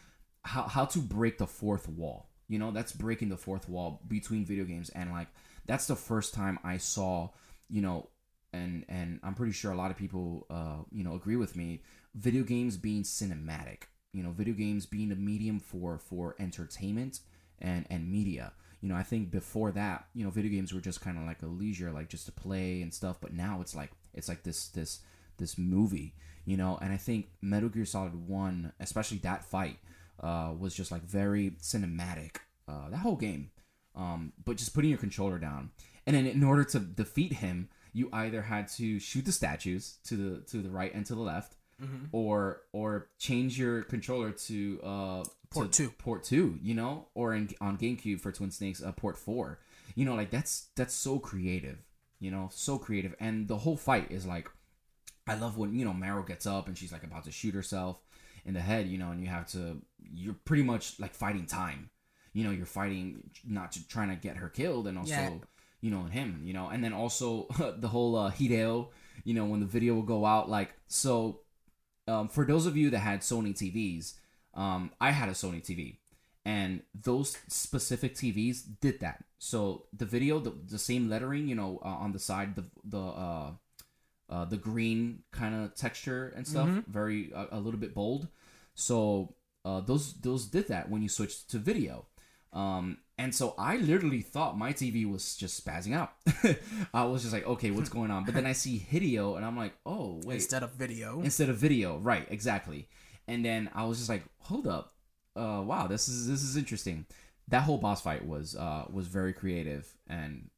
how 0.44 0.64
how 0.64 0.86
to 0.86 1.00
break 1.00 1.38
the 1.38 1.48
fourth 1.48 1.90
wall. 1.90 2.30
You 2.48 2.60
know, 2.60 2.72
that's 2.72 2.92
breaking 2.92 3.30
the 3.30 3.38
fourth 3.38 3.68
wall 3.68 4.02
between 4.08 4.46
video 4.46 4.64
games 4.64 4.90
and 4.90 5.12
like 5.12 5.28
that's 5.66 5.88
the 5.88 5.96
first 5.96 6.34
time 6.34 6.60
I 6.64 6.78
saw, 6.78 7.30
you 7.70 7.82
know, 7.82 8.10
and 8.54 8.86
and 8.88 9.20
I'm 9.24 9.34
pretty 9.34 9.54
sure 9.54 9.72
a 9.72 9.78
lot 9.78 9.90
of 9.90 9.98
people 9.98 10.46
uh, 10.52 10.84
you 10.92 11.04
know, 11.04 11.16
agree 11.16 11.36
with 11.36 11.56
me, 11.56 11.82
video 12.14 12.44
games 12.44 12.78
being 12.78 13.04
cinematic. 13.04 13.84
You 14.14 14.22
know, 14.24 14.32
video 14.32 14.54
games 14.54 14.86
being 14.86 15.12
a 15.12 15.16
medium 15.16 15.60
for 15.60 15.98
for 15.98 16.36
entertainment 16.40 17.22
and 17.60 17.88
and 17.90 18.12
media 18.12 18.54
you 18.82 18.89
know 18.89 18.96
i 18.96 19.04
think 19.04 19.32
before 19.32 19.72
that 19.72 20.08
you 20.13 20.24
know 20.24 20.30
video 20.30 20.52
games 20.52 20.74
were 20.74 20.82
just 20.82 21.02
kind 21.02 21.17
of 21.17 21.24
like 21.24 21.41
a 21.41 21.48
leisure 21.48 21.91
like 21.91 22.10
just 22.10 22.26
to 22.26 22.32
play 22.32 22.82
and 22.82 22.94
stuff 22.94 23.17
but 23.22 23.34
now 23.34 23.60
it's 23.62 23.76
like 23.76 23.91
it's 24.13 24.28
like 24.28 24.44
this 24.44 24.67
this 24.70 25.00
this 25.38 25.58
movie 25.58 26.13
you 26.46 26.58
know? 26.58 26.78
And 26.82 26.91
i 26.91 26.98
think 26.98 27.28
metal 27.41 27.70
gear 27.70 27.86
solid 27.86 28.28
1 28.28 28.74
especially 28.80 29.17
that 29.20 29.44
fight 29.44 29.78
uh 30.20 30.54
was 30.58 30.74
just 30.76 30.91
like 30.91 31.04
very 31.04 31.52
cinematic 31.62 32.38
uh 32.67 32.89
that 32.89 32.98
whole 32.98 33.15
game. 33.15 33.52
Um 33.96 34.34
but 34.44 34.58
just 34.58 34.74
putting 34.74 34.89
your 34.89 35.00
controller 35.00 35.38
down. 35.38 35.72
And 36.08 36.15
then 36.15 36.26
in 36.26 36.44
order 36.44 36.63
to 36.63 36.80
defeat 36.80 37.34
him 37.34 37.70
you 37.94 38.10
either 38.13 38.41
had 38.41 38.67
to 38.70 39.00
shoot 39.00 39.26
the 39.26 39.32
statues 39.32 39.98
to 40.06 40.15
the 40.15 40.41
to 40.52 40.58
the 40.62 40.70
right 40.70 40.94
and 40.94 41.06
to 41.06 41.15
the 41.15 41.22
left 41.22 41.56
or 42.12 42.62
or 42.74 43.08
change 43.17 43.58
your 43.60 43.84
controller 43.84 44.32
to 44.32 44.80
uh 44.84 45.24
Port 45.52 45.72
two. 45.72 45.90
port 45.98 46.24
two 46.24 46.58
you 46.62 46.74
know? 46.74 47.08
Or 47.14 47.34
in 47.34 47.50
on 47.60 47.78
gamecube 47.78 48.22
for 48.22 48.32
twin 48.32 48.52
snakes 48.52 48.82
uh, 48.82 48.92
port 48.92 49.18
four. 49.18 49.60
You 49.96 50.06
know 50.06 50.16
like 50.16 50.30
that's 50.32 50.68
that's 50.76 50.94
so 50.94 51.20
creative 51.20 51.78
you 52.20 52.32
know? 52.32 52.50
So 52.54 52.78
creative. 52.78 53.16
And 53.20 53.48
the 53.48 53.58
whole 53.58 53.78
fight 53.78 54.12
is 54.12 54.26
like 54.26 54.50
i 55.28 55.36
love 55.36 55.56
when 55.58 55.78
you 55.78 55.86
know 55.86 55.92
Meryl 55.92 56.26
gets 56.26 56.46
up 56.48 56.68
and 56.68 56.76
she's 56.78 56.92
like 56.92 57.04
about 57.04 57.24
to 57.26 57.32
shoot 57.32 57.54
herself 57.54 57.98
in 58.46 58.54
the 58.54 58.60
head 58.60 58.88
you 58.88 58.98
know? 58.98 59.12
And 59.12 59.22
you 59.22 59.28
have 59.28 59.48
to 59.52 59.82
you're 60.12 60.36
pretty 60.46 60.64
much 60.64 61.00
like 61.00 61.14
fighting 61.14 61.46
time. 61.46 61.90
You 62.34 62.44
know 62.46 62.52
you're 62.52 62.66
fighting 62.66 63.30
not 63.46 63.74
to 63.74 63.88
trying 63.88 64.10
to 64.10 64.16
get 64.16 64.38
her 64.38 64.50
killed 64.50 64.88
and 64.88 64.98
also 64.98 65.12
Yeah. 65.14 65.30
you 65.82 65.92
know 65.92 66.02
and 66.02 66.14
him 66.14 66.42
you 66.46 66.54
know? 66.54 66.70
And 66.70 66.84
then 66.84 66.94
also 66.94 67.48
the 67.78 67.88
whole 67.90 68.16
uh 68.16 68.32
hideo 68.32 68.88
you 69.26 69.34
know 69.34 69.46
when 69.46 69.60
the 69.60 69.66
video 69.66 69.94
will 69.96 70.02
go 70.02 70.26
out 70.26 70.50
like 70.50 70.74
so 70.88 71.42
um, 72.08 72.28
for 72.28 72.46
those 72.46 72.66
of 72.66 72.76
you 72.76 72.90
that 72.90 73.00
had 73.00 73.22
Sony 73.22 73.54
TVs, 73.54 74.14
um, 74.54 74.92
I 75.00 75.12
had 75.12 75.30
a 75.30 75.34
Sony 75.34 75.62
TV, 75.64 75.98
and 76.46 76.82
those 76.94 77.38
specific 77.48 78.16
TVs 78.16 78.64
did 78.82 79.00
that. 79.00 79.24
So 79.40 79.86
the 79.92 80.06
video, 80.06 80.40
the, 80.40 80.52
the 80.68 80.78
same 80.80 81.10
lettering, 81.10 81.48
you 81.48 81.56
know, 81.56 81.80
uh, 81.84 81.88
on 81.88 82.12
the 82.12 82.20
side, 82.20 82.56
the 82.56 82.66
the 82.84 83.00
uh, 83.02 83.52
uh, 84.30 84.46
the 84.46 84.58
green 84.58 85.24
kind 85.32 85.56
of 85.56 85.76
texture 85.76 86.34
and 86.36 86.48
stuff, 86.48 86.70
very 86.88 87.32
uh, 87.34 87.48
a 87.52 87.60
little 87.60 87.80
bit 87.80 87.94
bold. 87.94 88.28
So 88.76 89.36
uh, 89.66 89.82
those 89.82 90.14
those 90.22 90.46
did 90.46 90.68
that 90.70 90.90
when 90.90 91.02
you 91.02 91.10
switched 91.10 91.50
to 91.52 91.58
video. 91.58 92.06
Um, 92.54 92.98
and 93.18 93.34
so 93.34 93.54
I 93.58 93.78
literally 93.78 94.22
thought 94.22 94.58
my 94.58 94.74
TV 94.74 95.10
was 95.10 95.36
just 95.38 95.64
spazzing 95.64 95.96
out. 95.96 96.14
I 96.94 97.06
was 97.06 97.22
just 97.22 97.34
like, 97.34 97.48
okay, 97.48 97.72
what's 97.72 97.88
going 97.90 98.12
on? 98.12 98.26
But 98.26 98.34
then 98.34 98.46
I 98.46 98.54
see 98.54 98.86
Hideo, 98.92 99.38
and 99.38 99.46
I'm 99.46 99.56
like, 99.56 99.74
oh 99.86 100.20
wait, 100.26 100.36
Instead 100.36 100.64
of 100.64 100.72
video. 100.74 101.22
instead 101.22 101.50
of 101.50 101.58
video, 101.58 101.98
right? 101.98 102.26
Exactly. 102.30 102.88
And 103.28 103.46
then 103.46 103.70
I 103.74 103.86
was 103.86 103.98
just 103.98 104.10
like, 104.10 104.24
hold 104.40 104.68
up, 104.68 104.94
uh, 105.36 105.62
wow, 105.66 105.88
this 105.88 106.10
is 106.10 106.28
this 106.28 106.44
is 106.44 106.58
interesting. 106.58 107.06
That 107.48 107.64
whole 107.64 107.78
boss 107.78 108.02
fight 108.02 108.26
was 108.26 108.56
uh 108.56 108.86
was 108.92 109.08
very 109.08 109.34
creative, 109.34 109.92
and 110.08 110.50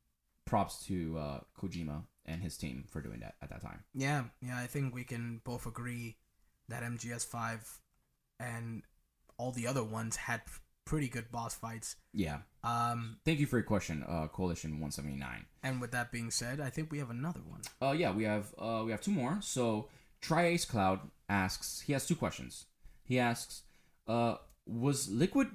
props 0.46 0.86
to 0.86 1.18
uh, 1.18 1.40
Kojima 1.60 2.04
and 2.26 2.42
his 2.42 2.58
team 2.58 2.86
for 2.90 3.02
doing 3.02 3.20
that 3.20 3.36
at 3.42 3.50
that 3.50 3.62
time. 3.62 3.84
Yeah, 3.94 4.26
yeah, 4.42 4.58
I 4.58 4.68
think 4.68 4.94
we 4.94 5.04
can 5.04 5.42
both 5.44 5.66
agree 5.66 6.18
that 6.70 6.84
MGS5 6.84 7.60
and 8.40 8.84
all 9.38 9.52
the 9.52 9.68
other 9.68 9.84
ones 9.84 10.16
had 10.16 10.42
pretty 10.86 11.08
good 11.08 11.32
boss 11.32 11.54
fights. 11.56 11.96
Yeah. 12.14 12.40
Um, 12.64 13.18
Thank 13.26 13.40
you 13.40 13.46
for 13.46 13.58
your 13.58 13.64
question, 13.66 14.04
uh, 14.08 14.28
Coalition 14.28 14.80
One 14.80 14.92
Seventy 14.92 15.16
Nine. 15.16 15.46
and 15.64 15.82
with 15.82 15.92
that 15.92 16.12
being 16.12 16.32
said, 16.32 16.60
I 16.60 16.70
think 16.70 16.92
we 16.92 17.00
have 17.00 17.10
another 17.10 17.42
one. 17.48 17.62
Uh, 17.82 17.92
yeah, 17.94 18.12
we 18.12 18.24
have 18.24 18.54
uh, 18.58 18.82
we 18.86 18.92
have 18.92 19.02
two 19.02 19.12
more. 19.12 19.40
So 19.42 19.90
Triace 20.22 20.66
Cloud 20.68 21.00
asks. 21.34 21.82
He 21.82 21.94
has 21.94 22.06
two 22.06 22.16
questions. 22.16 22.66
He 23.04 23.20
asks, 23.20 23.64
uh, 24.08 24.36
"Was 24.66 25.10
Liquid 25.10 25.48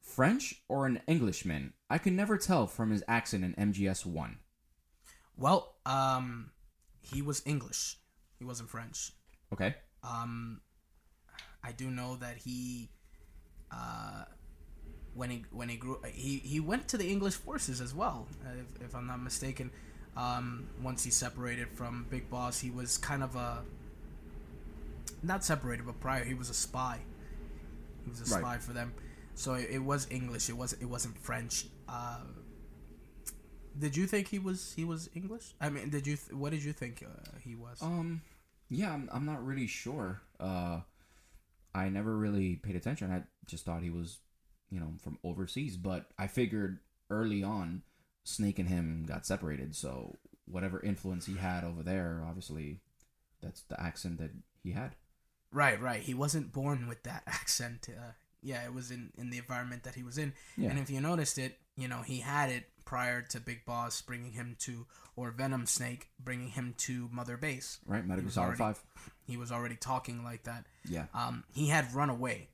French 0.00 0.62
or 0.68 0.86
an 0.86 1.00
Englishman? 1.06 1.72
I 1.88 1.98
could 1.98 2.12
never 2.12 2.36
tell 2.36 2.66
from 2.66 2.90
his 2.90 3.02
accent 3.08 3.42
in 3.44 3.54
MGS 3.54 4.04
One." 4.04 4.38
Well, 5.36 5.76
um, 5.86 6.50
he 7.00 7.22
was 7.22 7.42
English. 7.46 7.98
He 8.38 8.44
wasn't 8.44 8.68
French. 8.68 9.12
Okay. 9.52 9.74
Um, 10.04 10.60
I 11.64 11.72
do 11.72 11.90
know 11.90 12.16
that 12.16 12.36
he, 12.36 12.90
uh, 13.70 14.24
when 15.14 15.30
he 15.30 15.44
when 15.50 15.68
he 15.68 15.76
grew, 15.76 15.98
he 16.12 16.38
he 16.38 16.60
went 16.60 16.88
to 16.88 16.98
the 16.98 17.08
English 17.08 17.34
forces 17.34 17.80
as 17.80 17.94
well, 17.94 18.28
if, 18.58 18.86
if 18.86 18.94
I'm 18.94 19.06
not 19.06 19.20
mistaken. 19.22 19.70
Um, 20.16 20.68
once 20.82 21.02
he 21.04 21.10
separated 21.10 21.68
from 21.70 22.06
Big 22.10 22.28
Boss, 22.28 22.60
he 22.60 22.70
was 22.70 22.98
kind 22.98 23.22
of 23.22 23.34
a 23.34 23.62
not 25.22 25.44
separated, 25.44 25.86
but 25.86 26.00
prior 26.00 26.24
he 26.24 26.34
was 26.34 26.50
a 26.50 26.54
spy. 26.54 27.00
He 28.04 28.10
was 28.10 28.20
a 28.20 28.34
Right. 28.34 28.40
spy 28.40 28.58
for 28.58 28.72
them, 28.72 28.92
so 29.34 29.54
it, 29.54 29.68
it 29.70 29.78
was 29.78 30.06
English. 30.10 30.48
It 30.48 30.56
was 30.56 30.72
it 30.74 30.86
wasn't 30.86 31.16
French. 31.18 31.66
Uh, 31.88 32.20
did 33.78 33.96
you 33.96 34.06
think 34.06 34.28
he 34.28 34.38
was 34.38 34.72
he 34.76 34.84
was 34.84 35.08
English? 35.14 35.54
I 35.60 35.70
mean, 35.70 35.88
did 35.90 36.06
you 36.06 36.16
th- 36.16 36.32
what 36.32 36.50
did 36.50 36.62
you 36.62 36.72
think 36.72 37.04
uh, 37.06 37.38
he 37.42 37.54
was? 37.54 37.80
Um, 37.80 38.22
yeah, 38.68 38.92
I'm, 38.92 39.08
I'm 39.12 39.24
not 39.26 39.44
really 39.44 39.66
sure. 39.66 40.20
Uh, 40.40 40.80
I 41.74 41.88
never 41.88 42.16
really 42.16 42.56
paid 42.56 42.76
attention. 42.76 43.10
I 43.10 43.22
just 43.46 43.64
thought 43.64 43.82
he 43.82 43.90
was, 43.90 44.18
you 44.70 44.78
know, 44.80 44.92
from 45.02 45.18
overseas. 45.24 45.76
But 45.76 46.06
I 46.18 46.26
figured 46.26 46.80
early 47.10 47.42
on, 47.42 47.82
Snake 48.24 48.58
and 48.58 48.68
him 48.68 49.04
got 49.06 49.24
separated. 49.24 49.74
So 49.74 50.18
whatever 50.46 50.80
influence 50.80 51.26
he 51.26 51.36
had 51.36 51.64
over 51.64 51.82
there, 51.82 52.22
obviously, 52.26 52.80
that's 53.42 53.62
the 53.62 53.80
accent 53.80 54.18
that 54.18 54.32
he 54.62 54.72
had. 54.72 54.96
Right, 55.52 55.80
right. 55.80 56.00
He 56.00 56.14
wasn't 56.14 56.52
born 56.52 56.88
with 56.88 57.02
that 57.04 57.22
accent. 57.26 57.88
Uh, 57.88 58.12
yeah, 58.42 58.64
it 58.64 58.74
was 58.74 58.90
in, 58.90 59.10
in 59.18 59.30
the 59.30 59.38
environment 59.38 59.84
that 59.84 59.94
he 59.94 60.02
was 60.02 60.18
in. 60.18 60.32
Yeah. 60.56 60.70
And 60.70 60.78
if 60.78 60.90
you 60.90 61.00
noticed 61.00 61.38
it, 61.38 61.58
you 61.76 61.88
know, 61.88 62.02
he 62.02 62.18
had 62.20 62.50
it 62.50 62.64
prior 62.84 63.22
to 63.22 63.38
Big 63.40 63.64
Boss 63.64 64.00
bringing 64.02 64.32
him 64.32 64.56
to, 64.60 64.86
or 65.16 65.30
Venom 65.30 65.66
Snake 65.66 66.08
bringing 66.18 66.48
him 66.48 66.74
to 66.78 67.08
Mother 67.12 67.36
Base. 67.36 67.78
Right, 67.86 68.04
Metal 68.04 68.16
Gear 68.22 68.24
was 68.26 68.34
Solid 68.34 68.46
already- 68.46 68.58
Five. 68.58 68.82
He 69.24 69.36
was 69.36 69.52
already 69.52 69.76
talking 69.76 70.24
like 70.24 70.42
that. 70.44 70.66
Yeah. 70.88 71.04
Um, 71.14 71.44
he 71.52 71.68
had 71.68 71.94
run 71.94 72.10
away 72.10 72.48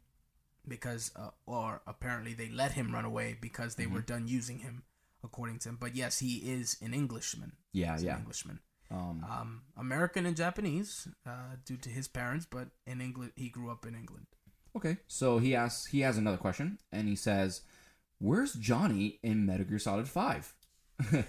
because, 0.67 1.11
uh, 1.17 1.31
or 1.47 1.81
apparently 1.87 2.35
they 2.35 2.49
let 2.51 2.73
him 2.73 2.93
run 2.93 3.05
away 3.07 3.37
because 3.41 3.75
they 3.77 3.85
Mm-hmm. 3.85 3.95
were 3.95 4.01
done 4.03 4.29
using 4.29 4.59
him, 4.59 4.83
according 5.25 5.59
to 5.61 5.71
him. 5.71 5.79
But 5.81 5.97
yes, 5.97 6.19
he 6.19 6.37
is 6.37 6.77
an 6.83 6.93
Englishman. 6.93 7.53
Yeah, 7.73 7.93
He's 7.95 8.03
an 8.03 8.07
yeah. 8.09 8.19
Englishman. 8.19 8.61
Um, 8.91 9.25
Um, 9.29 9.63
American 9.77 10.25
and 10.27 10.37
Japanese, 10.37 11.09
uh, 11.27 11.57
due 11.65 11.77
to 11.77 11.89
his 11.91 12.09
parents, 12.09 12.47
but 12.51 12.69
in 12.87 13.01
England, 13.01 13.33
he 13.37 13.49
grew 13.51 13.71
up 13.71 13.85
in 13.87 13.95
England. 13.95 14.27
okay, 14.77 14.99
so 15.07 15.39
he 15.39 15.55
asks. 15.55 15.87
He 15.87 16.01
has 16.01 16.17
another 16.19 16.37
question, 16.39 16.79
and 16.93 17.07
he 17.09 17.17
says, 17.17 17.63
"Where's 18.19 18.55
Johnny 18.55 19.19
in 19.23 19.45
Metal 19.45 19.67
Gear 19.67 19.79
Solid 19.79 20.09
5? 20.09 20.55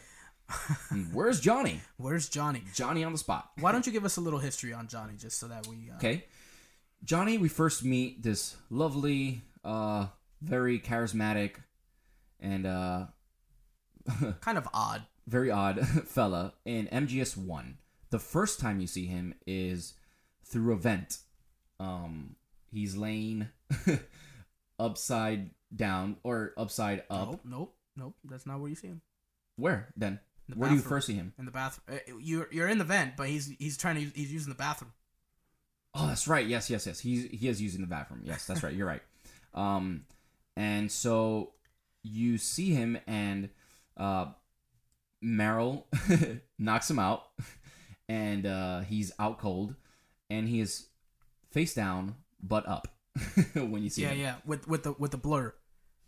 Where's 1.14 1.40
Johnny? 1.40 1.82
Where's 1.98 2.28
Johnny? 2.28 2.64
Johnny 2.74 3.04
on 3.04 3.12
the 3.12 3.18
spot. 3.20 3.52
Why 3.60 3.72
don't 3.72 3.86
you 3.86 3.92
give 3.94 4.04
us 4.06 4.18
a 4.18 4.22
little 4.22 4.40
history 4.40 4.74
on 4.74 4.88
Johnny, 4.88 5.14
just 5.18 5.38
so 5.40 5.48
that 5.48 5.68
we? 5.68 5.90
Uh, 5.92 5.96
Okay. 5.98 6.26
Johnny, 7.04 7.38
we 7.38 7.48
first 7.50 7.84
meet 7.86 8.24
this 8.24 8.58
lovely, 8.70 9.42
uh, 9.64 10.08
very 10.42 10.80
charismatic, 10.80 11.56
and 12.40 12.66
uh, 12.66 13.06
Kind 14.42 14.58
of 14.58 14.68
odd. 14.74 15.04
Very 15.30 15.52
odd 15.52 15.88
fella 16.08 16.54
in 16.66 16.88
MGS 16.88 17.38
One. 17.38 17.78
The 18.10 18.20
first 18.20 18.60
time 18.60 18.80
you 18.80 18.88
see 18.88 19.06
him 19.06 19.36
is 19.46 19.94
through 20.44 20.74
a 20.74 20.78
vent. 20.78 21.20
Um, 21.80 22.36
he's 22.72 22.98
laying 22.98 23.48
upside 24.80 25.52
down 25.76 26.18
or 26.24 26.54
upside 26.58 27.04
up. 27.10 27.30
Nope, 27.30 27.42
nope, 27.46 27.76
nope. 27.96 28.16
That's 28.26 28.46
not 28.46 28.60
where 28.60 28.70
you 28.70 28.76
see 28.76 28.88
him. 28.88 29.02
Where 29.56 29.90
then? 29.96 30.20
The 30.48 30.56
Where 30.56 30.70
do 30.70 30.76
you 30.76 30.82
first 30.82 31.06
see 31.06 31.14
him? 31.14 31.34
In 31.38 31.46
the 31.46 31.52
bathroom. 31.52 32.00
Uh, 32.00 32.14
You're 32.20 32.48
you're 32.52 32.68
in 32.68 32.80
the 32.80 32.84
vent, 32.84 33.16
but 33.16 33.28
he's 33.28 33.54
he's 33.60 33.78
trying 33.78 33.96
to 33.96 34.02
he's 34.20 34.34
using 34.34 34.50
the 34.50 34.58
bathroom. 34.58 34.94
Oh, 35.94 36.08
that's 36.08 36.28
right. 36.28 36.46
Yes, 36.46 36.70
yes, 36.70 36.88
yes. 36.88 37.00
He's 37.00 37.30
he 37.30 37.48
is 37.48 37.62
using 37.62 37.82
the 37.82 37.88
bathroom. 37.88 38.22
Yes, 38.24 38.46
that's 38.46 38.64
right. 38.64 38.74
You're 38.74 38.88
right. 38.88 39.02
Um, 39.52 40.06
and 40.56 40.92
so 40.92 41.54
you 42.04 42.38
see 42.38 42.72
him, 42.72 43.00
and 43.08 43.50
uh, 43.98 44.28
Meryl 45.24 45.84
knocks 46.60 46.90
him 46.90 47.00
out, 47.00 47.24
and 48.08 48.46
uh, 48.46 48.82
he's 48.82 49.12
out 49.20 49.40
cold, 49.40 49.76
and 50.30 50.48
he 50.48 50.60
is 50.62 50.88
face 51.52 51.74
down, 51.74 52.16
butt 52.42 52.68
up. 52.68 52.88
when 53.54 53.84
you 53.84 53.90
see 53.90 54.04
Yeah, 54.04 54.10
him, 54.10 54.20
yeah. 54.20 54.36
With 54.46 54.68
with 54.68 54.84
the 54.84 54.94
with 54.94 55.12
the 55.12 55.18
blur 55.18 55.54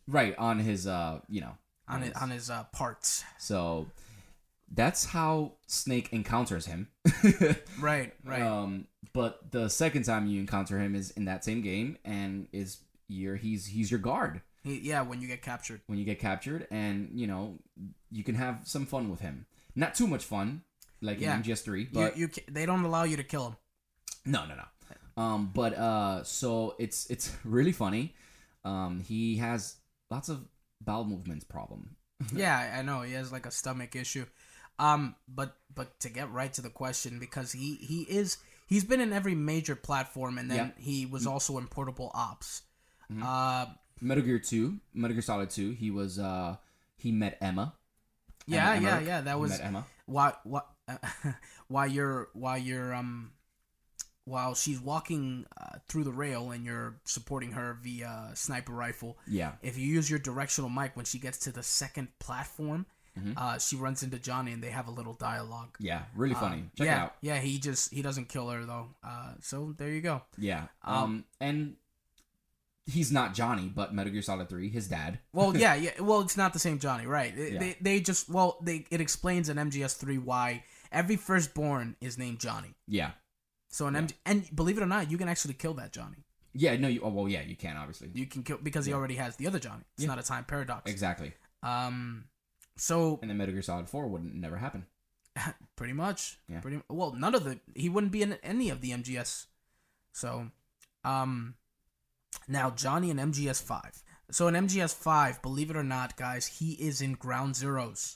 right 0.08 0.36
on 0.38 0.60
his 0.60 0.88
uh, 0.88 1.20
you 1.30 1.42
know, 1.42 1.58
on 1.88 2.02
his- 2.04 2.14
on 2.14 2.30
his 2.30 2.50
uh, 2.50 2.64
parts. 2.72 3.24
So 3.38 3.88
that's 4.74 5.04
how 5.06 5.54
Snake 5.68 6.10
encounters 6.14 6.66
him. 6.66 6.88
Right, 7.82 8.14
right. 8.24 8.42
Um, 8.42 8.88
but 9.14 9.52
the 9.52 9.70
second 9.70 10.04
time 10.04 10.28
you 10.28 10.40
encounter 10.40 10.80
him 10.80 10.96
is 10.96 11.12
in 11.12 11.26
that 11.26 11.44
same 11.44 11.62
game, 11.62 11.98
and 12.06 12.48
is 12.54 12.78
you're 13.10 13.36
he's 13.36 13.66
he's 13.66 13.92
your 13.92 14.00
guard 14.00 14.42
yeah, 14.64 15.02
when 15.02 15.22
you 15.22 15.28
get 15.28 15.42
captured. 15.42 15.82
when 15.88 15.98
you 16.00 16.06
get 16.06 16.20
captured, 16.20 16.68
and 16.72 17.10
you 17.14 17.28
know 17.28 17.60
you 18.12 18.24
can 18.24 18.36
have 18.36 18.62
some 18.66 18.86
fun 18.86 19.10
with 19.10 19.20
him. 19.22 19.46
Not 19.76 19.96
too 19.96 20.08
much 20.08 20.24
fun, 20.26 20.64
like 21.02 21.20
Yeah. 21.20 21.36
in 21.36 21.44
MGS3, 21.44 21.92
but 21.94 22.18
you 22.18 22.28
ca- 22.28 22.44
they 22.50 22.66
don't 22.66 22.84
allow 22.84 23.04
you 23.04 23.18
to 23.18 23.24
kill 23.24 23.48
him. 23.50 23.56
no, 24.26 24.46
no, 24.46 24.56
no. 24.56 24.66
Um, 25.18 25.52
but 25.54 25.74
uh, 25.78 26.24
so 26.24 26.76
it's 26.80 27.10
it's 27.10 27.36
really 27.44 27.72
funny. 27.74 28.16
Um, 28.64 29.00
he 29.02 29.38
has 29.38 29.76
lots 30.10 30.30
of 30.30 30.48
bowel 30.80 31.06
movements 31.06 31.44
problem. 31.44 31.96
yeah, 32.34 32.58
I- 32.58 32.80
I 32.80 32.82
know 32.82 33.02
he 33.02 33.14
has 33.14 33.32
like 33.32 33.46
a 33.46 33.52
stomach 33.52 33.96
issue. 33.96 34.26
Um, 34.80 35.16
but 35.28 35.58
but 35.74 36.00
to 36.00 36.10
get 36.10 36.32
right 36.32 36.52
to 36.54 36.62
the 36.62 36.70
question, 36.70 37.20
because 37.20 37.52
he 37.52 37.76
he 37.76 38.02
is 38.04 38.38
he's 38.68 38.84
been 38.84 39.02
in 39.02 39.12
every 39.14 39.36
major 39.36 39.76
platform, 39.76 40.38
and 40.38 40.50
then 40.50 40.58
Yeah. 40.78 40.84
he 40.84 41.06
was 41.06 41.28
also 41.28 41.58
in 41.58 41.68
Portable 41.68 42.12
Ops. 42.16 42.64
Mm-hmm. 43.12 43.22
Uh, 43.24 43.66
Metal 44.02 44.24
Gear 44.24 44.40
Two, 44.40 44.78
Metal 44.94 45.14
Gear 45.14 45.22
Solid 45.22 45.50
Two. 45.50 45.72
He 45.72 45.92
was 45.92 46.20
uh 46.20 46.58
he 46.98 47.12
met 47.12 47.38
Emma. 47.42 47.74
yeah, 48.48 48.72
Emma 48.72 48.82
yeah, 48.82 48.90
Emmerich. 48.92 49.08
yeah. 49.08 49.22
That 49.22 49.40
was 49.40 49.60
Emma. 49.60 49.86
why 50.06 50.34
what 50.44 50.68
while 51.68 51.88
you're 51.88 52.30
while 52.34 52.58
you're 52.58 52.94
um 52.94 53.32
while 54.26 54.54
she's 54.54 54.80
walking 54.80 55.46
uh, 55.60 55.78
through 55.88 56.04
the 56.04 56.12
rail 56.12 56.52
and 56.52 56.64
you're 56.64 56.96
supporting 57.06 57.54
her 57.54 57.78
via 57.82 58.30
sniper 58.36 58.72
rifle. 58.72 59.18
Yeah. 59.28 59.54
If 59.64 59.78
you 59.80 59.88
use 59.88 60.10
your 60.12 60.20
directional 60.20 60.70
mic 60.70 60.96
when 60.96 61.06
she 61.06 61.18
gets 61.18 61.40
to 61.40 61.52
the 61.52 61.64
second 61.64 62.08
platform, 62.20 62.86
Mm-hmm. 63.20 63.34
uh, 63.36 63.58
she 63.60 63.76
runs 63.76 64.04
into 64.04 64.18
Johnny 64.18 64.54
and 64.54 64.64
they 64.64 64.70
have 64.70 64.88
a 64.88 64.92
little 64.92 65.12
dialogue. 65.16 65.76
Yeah, 65.82 66.04
really 66.16 66.34
funny. 66.34 66.64
Check 66.78 66.86
yeah, 66.88 66.96
it 66.96 67.00
out. 67.04 67.16
Yeah, 67.20 67.40
he 67.40 67.60
just 67.60 67.94
he 67.94 68.02
doesn't 68.02 68.30
kill 68.30 68.48
her 68.48 68.64
though. 68.64 68.88
Uh, 69.04 69.34
so 69.42 69.76
there 69.78 69.90
you 69.90 70.00
go. 70.00 70.22
Yeah. 70.38 70.68
Um, 70.86 71.26
and 71.42 71.76
he's 72.86 73.12
not 73.12 73.34
Johnny, 73.34 73.72
but 73.74 73.94
Metal 73.94 74.12
Gear 74.12 74.22
Solid 74.22 74.50
3, 74.50 74.70
his 74.70 74.88
dad. 74.88 75.20
Well, 75.34 75.56
yeah, 75.58 75.76
yeah. 75.76 75.92
Well, 76.00 76.22
it's 76.22 76.38
not 76.38 76.54
the 76.54 76.60
same 76.60 76.80
Johnny, 76.80 77.06
right? 77.06 77.36
They, 77.36 77.52
Yeah. 77.54 77.60
they, 77.60 77.78
they 77.82 78.00
just 78.00 78.30
well, 78.30 78.58
they 78.62 78.86
it 78.92 79.02
explains 79.02 79.50
in 79.50 79.58
MGS 79.58 79.98
three 79.98 80.18
why 80.18 80.64
every 80.92 81.16
firstborn 81.16 81.96
is 82.02 82.18
named 82.18 82.40
Johnny. 82.40 82.76
Yeah. 82.88 83.12
So 83.70 83.88
an 83.88 83.94
MG, 83.96 84.14
and 84.26 84.54
believe 84.56 84.78
it 84.78 84.84
or 84.84 84.88
not, 84.88 85.10
you 85.10 85.18
can 85.18 85.30
actually 85.30 85.54
kill 85.54 85.74
that 85.76 85.94
Johnny. 85.94 86.18
Yeah, 86.54 86.76
no, 86.76 86.90
you, 86.90 87.00
oh, 87.02 87.10
well, 87.10 87.30
yeah, 87.30 87.42
you 87.42 87.56
can 87.56 87.78
obviously. 87.78 88.10
You 88.14 88.26
can 88.26 88.44
kill 88.44 88.58
because 88.62 88.86
he 88.86 88.94
already 88.94 89.16
has 89.16 89.38
the 89.38 89.48
other 89.48 89.60
Johnny. 89.60 89.84
It's 89.98 90.06
not 90.06 90.20
a 90.20 90.24
time 90.24 90.44
paradox. 90.44 90.92
Exactly. 90.92 91.34
Um, 91.64 92.26
so 92.76 93.20
And 93.22 93.30
then 93.30 93.38
Metal 93.38 93.54
Gear 93.54 93.62
Solid 93.62 93.88
4 93.88 94.08
wouldn't 94.08 94.36
never 94.36 94.58
happen. 94.58 94.86
pretty 95.78 95.94
much, 95.94 96.40
Yeah. 96.50 96.60
pretty 96.60 96.82
well. 96.90 97.14
None 97.14 97.34
of 97.36 97.46
the 97.46 97.60
he 97.74 97.88
wouldn't 97.88 98.12
be 98.12 98.22
in 98.22 98.34
any 98.44 98.70
of 98.70 98.82
the 98.82 98.92
MGS. 98.92 99.46
So, 100.12 100.48
um, 101.06 101.56
now 102.48 102.70
Johnny 102.72 103.10
and 103.12 103.20
MGS 103.20 103.62
five. 103.62 104.02
So 104.32 104.48
in 104.48 104.54
MGS 104.56 104.94
five, 104.96 105.42
believe 105.42 105.70
it 105.70 105.76
or 105.76 105.84
not, 105.84 106.16
guys, 106.18 106.48
he 106.48 106.72
is 106.74 107.02
in 107.02 107.14
Ground 107.14 107.56
Zeroes. 107.56 108.16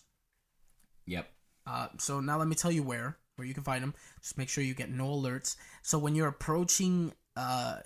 Yep. 1.08 1.28
Uh, 1.68 1.88
so 2.00 2.20
now 2.20 2.38
let 2.38 2.48
me 2.48 2.56
tell 2.56 2.72
you 2.72 2.84
where 2.84 3.18
where 3.36 3.48
you 3.48 3.54
can 3.54 3.64
find 3.64 3.84
him. 3.84 3.94
Just 4.22 4.38
make 4.38 4.48
sure 4.50 4.64
you 4.64 4.74
get 4.74 4.90
no 4.90 5.08
alerts. 5.08 5.56
So 5.82 6.00
when 6.00 6.16
you're 6.16 6.28
approaching 6.30 7.12
uh, 7.36 7.80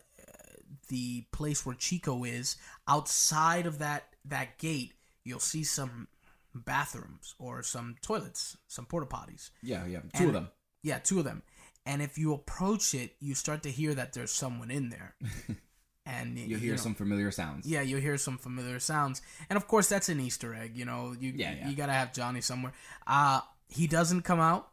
the 0.90 1.26
place 1.32 1.66
where 1.66 1.76
Chico 1.76 2.24
is, 2.24 2.56
outside 2.88 3.66
of 3.66 3.80
that 3.80 4.04
that 4.26 4.58
gate, 4.60 4.94
you'll 5.24 5.40
see 5.40 5.64
some 5.64 6.08
bathrooms 6.54 7.36
or 7.40 7.64
some 7.64 7.96
toilets, 8.02 8.58
some 8.68 8.86
porta 8.86 9.08
potties. 9.08 9.50
Yeah, 9.64 9.86
yeah. 9.86 10.00
Two 10.14 10.24
And- 10.24 10.28
of 10.28 10.34
them. 10.34 10.50
Yeah, 10.82 11.00
two 11.00 11.20
of 11.20 11.26
them. 11.26 11.44
And 11.86 12.02
if 12.02 12.18
you 12.18 12.34
approach 12.34 12.94
it, 12.94 13.16
you 13.20 13.34
start 13.36 13.64
to 13.64 13.70
hear 13.72 13.94
that 13.96 14.14
there's 14.14 14.32
someone 14.32 14.70
in 14.72 14.90
there. 14.90 15.16
And 16.10 16.38
you'll 16.38 16.60
hear 16.60 16.78
some 16.78 16.96
familiar 16.96 17.32
sounds. 17.32 17.66
yeah, 17.68 17.82
you'll 17.82 18.02
hear 18.02 18.18
some 18.18 18.38
familiar 18.38 18.80
sounds, 18.80 19.22
and 19.50 19.58
of 19.58 19.68
course 19.68 19.88
that's 19.90 20.10
an 20.10 20.20
Easter 20.20 20.54
egg. 20.56 20.76
You 20.76 20.86
know, 20.86 21.16
you 21.20 21.34
Yeah, 21.36 21.54
yeah. 21.54 21.70
you 21.70 21.76
gotta 21.76 21.94
have 21.94 22.14
Johnny 22.14 22.42
somewhere. 22.42 22.74
Uh 23.06 23.42
he 23.68 23.86
doesn't 23.88 24.24
come 24.24 24.40
out, 24.40 24.72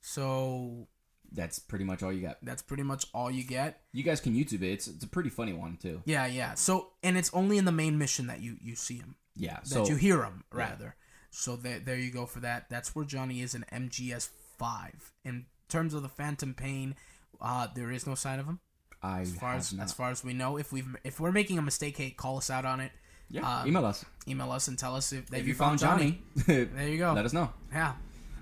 so 0.00 0.88
That's 1.30 1.58
pretty 1.58 1.84
much 1.84 2.02
all 2.02 2.12
you 2.12 2.22
got. 2.22 2.38
that's 2.42 2.62
pretty 2.62 2.82
much 2.82 3.06
all 3.14 3.30
you 3.30 3.44
get. 3.44 3.80
You 3.92 4.02
guys 4.02 4.20
can 4.20 4.34
YouTube 4.34 4.62
it. 4.62 4.72
It's, 4.72 4.86
it's 4.88 5.04
a 5.04 5.08
pretty 5.08 5.30
funny 5.30 5.52
one, 5.52 5.76
too. 5.80 6.02
Yeah, 6.04 6.26
yeah. 6.26 6.54
So 6.54 6.90
and 7.02 7.16
it's 7.16 7.32
only 7.32 7.56
in 7.58 7.64
the 7.64 7.72
main 7.72 7.96
mission 7.98 8.26
that 8.26 8.40
you 8.40 8.56
you 8.60 8.74
see 8.76 8.96
him, 8.96 9.16
Yeah. 9.36 9.54
that 9.60 9.66
So, 9.66 9.86
you 9.86 9.96
hear 9.96 10.22
him 10.24 10.44
rather. 10.52 10.96
So 11.30 11.56
there 11.56 11.78
there 11.78 11.96
you 11.98 12.10
go 12.10 12.26
for 12.26 12.40
that. 12.40 12.68
That's 12.68 12.94
where 12.94 13.04
Johnny 13.04 13.40
is 13.40 13.54
in 13.54 13.64
MGS 13.72 14.28
five. 14.58 15.12
In 15.24 15.46
terms 15.68 15.94
of 15.94 16.02
the 16.02 16.08
Phantom 16.08 16.52
Pain, 16.54 16.94
uh, 17.40 17.68
there 17.74 17.90
is 17.90 18.06
no 18.06 18.14
sign 18.14 18.38
of 18.38 18.46
him. 18.46 18.60
I 19.02 19.20
As 19.22 19.34
far 19.34 19.54
as 19.54 19.72
not. 19.72 19.84
as 19.84 19.92
far 19.92 20.10
as 20.10 20.22
we 20.24 20.32
know, 20.32 20.56
if 20.58 20.72
we've 20.72 20.96
if 21.04 21.18
we're 21.20 21.32
making 21.32 21.58
a 21.58 21.62
mistake, 21.62 21.96
hey, 21.96 22.10
call 22.10 22.36
us 22.38 22.50
out 22.50 22.64
on 22.64 22.80
it. 22.80 22.92
yeah, 23.30 23.60
um, 23.60 23.66
email 23.68 23.84
us. 23.84 24.04
Email 24.28 24.52
us 24.52 24.68
and 24.68 24.78
tell 24.78 24.94
us 24.94 25.12
if, 25.12 25.32
If 25.32 25.46
you 25.46 25.54
found 25.54 25.78
Johnny, 25.80 26.22
There 26.46 26.88
you 26.88 26.98
go. 26.98 27.12
let 27.12 27.24
us 27.24 27.32
know. 27.32 27.50
Yeah. 27.72 27.94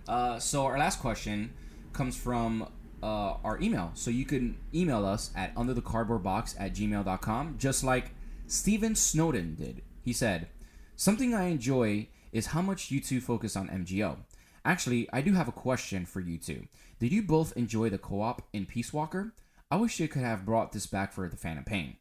Uh, 0.06 0.38
so 0.38 0.64
our 0.66 0.78
last 0.78 1.00
question 1.00 1.52
comes 1.92 2.16
from 2.16 2.68
uh, 3.02 3.34
our 3.44 3.58
email. 3.60 3.92
So 3.94 4.10
you 4.10 4.24
can 4.26 4.58
email 4.74 5.06
us 5.06 5.30
at 5.36 5.54
underthecardboardbox 5.54 6.56
at 6.58 6.74
gmail.com, 6.74 7.54
just 7.58 7.82
like 7.84 8.10
Steven 8.46 8.94
Snowden 8.94 9.54
did. 9.54 9.82
He 10.04 10.12
said, 10.12 10.48
Something 10.96 11.34
I 11.34 11.44
enjoy 11.44 12.08
is 12.32 12.46
how 12.46 12.60
much 12.62 12.90
you 12.90 13.00
two 13.00 13.20
focus 13.20 13.56
on 13.56 13.68
MGO. 13.68 14.16
Actually, 14.64 15.08
I 15.12 15.22
do 15.22 15.32
have 15.32 15.48
a 15.48 15.52
question 15.52 16.04
for 16.04 16.20
you 16.20 16.36
two. 16.36 16.66
Did 16.98 17.12
you 17.12 17.22
both 17.22 17.56
enjoy 17.56 17.88
the 17.88 17.96
co 17.98 18.20
op 18.20 18.42
in 18.52 18.66
Peace 18.66 18.92
Walker? 18.92 19.32
I 19.70 19.76
wish 19.76 19.98
they 19.98 20.08
could 20.08 20.22
have 20.22 20.44
brought 20.44 20.72
this 20.72 20.86
back 20.86 21.12
for 21.12 21.28
the 21.28 21.36
Phantom 21.36 21.64
Pain. 21.64 21.96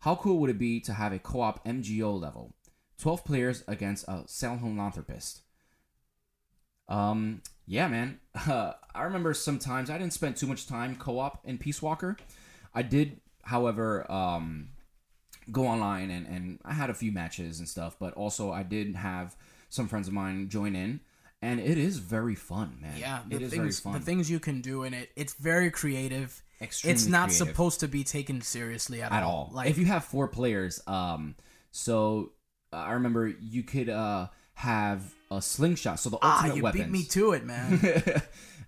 How 0.00 0.16
cool 0.16 0.38
would 0.40 0.50
it 0.50 0.58
be 0.58 0.80
to 0.80 0.92
have 0.92 1.12
a 1.12 1.18
co 1.18 1.40
op 1.40 1.64
MGO 1.64 2.20
level? 2.20 2.54
12 2.98 3.24
players 3.24 3.64
against 3.66 4.04
a 4.08 4.24
Sahelanthropus. 4.26 5.40
Um, 6.88 7.42
yeah, 7.66 7.88
man. 7.88 8.20
Uh, 8.48 8.72
I 8.94 9.02
remember 9.02 9.34
sometimes 9.34 9.90
I 9.90 9.98
didn't 9.98 10.12
spend 10.12 10.36
too 10.36 10.46
much 10.46 10.66
time 10.66 10.96
co-op 10.96 11.40
in 11.44 11.58
Peace 11.58 11.82
Walker. 11.82 12.16
I 12.72 12.82
did, 12.82 13.20
however, 13.42 14.10
um, 14.10 14.68
go 15.50 15.66
online 15.66 16.10
and, 16.10 16.26
and 16.26 16.58
I 16.64 16.74
had 16.74 16.90
a 16.90 16.94
few 16.94 17.10
matches 17.10 17.58
and 17.58 17.68
stuff, 17.68 17.96
but 17.98 18.14
also 18.14 18.52
I 18.52 18.62
did 18.62 18.94
have 18.94 19.34
some 19.68 19.88
friends 19.88 20.06
of 20.06 20.14
mine 20.14 20.48
join 20.48 20.76
in, 20.76 21.00
and 21.44 21.60
it 21.60 21.78
is 21.78 21.98
very 21.98 22.34
fun, 22.34 22.78
man. 22.80 22.94
Yeah, 22.98 23.20
it 23.30 23.42
is 23.42 23.50
things 23.50 23.80
very 23.80 23.92
fun. 23.94 24.00
the 24.00 24.06
things 24.06 24.30
you 24.30 24.40
can 24.40 24.60
do 24.60 24.82
in 24.84 24.94
it, 24.94 25.10
it's 25.16 25.34
very 25.34 25.70
creative. 25.70 26.42
Extremely 26.60 26.94
it's 26.94 27.06
not 27.06 27.28
creative. 27.28 27.48
supposed 27.48 27.80
to 27.80 27.88
be 27.88 28.04
taken 28.04 28.40
seriously 28.40 29.02
at, 29.02 29.12
at 29.12 29.22
all. 29.22 29.50
Like 29.52 29.68
if 29.68 29.78
you 29.78 29.86
have 29.86 30.04
four 30.04 30.28
players, 30.28 30.80
um, 30.86 31.34
so 31.70 32.32
uh, 32.72 32.76
I 32.76 32.92
remember 32.92 33.28
you 33.28 33.62
could 33.62 33.88
uh 33.88 34.28
have 34.54 35.14
a 35.30 35.42
slingshot. 35.42 36.00
So 36.00 36.10
the 36.10 36.18
ah, 36.22 36.36
ultimate 36.36 36.56
you 36.56 36.62
weapons. 36.62 36.84
beat 36.84 36.90
me 36.90 37.04
to 37.04 37.32
it, 37.32 37.44
man. 37.44 37.80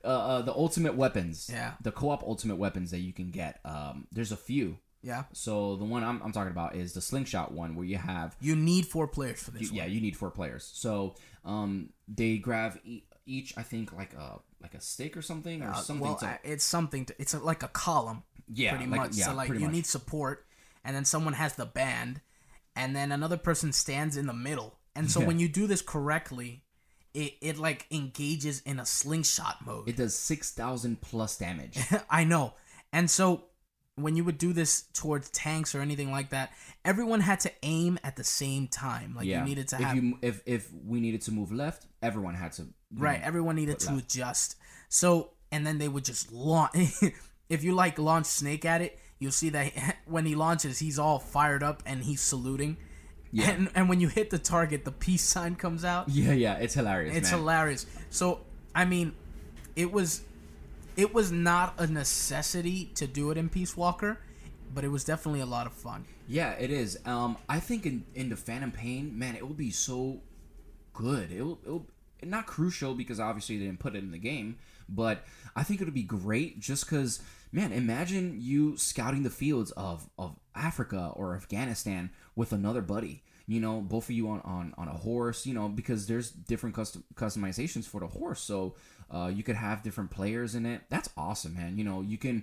uh, 0.05 0.09
uh, 0.09 0.43
the 0.43 0.53
ultimate 0.53 0.97
weapons. 0.97 1.49
Yeah. 1.53 1.73
The 1.83 1.93
co-op 1.93 2.23
ultimate 2.23 2.57
weapons 2.57 2.91
that 2.91 2.99
you 2.99 3.13
can 3.13 3.31
get. 3.31 3.61
Um, 3.65 4.07
there's 4.13 4.33
a 4.33 4.37
few. 4.37 4.79
yeah, 5.03 5.25
So 5.33 5.77
the 5.77 5.85
one 5.85 6.03
I'm, 6.03 6.21
I'm 6.23 6.33
talking 6.33 6.51
about 6.51 6.75
is 6.75 6.93
the 6.93 7.01
slingshot 7.01 7.53
one, 7.53 7.77
where 7.77 7.87
you 7.87 7.99
have 7.99 8.37
you 8.41 8.57
need 8.57 8.87
four 8.87 9.07
players 9.07 9.43
for 9.43 9.53
this. 9.53 9.71
yeah, 9.73 9.85
one. 9.85 9.93
you 9.93 10.01
need 10.01 10.17
four 10.17 10.31
players. 10.31 10.69
So 10.75 11.15
um, 11.47 11.91
they 12.09 12.37
grab 12.39 12.79
e- 12.85 13.05
each, 13.25 13.55
I 13.57 13.63
think, 13.63 13.93
like 13.93 14.13
a 14.15 14.41
like 14.61 14.75
a 14.75 14.81
stick 14.81 15.17
or 15.17 15.23
something 15.23 15.63
or 15.63 15.71
Uh, 15.71 15.75
something. 15.75 16.05
well, 16.05 16.17
to, 16.17 16.39
it's 16.45 16.65
something. 16.65 17.07
To, 17.07 17.15
it's 17.19 17.33
a, 17.35 17.39
like 17.39 17.63
a 17.63 17.69
column. 17.69 18.23
Yeah, 18.53 18.71
pretty 18.77 18.87
like- 18.91 19.01
much. 19.01 19.15
yeah, 19.15 19.27
so 19.27 19.35
like 19.35 19.49
you 19.49 19.61
much. 19.61 19.71
need 19.73 19.87
support, 19.87 20.47
and 20.85 20.95
then 20.95 21.05
someone 21.05 21.33
has 21.35 21.55
the 21.55 21.67
band, 21.67 22.21
and 22.75 22.95
then 22.95 23.13
another 23.13 23.37
person 23.39 23.73
stands 23.73 24.17
in 24.17 24.27
the 24.27 24.33
middle. 24.35 24.79
And 24.95 25.11
so 25.11 25.21
Yeah. 25.21 25.27
when 25.27 25.39
you 25.39 25.49
do 25.49 25.67
this 25.67 25.83
correctly, 25.83 26.63
it 27.15 27.35
it 27.41 27.59
like 27.59 27.87
engages 27.91 28.61
in 28.63 28.79
a 28.81 28.87
slingshot 28.87 29.65
mode. 29.67 29.89
it 29.89 29.97
does 29.97 30.15
six 30.17 30.51
thousand 30.53 31.01
plus 31.01 31.37
damage. 31.39 31.79
I 32.11 32.25
know. 32.25 32.55
And 32.93 33.11
so 33.11 33.45
when 33.97 34.15
you 34.15 34.25
would 34.25 34.37
do 34.37 34.53
this 34.53 34.83
towards 34.93 35.31
tanks 35.31 35.75
or 35.75 35.81
anything 35.81 36.11
like 36.11 36.31
that, 36.31 36.53
everyone 36.85 37.21
had 37.21 37.41
to 37.41 37.53
aim 37.63 37.99
at 38.05 38.17
the 38.17 38.25
same 38.25 38.69
time. 38.69 39.15
Like 39.17 39.27
yeah. 39.27 39.41
you 39.41 39.45
needed 39.47 39.69
to 39.69 39.77
if 39.77 39.83
have 39.83 39.97
you 39.97 40.19
if 40.23 40.43
if 40.47 40.69
we 40.85 41.01
needed 41.01 41.23
to 41.23 41.33
move 41.33 41.51
left, 41.51 41.87
everyone 42.03 42.35
had 42.35 42.53
to. 42.53 42.67
right. 42.95 43.21
know, 43.21 43.27
Everyone 43.27 43.57
needed 43.57 43.79
to 43.81 43.95
left. 43.95 44.15
adjust. 44.15 44.57
So 44.89 45.31
and 45.51 45.67
then 45.67 45.79
they 45.79 45.89
would 45.89 46.05
just 46.05 46.31
launch. 46.31 46.73
if 47.49 47.65
you 47.65 47.75
like 47.75 47.99
launch 47.99 48.27
Snake 48.27 48.67
at 48.67 48.83
it, 48.83 48.99
you'll 49.19 49.33
see 49.33 49.49
that 49.51 49.97
when 50.07 50.27
he 50.27 50.35
launches, 50.35 50.79
he's 50.79 50.99
all 50.99 51.19
fired 51.19 51.63
up 51.63 51.83
and 51.87 52.05
he's 52.05 52.21
saluting. 52.21 52.77
Yeah. 53.33 53.51
And 53.51 53.71
and 53.75 53.89
when 53.89 54.01
you 54.01 54.09
hit 54.09 54.29
the 54.29 54.39
target, 54.39 54.85
the 54.85 54.93
peace 54.93 55.23
sign 55.23 55.57
comes 55.57 55.87
out. 55.87 56.11
Yeah, 56.11 56.33
yeah, 56.33 56.55
it's 56.57 56.75
hilarious. 56.75 57.17
It's 57.17 57.31
man. 57.31 57.41
hilarious. 57.41 57.87
So 58.11 58.41
I 58.75 58.85
mean, 58.85 59.15
it 59.75 59.91
was 59.91 60.21
it 60.97 61.13
was 61.15 61.31
not 61.31 61.75
a 61.79 61.87
necessity 61.87 62.87
to 62.95 63.07
do 63.07 63.31
it 63.31 63.37
in 63.37 63.49
Peace 63.49 63.77
Walker, 63.77 64.19
but 64.75 64.85
it 64.85 64.89
was 64.89 65.05
definitely 65.05 65.41
a 65.41 65.47
lot 65.47 65.67
of 65.67 65.73
fun. 65.73 66.05
Yeah, 66.27 66.53
it 66.53 66.71
is. 66.71 66.99
Um, 67.05 67.37
I 67.49 67.61
think 67.61 67.87
in 67.87 68.05
in 68.15 68.29
the 68.31 68.37
Phantom 68.37 68.73
Pain, 68.73 69.19
man, 69.19 69.37
it 69.37 69.47
will 69.47 69.55
be 69.55 69.71
so 69.71 70.21
good. 70.93 71.31
It 71.31 71.43
will, 71.43 71.61
it 71.65 71.71
will 71.71 71.87
not 72.23 72.47
crucial 72.47 72.95
because 72.95 73.21
obviously 73.21 73.59
they 73.59 73.67
didn't 73.67 73.79
put 73.79 73.95
it 73.95 74.03
in 74.03 74.11
the 74.11 74.19
game, 74.19 74.57
but 74.89 75.25
I 75.55 75.63
think 75.63 75.81
it 75.81 75.85
would 75.85 75.95
be 75.95 76.03
great 76.03 76.59
just 76.59 76.87
because, 76.87 77.21
man, 77.53 77.73
imagine 77.73 78.39
you 78.41 78.77
scouting 78.77 79.23
the 79.23 79.31
fields 79.31 79.71
of 79.73 80.09
of 80.19 80.37
Africa 80.55 81.13
or 81.15 81.37
Afghanistan 81.37 82.11
with 82.35 82.53
another 82.53 82.81
buddy. 82.81 83.23
You 83.47 83.61
know, 83.61 83.81
both 83.81 84.05
of 84.05 84.11
you 84.11 84.29
on 84.29 84.41
on, 84.41 84.75
on 84.77 84.89
a 84.89 84.97
horse. 84.97 85.47
You 85.47 85.55
know, 85.55 85.69
because 85.69 86.07
there's 86.07 86.31
different 86.31 86.75
custom 86.75 87.05
customizations 87.15 87.85
for 87.85 88.01
the 88.01 88.09
horse, 88.09 88.41
so. 88.41 88.75
Uh, 89.13 89.31
you 89.33 89.43
could 89.43 89.57
have 89.57 89.83
different 89.83 90.11
players 90.11 90.55
in 90.55 90.67
it. 90.67 90.83
That's 90.89 91.09
awesome, 91.17 91.55
man. 91.55 91.79
You 91.79 91.85
know, 91.85 92.01
you 92.03 92.19
can. 92.19 92.43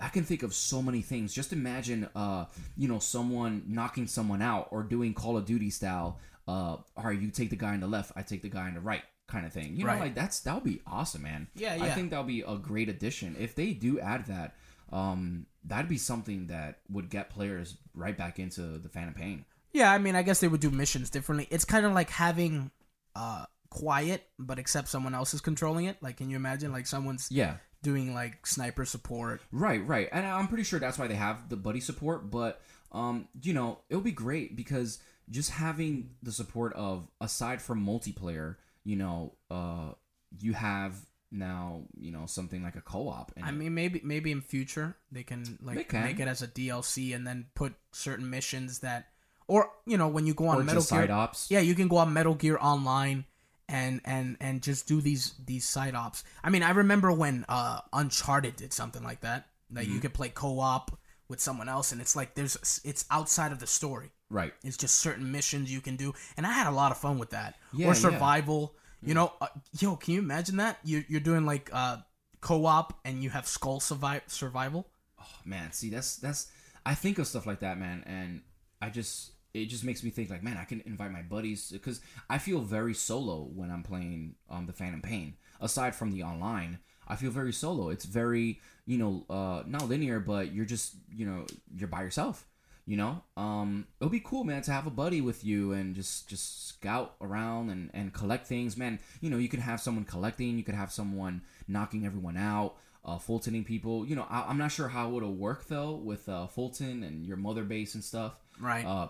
I 0.00 0.08
can 0.08 0.24
think 0.24 0.42
of 0.42 0.54
so 0.54 0.82
many 0.82 1.02
things. 1.02 1.32
Just 1.32 1.52
imagine, 1.52 2.08
uh, 2.16 2.46
you 2.76 2.88
know, 2.88 2.98
someone 2.98 3.62
knocking 3.68 4.06
someone 4.08 4.42
out 4.42 4.68
or 4.72 4.82
doing 4.82 5.14
Call 5.14 5.36
of 5.36 5.44
Duty 5.44 5.70
style. 5.70 6.18
Uh, 6.48 6.78
all 6.96 7.04
right, 7.04 7.20
you 7.20 7.30
take 7.30 7.50
the 7.50 7.56
guy 7.56 7.74
on 7.74 7.80
the 7.80 7.86
left, 7.86 8.10
I 8.16 8.22
take 8.22 8.42
the 8.42 8.48
guy 8.48 8.66
on 8.66 8.74
the 8.74 8.80
right, 8.80 9.02
kind 9.28 9.44
of 9.46 9.52
thing. 9.52 9.76
You 9.76 9.84
know, 9.84 9.90
Right. 9.92 10.00
like 10.00 10.14
that's 10.14 10.40
that'll 10.40 10.62
be 10.62 10.80
awesome, 10.86 11.22
man. 11.22 11.46
Yeah, 11.54 11.74
yeah. 11.76 11.84
I 11.84 11.90
think 11.90 12.10
that'll 12.10 12.24
be 12.24 12.40
a 12.40 12.56
great 12.56 12.88
addition 12.88 13.36
if 13.38 13.54
they 13.54 13.72
do 13.72 14.00
add 14.00 14.26
that. 14.26 14.54
Um, 14.90 15.46
that'd 15.64 15.88
be 15.90 15.98
something 15.98 16.46
that 16.46 16.78
would 16.90 17.10
get 17.10 17.28
players 17.30 17.76
right 17.94 18.16
back 18.16 18.38
into 18.38 18.78
the 18.78 18.88
Phantom 18.88 19.12
Pain. 19.14 19.44
Yeah, 19.72 19.92
I 19.92 19.98
mean, 19.98 20.16
I 20.16 20.22
guess 20.22 20.40
they 20.40 20.48
would 20.48 20.60
do 20.62 20.70
missions 20.70 21.10
differently. 21.10 21.46
It's 21.50 21.66
kind 21.66 21.84
of 21.84 21.92
like 21.92 22.08
having 22.10 22.70
uh 23.14 23.44
quiet, 23.70 24.26
but 24.38 24.58
except 24.58 24.88
someone 24.88 25.14
else 25.14 25.34
is 25.34 25.40
controlling 25.40 25.86
it. 25.86 25.96
Like, 26.02 26.16
can 26.16 26.30
you 26.30 26.36
imagine 26.36 26.72
like 26.72 26.86
someone's 26.86 27.28
Yeah. 27.30 27.56
doing 27.82 28.14
like 28.14 28.46
sniper 28.46 28.84
support? 28.84 29.40
Right, 29.52 29.86
right. 29.86 30.08
And 30.12 30.26
I'm 30.26 30.48
pretty 30.48 30.64
sure 30.64 30.78
that's 30.80 30.98
why 30.98 31.06
they 31.06 31.14
have 31.16 31.48
the 31.48 31.56
buddy 31.56 31.80
support, 31.80 32.30
but 32.30 32.60
um, 32.92 33.28
you 33.42 33.52
know, 33.52 33.80
it'll 33.90 34.02
be 34.02 34.12
great 34.12 34.56
because 34.56 34.98
just 35.30 35.50
having 35.50 36.10
the 36.22 36.32
support 36.32 36.72
of 36.74 37.06
aside 37.20 37.60
from 37.60 37.84
multiplayer, 37.84 38.56
you 38.84 38.96
know, 38.96 39.34
uh 39.50 39.92
you 40.40 40.52
have 40.54 40.94
now, 41.30 41.82
you 41.98 42.10
know, 42.10 42.24
something 42.26 42.62
like 42.62 42.76
a 42.76 42.80
co-op 42.80 43.32
and 43.36 43.44
I 43.44 43.50
mean, 43.50 43.74
maybe 43.74 44.00
maybe 44.02 44.32
in 44.32 44.40
future 44.40 44.96
they 45.12 45.22
can 45.22 45.58
like 45.62 45.76
They 45.76 45.84
can. 45.84 46.04
make 46.04 46.18
it 46.20 46.28
as 46.28 46.40
a 46.40 46.48
DLC 46.48 47.14
and 47.14 47.26
then 47.26 47.46
put 47.54 47.74
certain 47.92 48.30
missions 48.30 48.78
that, 48.80 49.08
or 49.46 49.70
you 49.86 49.98
know, 49.98 50.08
when 50.08 50.26
you 50.26 50.32
go 50.32 50.48
on 50.48 50.56
or 50.60 50.64
Metal 50.64 50.80
Gear, 50.80 50.86
side 50.88 51.10
ops. 51.10 51.50
yeah, 51.50 51.60
you 51.60 51.74
can 51.74 51.88
go 51.88 51.98
on 51.98 52.12
Metal 52.14 52.34
Gear 52.34 52.56
Online 52.60 53.24
and 53.68 54.00
and 54.04 54.36
and 54.40 54.62
just 54.62 54.86
do 54.88 55.00
these 55.00 55.34
these 55.44 55.66
side 55.68 55.94
ops. 55.94 56.24
I 56.42 56.50
mean, 56.50 56.62
I 56.62 56.70
remember 56.70 57.12
when 57.12 57.44
uh 57.48 57.80
Uncharted 57.92 58.56
did 58.56 58.72
something 58.72 59.02
like 59.02 59.20
that. 59.20 59.46
That 59.70 59.84
Mm-hmm. 59.84 59.94
you 59.94 60.00
could 60.00 60.14
play 60.14 60.30
co-op 60.30 60.98
with 61.28 61.40
someone 61.40 61.68
else, 61.68 61.92
and 61.92 62.00
it's 62.00 62.16
like 62.16 62.34
there's 62.34 62.80
it's 62.84 63.04
outside 63.10 63.52
of 63.52 63.58
the 63.58 63.66
story. 63.66 64.10
Right. 64.30 64.52
It's 64.64 64.76
just 64.78 64.98
certain 64.98 65.30
missions 65.30 65.70
you 65.72 65.80
can 65.82 65.96
do, 65.96 66.14
and 66.36 66.46
I 66.46 66.52
had 66.52 66.66
a 66.66 66.70
lot 66.70 66.90
of 66.90 66.98
fun 66.98 67.18
with 67.18 67.30
that. 67.30 67.56
Yeah, 67.74 67.86
or 67.86 67.88
yeah. 67.90 67.92
survival. 67.94 68.74
You 69.02 69.14
know, 69.14 69.32
uh, 69.40 69.46
yo, 69.78 69.96
can 69.96 70.14
you 70.14 70.20
imagine 70.20 70.56
that? 70.56 70.78
You 70.84 71.04
you're 71.08 71.20
doing 71.20 71.44
like 71.44 71.68
uh, 71.72 71.98
co-op, 72.40 72.98
and 73.04 73.22
you 73.22 73.30
have 73.30 73.46
skull 73.46 73.80
survi- 73.80 74.22
survival. 74.26 74.88
Oh 75.20 75.24
man 75.44 75.72
see 75.72 75.90
that's 75.90 76.16
that's 76.16 76.46
i 76.86 76.94
think 76.94 77.18
of 77.18 77.26
stuff 77.26 77.44
like 77.44 77.58
that 77.60 77.76
man 77.78 78.04
and 78.06 78.40
i 78.80 78.88
just 78.88 79.32
it 79.54 79.66
just 79.66 79.84
makes 79.84 80.02
me 80.02 80.10
think 80.10 80.30
like 80.30 80.42
man 80.42 80.56
i 80.56 80.64
can 80.64 80.82
invite 80.86 81.10
my 81.10 81.22
buddies 81.22 81.70
because 81.70 82.00
i 82.28 82.38
feel 82.38 82.60
very 82.60 82.94
solo 82.94 83.48
when 83.54 83.70
i'm 83.70 83.82
playing 83.82 84.34
um 84.50 84.66
the 84.66 84.72
phantom 84.72 85.00
pain 85.00 85.34
aside 85.60 85.94
from 85.94 86.12
the 86.12 86.22
online 86.22 86.78
i 87.06 87.16
feel 87.16 87.30
very 87.30 87.52
solo 87.52 87.88
it's 87.88 88.04
very 88.04 88.60
you 88.86 88.98
know 88.98 89.24
uh 89.30 89.62
not 89.66 89.88
linear 89.88 90.20
but 90.20 90.52
you're 90.52 90.64
just 90.64 90.94
you 91.14 91.26
know 91.26 91.46
you're 91.74 91.88
by 91.88 92.02
yourself 92.02 92.46
you 92.86 92.96
know 92.96 93.22
um 93.36 93.86
it'll 94.00 94.10
be 94.10 94.20
cool 94.20 94.44
man 94.44 94.62
to 94.62 94.70
have 94.70 94.86
a 94.86 94.90
buddy 94.90 95.20
with 95.20 95.44
you 95.44 95.72
and 95.72 95.94
just 95.94 96.28
just 96.28 96.68
scout 96.68 97.14
around 97.20 97.70
and 97.70 97.90
and 97.92 98.12
collect 98.12 98.46
things 98.46 98.76
man 98.76 98.98
you 99.20 99.28
know 99.30 99.36
you 99.36 99.48
could 99.48 99.60
have 99.60 99.80
someone 99.80 100.04
collecting 100.04 100.56
you 100.56 100.64
could 100.64 100.74
have 100.74 100.92
someone 100.92 101.42
knocking 101.66 102.06
everyone 102.06 102.36
out 102.36 102.76
uh, 103.04 103.16
Fultoning 103.16 103.64
people. 103.64 104.06
You 104.06 104.16
know, 104.16 104.26
I, 104.28 104.44
I'm 104.48 104.58
not 104.58 104.70
sure 104.70 104.88
how 104.88 105.16
it'll 105.16 105.34
work 105.34 105.66
though 105.66 105.92
with 105.92 106.28
uh, 106.28 106.46
Fulton 106.46 107.02
and 107.02 107.26
your 107.26 107.36
mother 107.36 107.64
base 107.64 107.94
and 107.94 108.04
stuff. 108.04 108.34
Right. 108.60 108.84
Uh, 108.84 109.08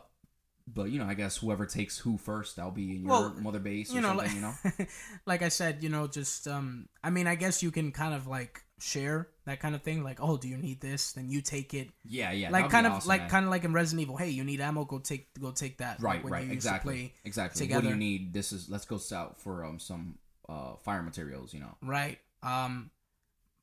but 0.74 0.90
you 0.90 0.98
know, 0.98 1.06
I 1.06 1.14
guess 1.14 1.36
whoever 1.38 1.66
takes 1.66 1.98
who 1.98 2.16
first, 2.18 2.56
that'll 2.56 2.70
be 2.70 2.96
in 2.96 3.02
your 3.02 3.10
Well, 3.10 3.34
mother 3.40 3.58
base 3.58 3.90
or 3.90 3.96
you 3.96 4.00
know, 4.00 4.08
something. 4.16 4.42
like, 4.42 4.74
you 4.76 4.80
know, 4.80 4.86
like 5.26 5.42
I 5.42 5.48
said, 5.48 5.82
you 5.82 5.88
know, 5.88 6.06
just 6.06 6.46
um, 6.48 6.88
I 7.02 7.10
mean, 7.10 7.26
I 7.26 7.34
guess 7.34 7.62
you 7.62 7.70
can 7.70 7.92
kind 7.92 8.14
of 8.14 8.26
like 8.26 8.62
share 8.78 9.28
that 9.44 9.60
kind 9.60 9.74
of 9.74 9.82
thing. 9.82 10.04
Like, 10.04 10.18
oh, 10.20 10.36
do 10.36 10.46
you 10.48 10.56
need 10.56 10.80
this? 10.80 11.12
Then 11.12 11.30
you 11.30 11.40
take 11.40 11.74
it. 11.74 11.88
yeah, 12.04 12.32
yeah, 12.32 12.50
like 12.50 12.70
kind 12.70 12.86
of 12.86 12.92
awesome, 12.92 13.08
like 13.08 13.22
man. 13.22 13.30
kind 13.30 13.44
of 13.44 13.50
like 13.50 13.64
in 13.64 13.72
Resident 13.72 14.02
Evil. 14.02 14.16
Hey, 14.16 14.30
you 14.30 14.44
need 14.44 14.60
ammo? 14.60 14.84
Go 14.84 14.98
take 14.98 15.28
go 15.40 15.50
take 15.50 15.78
that. 15.78 16.00
right, 16.00 16.22
like 16.22 16.32
right, 16.32 16.50
exactly, 16.50 17.14
exactly. 17.24 17.60
together. 17.60 17.80
What 17.80 17.82
do 17.84 17.88
you 17.90 17.96
need? 17.96 18.32
This 18.32 18.52
is 18.52 18.68
let's 18.68 18.84
go 18.84 19.00
out 19.14 19.40
for 19.40 19.64
um 19.64 19.78
some 19.78 20.18
uh 20.48 20.76
fire 20.76 21.02
materials. 21.02 21.52
You 21.54 21.60
know, 21.60 21.74
Right. 21.82 22.18
Um 22.42 22.90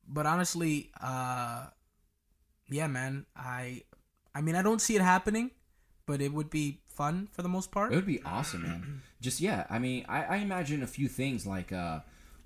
but 0.08 0.26
honestly, 0.26 0.90
uh 1.00 1.66
yeah, 2.68 2.86
man, 2.88 3.26
I 3.36 3.82
I 4.34 4.40
mean, 4.42 4.54
I 4.54 4.62
don't 4.62 4.80
see 4.80 4.96
it 4.96 5.02
happening, 5.02 5.50
but 6.04 6.20
it 6.20 6.32
would 6.32 6.50
be 6.50 6.80
fun 6.96 7.28
for 7.32 7.42
the 7.42 7.48
most 7.48 7.70
part. 7.70 7.92
It 7.92 7.96
would 7.96 8.06
be 8.06 8.22
awesome, 8.24 8.62
man. 8.62 9.02
Just 9.20 9.40
yeah, 9.40 9.66
I 9.70 9.78
mean, 9.78 10.04
I, 10.08 10.24
I 10.24 10.36
imagine 10.36 10.82
a 10.82 10.86
few 10.86 11.08
things 11.08 11.46
like 11.46 11.72
uh, 11.72 12.00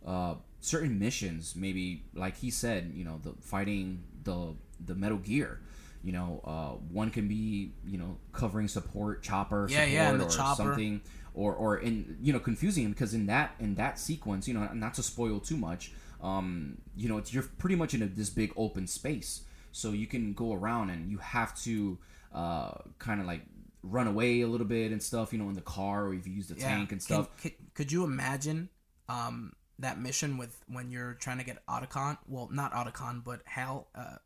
uh, 0.06 0.34
certain 0.60 0.98
missions, 0.98 1.54
maybe 1.56 2.02
like 2.14 2.36
he 2.36 2.50
said, 2.50 2.92
you 2.94 3.04
know, 3.04 3.20
the 3.22 3.32
fighting 3.40 4.02
the 4.24 4.54
the 4.84 4.94
Metal 4.94 5.18
Gear. 5.18 5.60
You 6.02 6.12
know, 6.12 6.40
uh, 6.44 6.92
one 6.92 7.10
can 7.10 7.28
be 7.28 7.72
you 7.86 7.98
know 7.98 8.16
covering 8.32 8.68
support 8.68 9.22
chopper, 9.22 9.66
Yeah, 9.68 9.76
support, 9.84 9.92
yeah, 9.92 10.10
and 10.10 10.20
the 10.20 10.24
or 10.24 10.30
chopper. 10.30 10.62
something, 10.62 11.00
or 11.34 11.54
or 11.54 11.76
in 11.78 12.16
you 12.22 12.32
know 12.32 12.40
confusing 12.40 12.84
him 12.84 12.92
because 12.92 13.12
in 13.14 13.26
that 13.26 13.54
in 13.60 13.74
that 13.76 13.98
sequence, 13.98 14.48
you 14.48 14.54
know, 14.54 14.66
not 14.72 14.94
to 14.94 15.02
spoil 15.02 15.40
too 15.40 15.58
much, 15.58 15.92
um, 16.22 16.78
you 16.96 17.08
know, 17.08 17.18
it's, 17.18 17.34
you're 17.34 17.42
pretty 17.58 17.76
much 17.76 17.92
in 17.94 18.02
a, 18.02 18.06
this 18.06 18.30
big 18.30 18.50
open 18.56 18.86
space, 18.86 19.42
so 19.72 19.90
you 19.90 20.06
can 20.06 20.32
go 20.32 20.54
around 20.54 20.88
and 20.88 21.10
you 21.10 21.18
have 21.18 21.54
to 21.64 21.98
uh, 22.34 22.72
kind 22.98 23.20
of 23.20 23.26
like 23.26 23.42
run 23.82 24.06
away 24.06 24.40
a 24.42 24.46
little 24.48 24.66
bit 24.66 24.92
and 24.92 25.02
stuff, 25.02 25.32
you 25.32 25.38
know, 25.38 25.48
in 25.48 25.54
the 25.54 25.60
car 25.62 26.06
or 26.06 26.14
if 26.14 26.26
you 26.26 26.32
use 26.32 26.48
the 26.48 26.54
Yeah. 26.56 26.68
tank 26.68 26.92
and 26.92 27.00
Can- 27.04 27.24
stuff. 27.24 27.28
Could, 27.74 27.90
you 27.92 28.04
imagine 28.04 28.68
um 29.08 29.52
that 29.78 29.98
mission 29.98 30.36
with 30.36 30.62
when 30.68 30.90
you're 30.90 31.14
trying 31.14 31.38
to 31.38 31.44
get 31.44 31.64
Otacon? 31.66 32.18
Well, 32.26 32.48
not 32.52 32.72
Otacon, 32.72 33.24
but 33.24 33.40
Hal 33.46 33.88
uh 33.94 34.16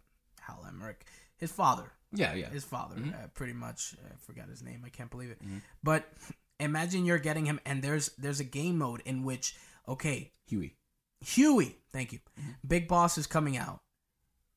Hal 0.40 0.64
Emmerich, 0.68 1.04
his 1.36 1.50
father. 1.52 1.92
yeah, 2.12 2.34
yeah. 2.34 2.48
his 2.50 2.64
father, 2.64 2.96
uh, 2.96 3.28
pretty 3.34 3.52
much. 3.54 3.94
I 4.04 4.16
forgot 4.18 4.48
his 4.48 4.62
name. 4.62 4.82
I 4.84 4.88
can't 4.88 5.10
believe 5.10 5.30
it. 5.30 5.42
Mm-hmm. 5.42 5.58
But 5.82 6.12
imagine 6.60 7.04
you're 7.04 7.18
getting 7.18 7.46
him, 7.46 7.60
and 7.64 7.82
there's 7.82 8.10
there's 8.18 8.40
a 8.40 8.44
game 8.44 8.78
mode 8.78 9.02
in 9.04 9.22
which 9.24 9.54
okay, 9.88 10.32
Huey. 10.46 10.76
Huey, 11.20 11.76
thank 11.92 12.12
you, 12.12 12.18
Mm-hmm. 12.38 12.50
Big 12.66 12.88
Boss 12.88 13.16
is 13.16 13.26
coming 13.26 13.56
out, 13.56 13.80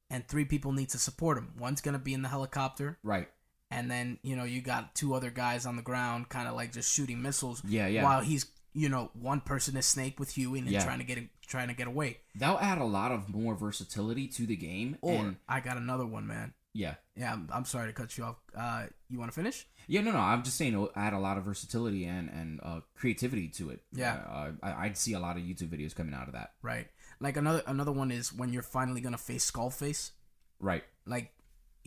and 0.10 0.28
three 0.28 0.44
people 0.46 0.72
need 0.74 0.90
to 0.90 0.98
support 1.00 1.38
him. 1.38 1.54
One's 1.58 1.80
gonna 1.82 2.00
be 2.00 2.14
in 2.14 2.22
the 2.24 2.30
helicopter, 2.30 2.98
Right. 3.04 3.30
And 3.72 3.90
then 3.92 4.20
you 4.24 4.36
know 4.36 4.44
you 4.44 4.62
got 4.62 4.96
two 4.96 5.14
other 5.14 5.30
guys 5.30 5.66
on 5.66 5.76
the 5.76 5.82
ground, 5.82 6.30
kind 6.30 6.48
of 6.48 6.56
like 6.56 6.72
just 6.74 6.92
shooting 6.94 7.22
missiles. 7.22 7.62
Yeah, 7.68 7.88
yeah. 7.88 8.04
While 8.04 8.22
he's 8.22 8.46
you 8.74 8.90
know 8.90 9.10
one 9.14 9.42
person 9.42 9.76
is 9.78 9.86
Snake 9.86 10.20
with 10.20 10.32
Huey 10.36 10.60
and 10.60 10.68
Yeah. 10.70 10.84
trying 10.84 11.00
to 11.00 11.06
get 11.06 11.18
him, 11.18 11.30
trying 11.48 11.68
to 11.70 11.74
get 11.74 11.88
away. 11.88 12.18
That'll 12.36 12.60
add 12.60 12.78
a 12.78 12.84
lot 12.86 13.12
of 13.12 13.30
more 13.30 13.56
versatility 13.56 14.28
to 14.30 14.46
the 14.46 14.56
game. 14.56 14.98
Or 15.02 15.14
and 15.16 15.38
I 15.48 15.60
got 15.62 15.78
another 15.78 16.06
one, 16.06 16.28
man. 16.28 16.54
yeah. 16.74 16.96
Yeah, 17.16 17.34
I'm, 17.34 17.50
I'm 17.52 17.66
sorry 17.66 17.88
to 17.88 17.94
cut 17.94 18.16
you 18.18 18.24
off. 18.26 18.36
Uh, 18.56 18.86
you 19.10 19.18
want 19.18 19.32
to 19.32 19.36
finish? 19.36 19.66
Yeah, 19.88 20.02
no, 20.02 20.12
no. 20.12 20.20
I'm 20.20 20.44
just 20.44 20.58
saying 20.58 20.74
it'll 20.74 20.92
add 20.96 21.14
a 21.14 21.18
lot 21.20 21.38
of 21.40 21.46
versatility 21.46 22.06
and 22.06 22.30
and 22.30 22.60
uh, 22.62 22.82
creativity 22.96 23.48
to 23.50 23.72
it. 23.72 23.82
Yeah. 23.92 24.18
Uh, 24.30 24.52
I, 24.62 24.86
I'd 24.86 24.98
see 24.98 25.14
a 25.14 25.20
lot 25.20 25.38
of 25.38 25.44
YouTube 25.44 25.70
videos 25.70 25.96
coming 25.96 26.14
out 26.14 26.28
of 26.28 26.34
that. 26.34 26.52
Right. 26.62 26.88
Like 27.20 27.36
another 27.38 27.64
another 27.66 27.92
one 27.92 28.12
is 28.12 28.32
when 28.32 28.54
you're 28.54 28.62
finally 28.62 29.02
gonna 29.02 29.18
face 29.18 29.50
Skullface. 29.50 30.12
Right. 30.60 30.84
Like, 31.08 31.32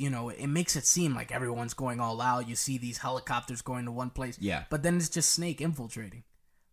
you 0.00 0.08
know, 0.08 0.30
it 0.30 0.46
makes 0.46 0.76
it 0.76 0.86
seem 0.86 1.14
like 1.14 1.30
everyone's 1.30 1.74
going 1.74 2.00
all 2.00 2.22
out. 2.22 2.48
You 2.48 2.56
see 2.56 2.78
these 2.78 2.96
helicopters 2.96 3.60
going 3.60 3.84
to 3.84 3.92
one 3.92 4.08
place. 4.08 4.38
Yeah. 4.40 4.64
But 4.70 4.82
then 4.82 4.96
it's 4.96 5.10
just 5.10 5.30
Snake 5.32 5.60
infiltrating. 5.60 6.24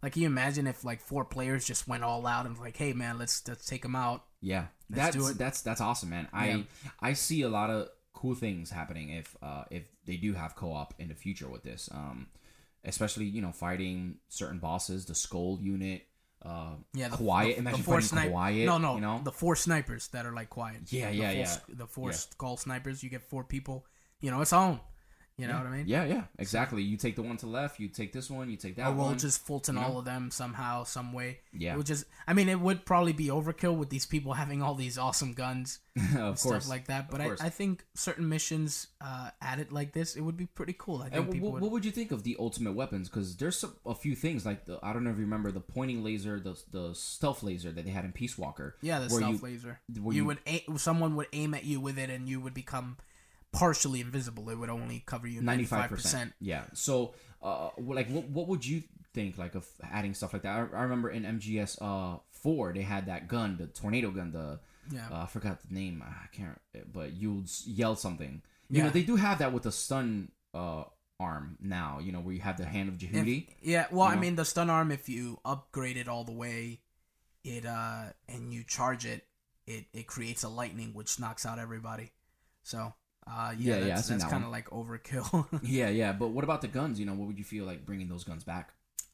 Like, 0.01 0.13
can 0.13 0.21
you 0.21 0.27
imagine 0.27 0.65
if 0.65 0.85
like 0.85 1.01
four 1.01 1.25
players 1.25 1.65
just 1.65 1.89
went 1.89 2.05
all 2.05 2.25
out 2.25 2.45
and 2.45 2.57
like, 2.57 2.77
hey 2.77 2.93
man, 2.93 3.17
let's 3.17 3.45
let's 3.45 3.65
take 3.65 3.81
them 3.81 3.95
out. 3.95 4.23
Yeah, 4.39 4.67
Let's 4.89 5.15
that's 5.15 5.33
that's 5.33 5.61
that's 5.61 5.81
awesome, 5.81 6.09
man. 6.09 6.29
I 6.31 6.47
Yeah. 6.47 6.63
I 7.01 7.13
see 7.13 7.41
a 7.41 7.49
lot 7.49 7.69
of 7.69 7.89
cool 8.13 8.33
things 8.33 8.71
happening 8.71 9.09
if 9.09 9.35
uh 9.41 9.65
if 9.69 9.83
they 10.05 10.15
do 10.15 10.33
have 10.33 10.55
co-op 10.55 10.93
in 10.97 11.09
the 11.09 11.15
future 11.15 11.49
with 11.49 11.63
this. 11.63 11.89
Um, 11.91 12.27
especially 12.85 13.25
you 13.25 13.41
know 13.41 13.51
fighting 13.51 14.19
certain 14.29 14.59
bosses, 14.59 15.05
the 15.05 15.15
Skull 15.15 15.59
unit. 15.61 16.03
Uh, 16.43 16.75
Yeah, 16.93 17.09
the 17.09 17.17
quiet. 17.17 17.55
The, 17.55 17.59
Imagine 17.61 17.79
the 17.79 17.83
four 17.85 18.01
snipe- 18.01 18.31
quiet. 18.31 18.65
No, 18.65 18.77
no, 18.77 18.95
you 18.95 19.01
know. 19.01 19.21
the 19.23 19.31
four 19.31 19.55
snipers 19.55 20.07
that 20.09 20.25
are 20.25 20.33
like 20.33 20.49
quiet. 20.49 20.81
Yeah, 20.91 21.09
The 21.09 21.15
yeah, 21.15 21.27
four 21.29 21.35
yeah. 21.37 21.41
s- 21.43 21.59
The 21.69 21.87
four 21.87 22.09
Yeah. 22.11 22.15
skull 22.15 22.57
snipers. 22.57 23.03
You 23.03 23.09
get 23.09 23.23
four 23.23 23.43
people. 23.43 23.85
You 24.21 24.31
know, 24.31 24.41
it's 24.41 24.53
on. 24.53 24.79
You 25.37 25.45
know 25.47 25.53
what 25.57 25.67
I 25.67 25.69
mean? 25.77 25.83
yeah, 25.87 26.03
yeah, 26.05 26.23
exactly. 26.39 26.81
You 26.81 26.97
take 26.97 27.15
the 27.15 27.21
one 27.21 27.37
to 27.37 27.45
the 27.45 27.51
left, 27.51 27.79
you 27.79 27.89
take 27.89 28.11
this 28.11 28.29
one, 28.29 28.49
you 28.49 28.57
take 28.57 28.75
that 28.77 28.85
one. 28.87 28.93
Or 28.93 28.97
we'll 28.97 29.05
one. 29.09 29.17
just 29.19 29.45
Fulton 29.45 29.75
you 29.75 29.81
know? 29.81 29.87
all 29.87 29.99
of 29.99 30.05
them 30.05 30.31
somehow, 30.31 30.83
some 30.83 31.13
way. 31.13 31.39
Yeah. 31.53 31.73
It 31.73 31.77
would 31.77 31.85
just, 31.85 32.05
I 32.27 32.33
mean, 32.33 32.49
it 32.49 32.59
would 32.59 32.85
probably 32.85 33.13
be 33.13 33.27
overkill 33.27 33.77
with 33.77 33.89
these 33.91 34.05
people 34.07 34.33
having 34.33 34.63
all 34.63 34.73
these 34.73 34.97
awesome 34.97 35.33
guns 35.33 35.77
of 35.95 36.01
and 36.03 36.21
course, 36.23 36.39
stuff 36.39 36.67
like 36.67 36.87
that. 36.87 37.11
But 37.11 37.21
I. 37.21 37.31
I 37.39 37.49
think 37.49 37.85
certain 37.93 38.27
missions 38.29 38.87
uh, 38.99 39.29
added 39.41 39.71
like 39.71 39.93
this, 39.93 40.15
it 40.15 40.21
would 40.21 40.37
be 40.37 40.47
pretty 40.47 40.73
cool. 40.77 41.01
I 41.03 41.09
think 41.09 41.15
And 41.25 41.31
people 41.31 41.49
what, 41.49 41.53
would. 41.55 41.61
what 41.63 41.71
would 41.71 41.85
you 41.85 41.91
think 41.91 42.11
of 42.11 42.23
the 42.23 42.35
ultimate 42.39 42.73
weapons? 42.73 43.07
Because 43.07 43.35
there's 43.37 43.57
some, 43.57 43.75
a 43.85 43.93
few 43.93 44.15
things 44.15 44.43
like 44.45 44.65
the 44.65 44.79
I 44.81 44.91
don't 44.91 45.03
know 45.03 45.11
if 45.11 45.17
you 45.17 45.23
remember 45.23 45.51
the 45.51 45.59
pointing 45.59 46.03
laser, 46.03 46.39
the 46.39 46.59
the 46.71 46.95
stealth 46.95 47.43
laser 47.43 47.71
that 47.71 47.85
they 47.85 47.91
had 47.91 48.05
in 48.05 48.11
Peace 48.11 48.37
Walker. 48.39 48.75
yeah, 48.81 48.99
the 48.99 49.09
stealth 49.09 49.35
you- 49.35 49.47
laser. 49.47 49.79
You, 49.93 50.11
you- 50.11 50.25
would 50.25 50.39
aim, 50.47 50.77
someone 50.77 51.15
would 51.15 51.27
aim 51.33 51.53
at 51.53 51.63
you 51.63 51.79
with 51.79 51.99
it, 51.99 52.09
and 52.09 52.27
you 52.27 52.41
would 52.41 52.53
become 52.55 52.97
partially 53.57 54.01
invisible. 54.01 54.49
It 54.49 54.55
would 54.57 54.69
only 54.69 55.03
cover 55.05 55.27
you 55.27 55.41
ninety 55.41 55.65
five 55.65 55.89
percent. 55.89 56.33
Yeah. 56.39 56.63
So, 56.73 57.13
uh, 57.41 57.69
like, 57.77 58.09
what 58.09 58.25
what 58.29 58.47
would 58.47 58.65
you 58.65 58.83
think 59.13 59.37
like 59.37 59.55
of 59.55 59.65
adding 59.83 60.13
stuff 60.13 60.33
like 60.33 60.43
that? 60.43 60.51
I, 60.55 60.77
I 60.77 60.83
remember 60.83 61.09
in 61.09 61.23
MGS 61.23 61.81
uh 61.81 62.19
four 62.31 62.73
they 62.73 62.81
had 62.83 63.05
that 63.07 63.27
gun, 63.27 63.57
the 63.57 63.67
tornado 63.67 64.11
gun. 64.11 64.31
The 64.31 64.59
Yeah. 64.91 65.07
uh, 65.11 65.23
I 65.23 65.25
forgot 65.27 65.59
the 65.67 65.73
name. 65.73 66.03
I 66.05 66.27
can't. 66.35 66.59
But 66.93 67.13
you 67.13 67.43
yell 67.65 67.95
something. 67.95 68.41
You 68.69 68.79
know 68.79 68.85
Yeah. 68.85 68.91
they 68.91 69.03
do 69.03 69.15
have 69.15 69.39
that 69.39 69.51
with 69.53 69.63
the 69.63 69.71
stun 69.71 70.31
uh 70.53 70.83
arm 71.19 71.57
now. 71.59 71.99
You 71.99 72.11
know 72.11 72.19
where 72.19 72.33
you 72.35 72.41
have 72.41 72.57
the 72.57 72.65
hand 72.65 72.89
of 72.89 73.01
If- 73.01 73.11
Jehuty. 73.11 73.47
yeah, 73.61 73.87
well, 73.91 74.07
I 74.07 74.13
know? 74.15 74.21
mean, 74.21 74.35
the 74.35 74.45
stun 74.45 74.69
arm, 74.69 74.91
if 74.91 75.09
you 75.09 75.39
upgrade 75.43 75.97
it 75.97 76.07
all 76.07 76.23
the 76.23 76.31
way, 76.31 76.81
it 77.43 77.65
uh, 77.65 78.13
and 78.29 78.53
you 78.53 78.63
charge 78.63 79.03
it, 79.05 79.25
it 79.65 79.85
it 79.93 80.05
creates 80.05 80.43
a 80.43 80.49
lightning 80.49 80.93
which 80.93 81.19
knocks 81.19 81.43
out 81.45 81.57
everybody. 81.59 82.11
So, 82.63 82.93
uh, 83.29 83.53
Yeah, 83.57 83.75
yeah, 83.77 83.85
yeah, 83.85 83.95
that's, 83.95 84.07
seen 84.07 84.17
that's 84.17 84.23
that 84.25 84.31
kind 84.31 84.43
of 84.45 84.51
like 84.51 84.69
overkill. 84.69 85.47
yeah, 85.63 85.89
yeah. 85.89 86.13
But 86.13 86.29
what 86.29 86.43
about 86.43 86.61
the 86.61 86.67
guns? 86.67 86.99
You 86.99 87.05
know, 87.05 87.13
what 87.13 87.27
would 87.27 87.37
you 87.37 87.43
feel 87.43 87.65
like 87.65 87.85
bringing 87.85 88.07
those 88.09 88.23
guns 88.23 88.43
back? 88.43 88.73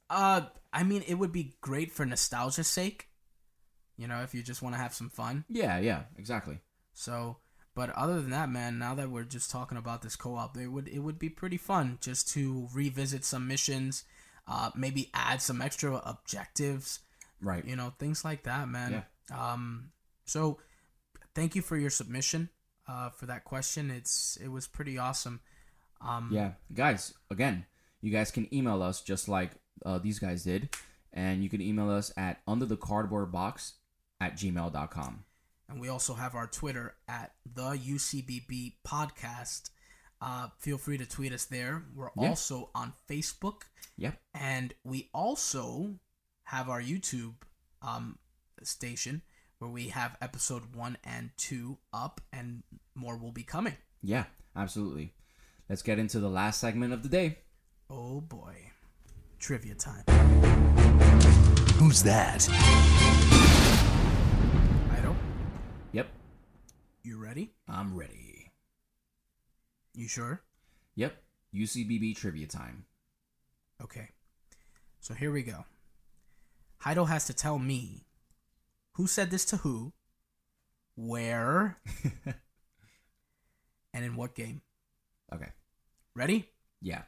uh, 0.09 0.41
I 0.71 0.83
mean, 0.83 1.03
it 1.07 1.15
would 1.15 1.31
be 1.31 1.55
great 1.61 1.91
for 1.91 2.05
nostalgia's 2.05 2.67
sake. 2.67 3.07
You 3.97 4.07
know, 4.07 4.21
if 4.21 4.33
you 4.35 4.43
just 4.43 4.61
want 4.61 4.75
to 4.75 4.81
have 4.81 4.93
some 4.93 5.09
fun. 5.09 5.45
Yeah, 5.49 5.77
yeah, 5.79 6.03
exactly. 6.17 6.59
So, 6.93 7.37
but 7.75 7.89
other 7.91 8.21
than 8.21 8.29
that, 8.31 8.49
man, 8.49 8.77
now 8.79 8.93
that 8.95 9.09
we're 9.09 9.23
just 9.23 9.49
talking 9.51 9.77
about 9.77 10.01
this 10.01 10.15
co-op, 10.15 10.57
it 10.57 10.67
would 10.67 10.87
it 10.87 10.99
would 10.99 11.17
be 11.19 11.29
pretty 11.29 11.57
fun 11.57 11.97
just 12.01 12.27
to 12.33 12.67
revisit 12.73 13.23
some 13.23 13.47
missions, 13.47 14.03
uh, 14.47 14.69
maybe 14.75 15.09
add 15.13 15.41
some 15.41 15.61
extra 15.61 15.95
objectives, 16.05 16.99
Right. 17.41 17.65
you 17.65 17.75
know, 17.75 17.93
things 17.99 18.23
like 18.25 18.43
that, 18.43 18.67
man. 18.67 19.05
Um, 19.33 19.91
so 20.25 20.59
thank 21.35 21.55
you 21.55 21.61
for 21.61 21.77
your 21.77 21.89
submission, 21.89 22.49
uh, 22.87 23.09
for 23.09 23.25
that 23.27 23.43
question. 23.45 23.89
It's 23.91 24.37
it 24.41 24.47
was 24.49 24.67
pretty 24.67 24.97
awesome. 24.97 25.39
Um, 26.01 26.29
Yeah, 26.31 26.53
guys. 26.73 27.13
Again, 27.31 27.65
you 28.01 28.11
guys 28.11 28.31
can 28.31 28.53
email 28.53 28.81
us 28.83 29.01
just 29.01 29.27
like 29.27 29.51
uh, 29.85 29.97
these 29.99 30.19
guys 30.19 30.43
did, 30.43 30.69
and 31.13 31.43
you 31.43 31.49
can 31.49 31.61
email 31.61 31.89
us 31.89 32.11
at 32.17 32.41
under 32.47 32.65
the 32.65 32.77
cardboard 32.77 33.31
box 33.31 33.73
at 34.21 34.35
gmail.com. 34.35 35.25
and 35.69 35.79
we 35.79 35.87
also 35.89 36.13
have 36.13 36.35
our 36.35 36.47
Twitter 36.47 36.95
at 37.07 37.31
the 37.45 37.71
UCBB 37.77 38.75
podcast. 38.85 39.69
Uh, 40.21 40.47
feel 40.59 40.77
free 40.77 40.97
to 40.97 41.05
tweet 41.05 41.33
us 41.33 41.45
there. 41.45 41.83
We're 41.95 42.11
Yeah. 42.15 42.29
also 42.29 42.69
on 42.75 42.93
Facebook, 43.09 43.63
Yep. 43.97 44.21
and 44.33 44.73
we 44.83 45.09
also 45.13 45.99
have 46.45 46.69
our 46.69 46.81
YouTube 46.81 47.35
um, 47.81 48.19
station 48.61 49.21
where 49.63 49.71
we 49.71 49.87
have 49.87 50.17
episode 50.21 50.75
one 50.75 50.97
and 51.05 51.29
two 51.37 51.77
up, 51.93 52.19
and 52.33 52.63
more 52.95 53.15
will 53.15 53.31
be 53.31 53.43
coming. 53.43 53.77
Yeah, 54.01 54.25
absolutely. 54.57 55.13
Let's 55.69 55.81
get 55.81 55.97
into 55.99 56.19
the 56.19 56.27
last 56.29 56.59
segment 56.59 56.91
of 56.91 57.01
the 57.01 57.07
day. 57.07 57.37
Oh 57.89 58.19
boy, 58.19 58.71
trivia 59.39 59.75
time. 59.75 60.03
Who's 61.77 62.03
that? 62.03 62.45
Ido, 64.99 65.15
Yep. 65.93 66.07
you 67.03 67.17
ready? 67.17 67.53
I'm 67.69 67.95
ready. 67.95 68.51
You 69.93 70.09
sure? 70.09 70.41
Yep. 70.95 71.15
UCBB 71.55 72.17
trivia 72.17 72.47
time. 72.47 72.83
Okay. 73.81 74.09
So 74.99 75.13
here 75.13 75.31
we 75.31 75.41
go. 75.43 75.63
Jairo 76.83 77.07
has 77.07 77.23
to 77.27 77.33
tell 77.33 77.57
me 77.59 78.03
who 78.93 79.07
said 79.07 79.31
this 79.31 79.45
to 79.45 79.57
who, 79.57 79.93
where, 80.95 81.77
and 83.93 84.05
in 84.05 84.15
what 84.15 84.35
game. 84.35 84.61
Okay. 85.33 85.49
Ready? 86.15 86.49
Yeah. 86.81 87.03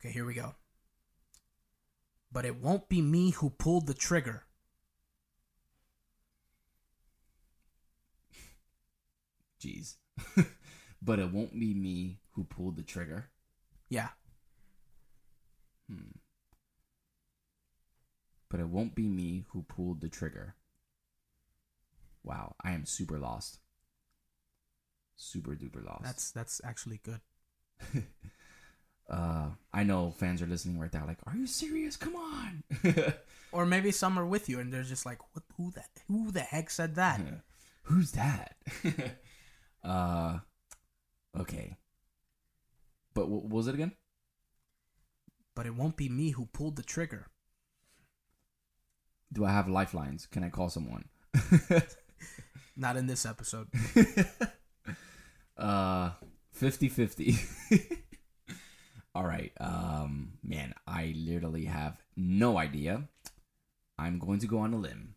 Okay, 0.00 0.12
here 0.12 0.26
we 0.26 0.34
go. 0.34 0.54
But 2.30 2.44
it 2.44 2.60
won't 2.60 2.88
be 2.88 3.00
me 3.00 3.30
who 3.30 3.50
pulled 3.50 3.86
the 3.86 3.94
trigger. 3.94 4.44
Jeez. 9.62 9.94
but 11.02 11.18
it 11.18 11.32
won't 11.32 11.58
be 11.58 11.72
me 11.72 12.18
who 12.32 12.44
pulled 12.44 12.76
the 12.76 12.82
trigger. 12.82 13.30
Yeah. 13.88 14.08
Hmm. 15.88 16.18
But 18.50 18.60
it 18.60 18.68
won't 18.68 18.94
be 18.94 19.08
me 19.08 19.46
who 19.48 19.62
pulled 19.62 20.02
the 20.02 20.08
trigger. 20.08 20.54
Wow, 22.26 22.56
I 22.62 22.72
am 22.72 22.84
super 22.84 23.18
lost. 23.18 23.60
Super 25.14 25.52
duper 25.52 25.86
lost. 25.86 26.02
That's 26.04 26.30
that's 26.32 26.60
actually 26.64 27.00
good. 27.02 27.20
uh 29.08 29.50
I 29.72 29.84
know 29.84 30.10
fans 30.10 30.42
are 30.42 30.46
listening 30.46 30.78
right 30.78 30.92
now 30.92 31.06
like, 31.06 31.18
"Are 31.26 31.36
you 31.36 31.46
serious? 31.46 31.96
Come 31.96 32.16
on." 32.16 32.64
Or 33.52 33.64
maybe 33.64 33.90
some 33.92 34.18
are 34.18 34.26
with 34.26 34.50
you 34.50 34.58
and 34.58 34.70
they're 34.70 34.82
just 34.82 35.06
like, 35.06 35.18
"What 35.32 35.44
who 35.56 35.70
the 35.70 35.84
who 36.08 36.30
the 36.32 36.40
heck 36.40 36.68
said 36.68 36.96
that?" 36.96 37.20
Who's 37.84 38.10
that? 38.12 38.56
uh 39.84 40.40
okay. 41.38 41.76
But 43.14 43.28
what 43.28 43.44
was 43.48 43.68
it 43.68 43.74
again? 43.74 43.92
But 45.54 45.66
it 45.66 45.74
won't 45.76 45.96
be 45.96 46.08
me 46.08 46.30
who 46.30 46.46
pulled 46.46 46.74
the 46.76 46.82
trigger. 46.82 47.28
Do 49.32 49.44
I 49.44 49.52
have 49.52 49.68
lifelines? 49.68 50.26
Can 50.26 50.42
I 50.42 50.50
call 50.50 50.68
someone? 50.68 51.04
Not 52.76 52.96
in 52.96 53.06
this 53.06 53.26
episode. 53.26 53.68
Uh 55.58 56.10
50-50. 56.60 57.34
All 59.14 59.24
right. 59.24 59.52
Um 59.58 60.34
man, 60.44 60.74
I 60.86 61.14
literally 61.16 61.64
have 61.64 61.96
no 62.14 62.58
idea. 62.58 63.08
I'm 63.98 64.18
going 64.18 64.38
to 64.40 64.46
go 64.46 64.58
on 64.58 64.74
a 64.74 64.76
limb. 64.76 65.14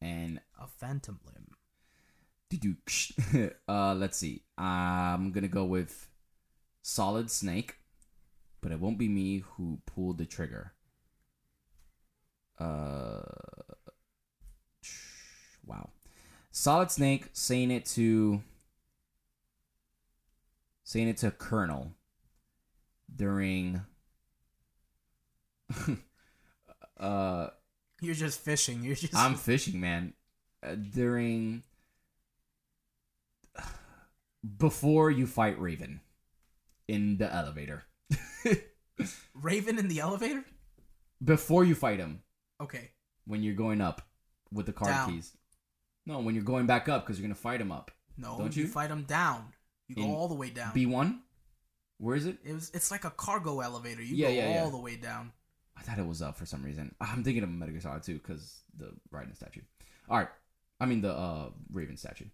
And 0.00 0.40
A 0.60 0.68
phantom 0.68 1.18
limb. 1.26 1.56
uh 3.68 3.94
let's 3.94 4.18
see. 4.18 4.42
I'm 4.56 5.32
going 5.32 5.42
to 5.42 5.48
go 5.48 5.64
with 5.64 6.08
Solid 6.82 7.28
Snake, 7.30 7.78
but 8.60 8.70
it 8.70 8.78
won't 8.78 8.98
be 8.98 9.08
me 9.08 9.42
who 9.56 9.80
pulled 9.84 10.18
the 10.18 10.26
trigger. 10.26 10.74
Uh 12.58 13.22
wow. 15.64 15.90
Solid 16.56 16.90
Snake 16.90 17.28
saying 17.34 17.70
it 17.70 17.84
to 17.84 18.42
saying 20.84 21.08
it 21.08 21.18
to 21.18 21.30
Colonel 21.30 21.92
during 23.14 23.82
uh 26.98 27.48
You're 28.00 28.14
just 28.14 28.40
fishing. 28.40 28.82
You're 28.82 28.94
just 28.94 29.14
I'm 29.14 29.34
fishing, 29.34 29.80
man. 29.80 30.14
Uh, 30.66 30.76
during 30.76 31.62
before 34.56 35.10
you 35.10 35.26
fight 35.26 35.60
Raven 35.60 36.00
in 36.88 37.18
the 37.18 37.30
elevator. 37.30 37.82
Raven 39.34 39.78
in 39.78 39.88
the 39.88 40.00
elevator? 40.00 40.42
Before 41.22 41.66
you 41.66 41.74
fight 41.74 41.98
him, 41.98 42.22
Okay. 42.62 42.92
when 43.26 43.42
you're 43.42 43.54
going 43.54 43.82
up 43.82 44.00
with 44.50 44.64
the 44.64 44.72
card 44.72 44.92
Down. 44.92 45.12
keys. 45.12 45.36
No, 46.06 46.20
when 46.20 46.34
you're 46.34 46.44
going 46.44 46.66
back 46.66 46.88
up 46.88 47.04
because 47.04 47.18
you're 47.18 47.26
gonna 47.26 47.34
fight 47.34 47.60
him 47.60 47.72
up. 47.72 47.90
No, 48.16 48.38
Don't 48.38 48.56
you? 48.56 48.62
you? 48.64 48.68
fight 48.68 48.90
him 48.90 49.02
down. 49.02 49.52
You 49.88 49.96
go 49.96 50.14
all 50.14 50.28
the 50.28 50.34
way 50.34 50.50
down. 50.50 50.72
B 50.72 50.86
one. 50.86 51.22
Where 51.98 52.16
is 52.16 52.26
it? 52.26 52.38
it 52.44 52.52
was 52.52 52.70
it's 52.74 52.90
like 52.90 53.04
a 53.04 53.10
cargo 53.10 53.60
elevator. 53.60 54.02
You 54.02 54.14
Yeah, 54.16 54.28
go 54.28 54.34
yeah, 54.34 54.54
yeah. 54.54 54.62
all 54.62 54.70
the 54.70 54.78
way 54.80 54.96
down. 54.96 55.32
I 55.76 55.82
thought 55.82 55.98
it 55.98 56.06
was 56.06 56.22
up 56.22 56.36
for 56.38 56.46
some 56.46 56.62
reason. 56.64 56.94
I'm 57.00 57.22
thinking 57.24 57.42
of 57.42 57.50
Metal 57.50 57.72
Gear 57.72 57.80
Solid 57.80 58.02
2 58.02 58.14
because 58.14 58.60
the 58.76 58.92
Raiden 59.12 59.36
statue. 59.36 59.60
All 60.08 60.18
right, 60.18 60.28
I 60.80 60.86
mean 60.86 61.00
the 61.02 61.12
uh, 61.12 61.50
Raven 61.72 61.96
statue. 61.96 62.26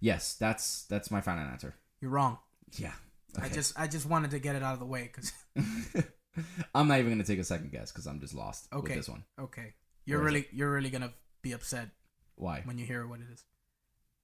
Yes, 0.00 0.34
that's 0.34 0.84
that's 0.84 1.10
my 1.10 1.20
final 1.20 1.44
answer. 1.44 1.74
You're 2.00 2.10
wrong. 2.10 2.38
Yeah. 2.76 2.92
I 3.40 3.48
just 3.48 3.78
I 3.78 3.88
just 3.88 4.06
wanted 4.06 4.30
to 4.32 4.38
get 4.38 4.54
it 4.54 4.62
out 4.62 4.74
of 4.74 4.78
the 4.78 4.86
way 4.86 5.08
cuz 5.12 5.32
I'm 6.74 6.88
not 6.88 6.98
even 6.98 7.10
gonna 7.12 7.24
take 7.24 7.38
a 7.38 7.44
second 7.44 7.70
guess 7.72 7.90
because 7.90 8.06
I'm 8.06 8.20
just 8.20 8.34
lost 8.34 8.68
Okay. 8.72 8.82
with 8.82 8.94
this 8.98 9.08
one. 9.08 9.24
okay. 9.38 9.74
You're 10.04 10.18
Where 10.18 10.26
really 10.26 10.46
you're 10.52 10.70
really 10.72 10.90
going 10.90 11.02
to 11.02 11.12
be 11.40 11.52
upset 11.52 11.88
Why? 12.36 12.62
when 12.64 12.78
you 12.78 12.86
hear 12.86 13.06
what 13.06 13.20
it 13.20 13.26
is. 13.32 13.44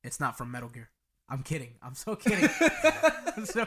It's 0.03 0.19
not 0.21 0.37
from 0.39 0.51
Metal 0.51 0.69
Gear. 0.69 0.91
I'm 1.29 1.43
kidding. 1.43 1.75
I'm 1.83 1.95
so 1.95 2.17
kidding. 2.25 2.49
I'm 3.37 3.45
so 3.47 3.67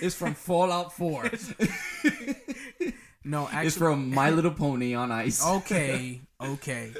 It's 0.00 0.14
from 0.14 0.34
Fallout 0.34 0.92
4. 0.92 1.30
No, 3.24 3.46
actually 3.48 3.66
it's 3.66 3.76
from 3.76 4.14
My 4.14 4.30
Little 4.30 4.52
Pony 4.52 4.94
on 4.94 5.10
Ice. 5.10 5.44
Okay, 5.44 6.20
okay. 6.40 6.92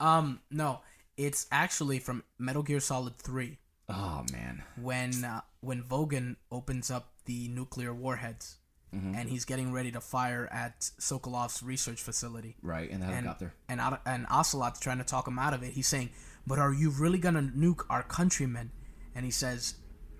Um 0.00 0.40
no, 0.50 0.80
it's 1.18 1.46
actually 1.52 1.98
from 1.98 2.24
Metal 2.38 2.62
Gear 2.62 2.80
Solid 2.80 3.18
3 3.18 3.58
Oh 3.90 4.24
man. 4.32 4.62
when 4.80 5.22
uh, 5.22 5.42
when 5.60 5.82
Volgin 5.82 6.36
opens 6.50 6.90
up 6.90 7.12
the 7.26 7.48
nuclear 7.48 7.92
warheads 7.92 8.56
Mm-hmm. 8.94 9.14
and 9.16 9.28
he's 9.28 9.44
getting 9.44 9.72
ready 9.72 9.90
to 9.92 10.00
fire 10.00 10.48
at 10.52 10.80
Sokolov's 10.80 11.62
research 11.62 12.00
facility. 12.00 12.56
Right 12.62 12.88
in 12.88 13.00
the 13.00 13.06
And 13.06 13.14
helicopter. 13.26 13.52
and 13.68 13.80
Ot- 13.80 14.00
and 14.06 14.26
Ocelot's 14.30 14.78
trying 14.80 14.98
to 14.98 15.04
talk 15.04 15.26
him 15.26 15.38
out 15.38 15.52
of 15.52 15.62
it. 15.64 15.72
He's 15.74 15.88
saying, 15.88 16.10
"But 16.46 16.58
are 16.60 16.72
you 16.72 16.90
really 16.90 17.18
gonna 17.18 17.42
nuke 17.42 17.84
our 17.90 18.02
countrymen?" 18.04 18.70
And 19.14 19.24
he 19.24 19.30
says, 19.32 19.74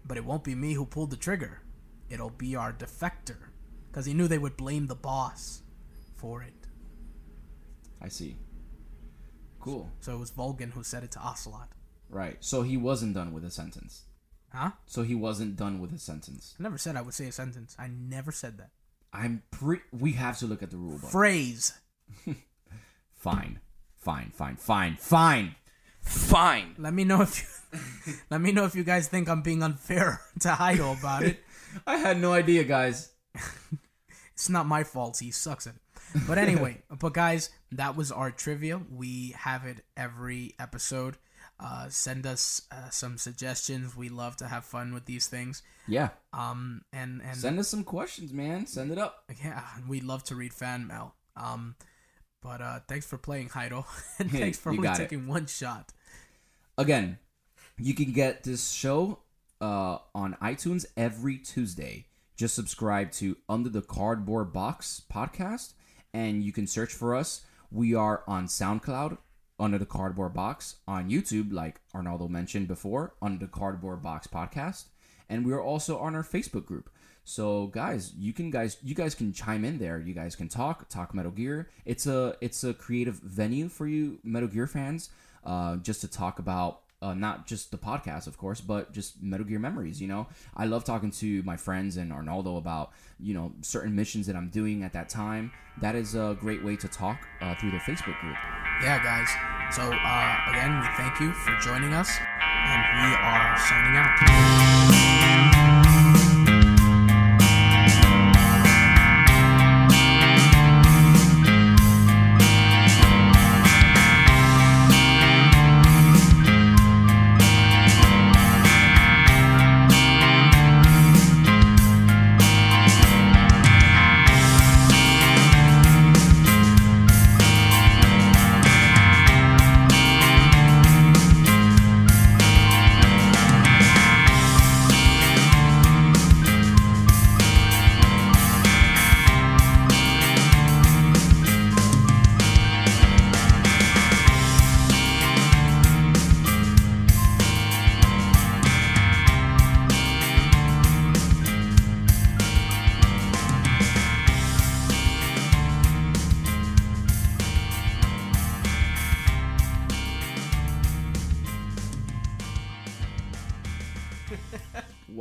"But 0.04 0.16
it 0.16 0.24
won't 0.24 0.42
be 0.44 0.54
me 0.54 0.74
who 0.74 0.84
pulled 0.84 1.10
the 1.10 1.16
trigger. 1.16 1.62
It'll 2.10 2.28
be 2.30 2.56
our 2.56 2.72
defector." 2.72 3.50
Because 3.88 4.04
he 4.04 4.12
knew 4.14 4.26
they 4.28 4.36
would 4.36 4.56
blame 4.56 4.88
the 4.88 4.96
boss 4.96 5.62
for 6.16 6.42
it. 6.42 6.66
I 8.02 8.08
see. 8.08 8.36
Cool. 9.60 9.90
So 10.00 10.14
it 10.14 10.18
was 10.18 10.32
Volgin 10.32 10.72
who 10.72 10.82
said 10.82 11.02
it 11.04 11.12
to 11.12 11.20
Ocelot. 11.20 11.68
Right. 12.10 12.36
So 12.40 12.62
he 12.62 12.76
wasn't 12.76 13.14
done 13.14 13.32
with 13.32 13.42
the 13.44 13.50
sentence. 13.50 14.05
Huh? 14.56 14.70
So 14.86 15.02
he 15.02 15.14
wasn't 15.14 15.56
done 15.56 15.80
with 15.80 15.90
his 15.90 16.02
sentence. 16.02 16.54
I 16.58 16.62
never 16.62 16.78
said 16.78 16.96
I 16.96 17.02
would 17.02 17.12
say 17.12 17.26
a 17.26 17.32
sentence. 17.32 17.76
I 17.78 17.88
never 17.88 18.32
said 18.32 18.56
that. 18.56 18.70
I'm 19.12 19.42
pre. 19.50 19.80
We 19.92 20.12
have 20.12 20.38
to 20.38 20.46
look 20.46 20.62
at 20.62 20.70
the 20.70 20.78
rule 20.78 20.98
book. 20.98 21.10
Phrase. 21.10 21.74
Fine. 23.14 23.60
Fine. 23.96 24.32
Fine. 24.34 24.56
Fine. 24.56 24.96
Fine. 24.96 25.54
Fine. 26.00 26.74
Let 26.78 26.94
me 26.94 27.04
know 27.04 27.20
if 27.20 27.42
you 27.42 28.14
let 28.30 28.40
me 28.40 28.52
know 28.52 28.64
if 28.64 28.74
you 28.74 28.84
guys 28.84 29.08
think 29.08 29.28
I'm 29.28 29.42
being 29.42 29.62
unfair 29.62 30.22
to 30.40 30.48
Jairo 30.48 30.98
about 30.98 31.22
it. 31.24 31.40
I 31.86 31.96
had 31.96 32.18
no 32.18 32.32
idea, 32.32 32.64
guys. 32.64 33.12
It's 34.32 34.48
not 34.48 34.66
my 34.66 34.84
fault. 34.84 35.18
He 35.18 35.30
sucks 35.30 35.66
at 35.66 35.74
it. 35.74 35.80
But 36.26 36.38
anyway, 36.38 36.82
but 36.98 37.12
guys, 37.12 37.50
that 37.72 37.96
was 37.96 38.12
our 38.12 38.30
trivia. 38.30 38.80
We 38.90 39.34
have 39.38 39.66
it 39.66 39.84
every 39.96 40.54
episode. 40.58 41.16
Uh, 41.58 41.88
send 41.88 42.26
us 42.26 42.62
uh, 42.70 42.90
some 42.90 43.16
suggestions. 43.16 43.96
We 43.96 44.08
love 44.10 44.36
to 44.36 44.46
have 44.48 44.64
fun 44.64 44.92
with 44.92 45.06
these 45.06 45.26
things. 45.26 45.62
Yeah. 45.88 46.10
Um, 46.32 46.82
and 46.92 47.22
and 47.22 47.36
Send 47.36 47.58
us 47.58 47.68
some 47.68 47.82
questions, 47.84 48.32
man. 48.32 48.66
Send 48.66 48.90
it 48.92 48.98
up. 48.98 49.24
yeah, 49.42 49.62
we 49.88 50.00
love 50.00 50.22
to 50.24 50.34
read 50.34 50.52
fan 50.52 50.86
mail. 50.86 51.14
Um, 51.36 51.76
but 52.42 52.60
uh, 52.60 52.80
thanks 52.88 53.06
for 53.06 53.16
playing 53.18 53.48
Jairo, 53.48 53.84
and 54.18 54.30
Hey, 54.30 54.40
thanks 54.40 54.58
for 54.58 54.70
only 54.70 54.82
got 54.82 54.98
it. 55.00 55.04
taking 55.04 55.26
one 55.26 55.46
shot. 55.46 55.92
Again, 56.78 57.18
you 57.78 57.94
can 57.94 58.12
get 58.12 58.42
this 58.44 58.70
show 58.70 59.20
uh, 59.60 59.98
on 60.14 60.36
iTunes 60.42 60.84
every 60.96 61.38
Tuesday. 61.38 62.06
Just 62.36 62.54
subscribe 62.54 63.12
to 63.12 63.36
Under 63.48 63.70
the 63.70 63.80
Cardboard 63.80 64.52
Box 64.52 65.00
podcast, 65.10 65.72
and 66.12 66.42
you 66.42 66.52
can 66.52 66.66
search 66.66 66.92
for 66.92 67.14
us. 67.14 67.46
We 67.70 67.94
are 67.94 68.22
on 68.28 68.46
SoundCloud, 68.46 69.16
Under 69.58 69.78
the 69.78 69.86
Cardboard 69.86 70.34
Box 70.34 70.76
on 70.86 71.10
YouTube, 71.10 71.52
like 71.52 71.80
Arnaldo 71.94 72.28
mentioned 72.28 72.68
before, 72.68 73.14
Under 73.22 73.46
the 73.46 73.50
Cardboard 73.50 74.02
Box 74.02 74.26
podcast, 74.26 74.86
and 75.28 75.46
we 75.46 75.52
are 75.52 75.62
also 75.62 75.98
on 75.98 76.14
our 76.14 76.22
Facebook 76.22 76.66
group. 76.66 76.90
So 77.24 77.66
guys, 77.66 78.12
you 78.16 78.32
can 78.32 78.50
guys 78.50 78.76
you 78.82 78.94
guys 78.94 79.14
can 79.14 79.32
chime 79.32 79.64
in 79.64 79.78
there. 79.78 79.98
You 79.98 80.14
guys 80.14 80.36
can 80.36 80.48
talk 80.48 80.88
talk 80.88 81.14
Metal 81.14 81.32
Gear. 81.32 81.68
It's 81.84 82.06
a 82.06 82.36
it's 82.40 82.62
a 82.62 82.72
creative 82.72 83.16
venue 83.16 83.68
for 83.68 83.88
you 83.88 84.18
Metal 84.22 84.48
Gear 84.48 84.66
fans, 84.66 85.10
uh, 85.44 85.76
just 85.76 86.00
to 86.02 86.08
talk 86.08 86.38
about 86.38 86.82
uh, 87.02 87.14
not 87.14 87.46
just 87.46 87.70
the 87.70 87.78
podcast, 87.78 88.26
of 88.26 88.38
course, 88.38 88.60
but 88.60 88.92
just 88.92 89.22
Metal 89.22 89.46
Gear 89.46 89.58
memories. 89.58 90.00
You 90.00 90.08
know, 90.08 90.26
I 90.56 90.66
love 90.66 90.84
talking 90.84 91.10
to 91.12 91.42
my 91.42 91.56
friends 91.56 91.96
and 91.96 92.12
Arnaldo 92.12 92.56
about 92.56 92.92
you 93.18 93.34
know 93.34 93.52
certain 93.60 93.94
missions 93.94 94.26
that 94.26 94.36
I'm 94.36 94.48
doing 94.48 94.82
at 94.82 94.92
that 94.94 95.08
time. 95.08 95.52
That 95.80 95.94
is 95.94 96.14
a 96.14 96.36
great 96.40 96.64
way 96.64 96.76
to 96.76 96.88
talk 96.88 97.18
uh, 97.40 97.54
through 97.56 97.72
the 97.72 97.78
Facebook 97.78 98.18
group. 98.20 98.36
Yeah, 98.82 99.02
guys. 99.02 99.28
So 99.74 99.82
uh, 99.82 100.50
again, 100.50 100.80
we 100.80 100.86
thank 100.96 101.20
you 101.20 101.32
for 101.32 101.56
joining 101.60 101.92
us, 101.92 102.10
and 102.40 102.82
we 103.02 103.14
are 103.14 103.58
signing 103.58 103.96
out. 103.96 104.95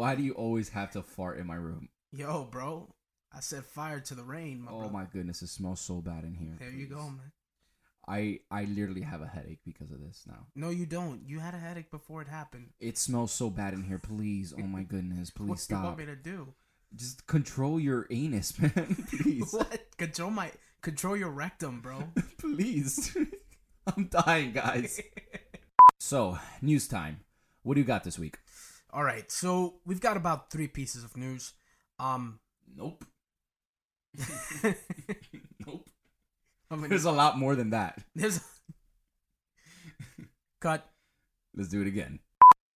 Why 0.05 0.13
do 0.13 0.21
you 0.21 0.33
always 0.33 0.69
have 0.69 0.91
to 0.91 1.01
fart 1.01 1.39
in 1.39 1.47
my 1.47 1.55
room? 1.55 1.89
Yo, 2.11 2.43
bro, 2.43 2.93
I 3.35 3.39
said 3.39 3.65
fire 3.65 3.99
to 4.01 4.13
the 4.13 4.21
rain, 4.21 4.61
my 4.61 4.71
Oh 4.71 4.77
brother. 4.81 4.93
my 4.93 5.05
goodness, 5.05 5.41
it 5.41 5.47
smells 5.47 5.81
so 5.81 5.95
bad 5.95 6.23
in 6.23 6.35
here. 6.35 6.55
There 6.59 6.69
you 6.69 6.85
go, 6.85 6.97
man. 7.09 7.31
I 8.07 8.41
I 8.51 8.65
literally 8.65 9.01
have 9.01 9.23
a 9.23 9.27
headache 9.27 9.61
because 9.65 9.89
of 9.89 9.99
this 9.99 10.21
now. 10.27 10.45
No, 10.53 10.69
you 10.69 10.85
don't. 10.85 11.27
You 11.27 11.39
had 11.39 11.55
a 11.55 11.57
headache 11.57 11.89
before 11.89 12.21
it 12.21 12.27
happened. 12.27 12.67
It 12.79 12.99
smells 12.99 13.31
so 13.31 13.49
bad 13.49 13.73
in 13.73 13.81
here. 13.81 13.97
Please, 13.97 14.53
oh 14.55 14.61
my 14.61 14.83
goodness, 14.93 15.31
please 15.31 15.61
stop. 15.61 15.83
what 15.85 15.97
do 15.97 16.03
you 16.03 16.07
want 16.07 16.17
stop. 16.21 16.29
me 16.29 16.31
to 16.31 16.37
do? 16.45 16.53
Just 16.95 17.25
control 17.25 17.79
your 17.79 18.05
anus, 18.11 18.59
man. 18.59 18.95
Please, 19.09 19.53
What? 19.53 19.97
Control 19.97 20.29
my 20.29 20.51
control 20.83 21.17
your 21.17 21.31
rectum, 21.31 21.81
bro. 21.81 22.03
please. 22.37 23.17
I'm 23.87 24.05
dying, 24.05 24.51
guys. 24.51 25.01
So, 25.97 26.37
news 26.61 26.87
time. 26.87 27.21
What 27.63 27.73
do 27.73 27.81
you 27.81 27.87
got 27.87 28.03
this 28.03 28.19
week? 28.19 28.37
All 28.95 29.03
right, 29.03 29.29
so 29.29 29.81
we've 29.85 29.99
got 29.99 30.15
about 30.15 30.49
three 30.49 30.69
pieces 30.69 31.03
of 31.03 31.17
news. 31.17 31.51
Um, 31.99 32.39
Nope. 32.73 33.03
Nope. 35.65 35.89
I 36.71 36.75
mean, 36.77 36.89
There's 36.89 37.03
a 37.03 37.11
lot 37.11 37.37
more 37.37 37.55
than 37.55 37.71
that. 37.71 38.01
there's 38.15 38.39
cut. 40.61 40.89
Let's 41.53 41.67
do 41.67 41.81
it 41.81 41.87
again. 41.87 42.19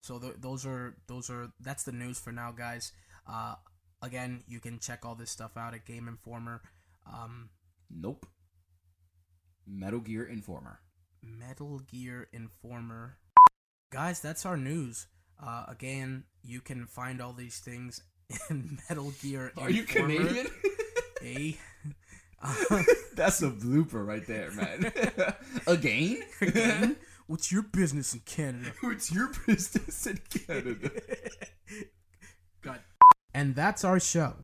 So 0.04 0.20
th- 0.20 0.36
those 0.42 0.66
are 0.66 0.98
those 1.08 1.30
are 1.30 1.54
that's 1.62 1.84
the 1.84 1.94
news 1.94 2.20
for 2.20 2.34
now, 2.34 2.52
guys. 2.52 2.92
Uh, 3.26 3.56
again, 4.02 4.44
you 4.46 4.60
can 4.60 4.80
check 4.80 5.06
all 5.06 5.16
this 5.16 5.32
stuff 5.32 5.56
out 5.56 5.74
at 5.74 5.86
Game 5.86 6.10
Informer. 6.10 6.62
Um, 7.08 7.50
Nope. 7.90 8.26
Metal 9.66 10.02
Gear 10.02 10.26
Informer. 10.26 10.82
Metal 11.24 11.80
Gear 11.80 12.28
Informer. 12.34 13.20
Guys, 13.90 14.20
that's 14.20 14.46
our 14.46 14.58
news. 14.58 15.08
Uh, 15.42 15.66
again, 15.68 16.24
you 16.44 16.62
can 16.62 16.86
find 16.86 17.22
all 17.22 17.34
these 17.34 17.60
things 17.60 18.02
in 18.50 18.80
Metal 18.90 19.12
Gear 19.22 19.52
Are 19.58 19.70
you. 19.70 19.84
Canadian? 19.84 20.48
A. 21.24 21.58
That's 23.16 23.42
a 23.42 23.50
blooper 23.50 24.06
right 24.06 24.26
there, 24.26 24.52
man. 24.52 24.94
Again? 25.68 26.22
Again? 26.40 26.96
What's 27.28 27.52
your 27.52 27.64
business 27.64 28.14
in 28.14 28.22
Canada? 28.22 28.72
What's 28.80 29.12
your 29.12 29.30
business 29.46 30.08
in 30.08 30.20
Canada? 30.30 30.90
Cut. 32.62 32.82
And 33.34 33.56
that's 33.56 33.84
our 33.84 34.00
show. 34.00 34.36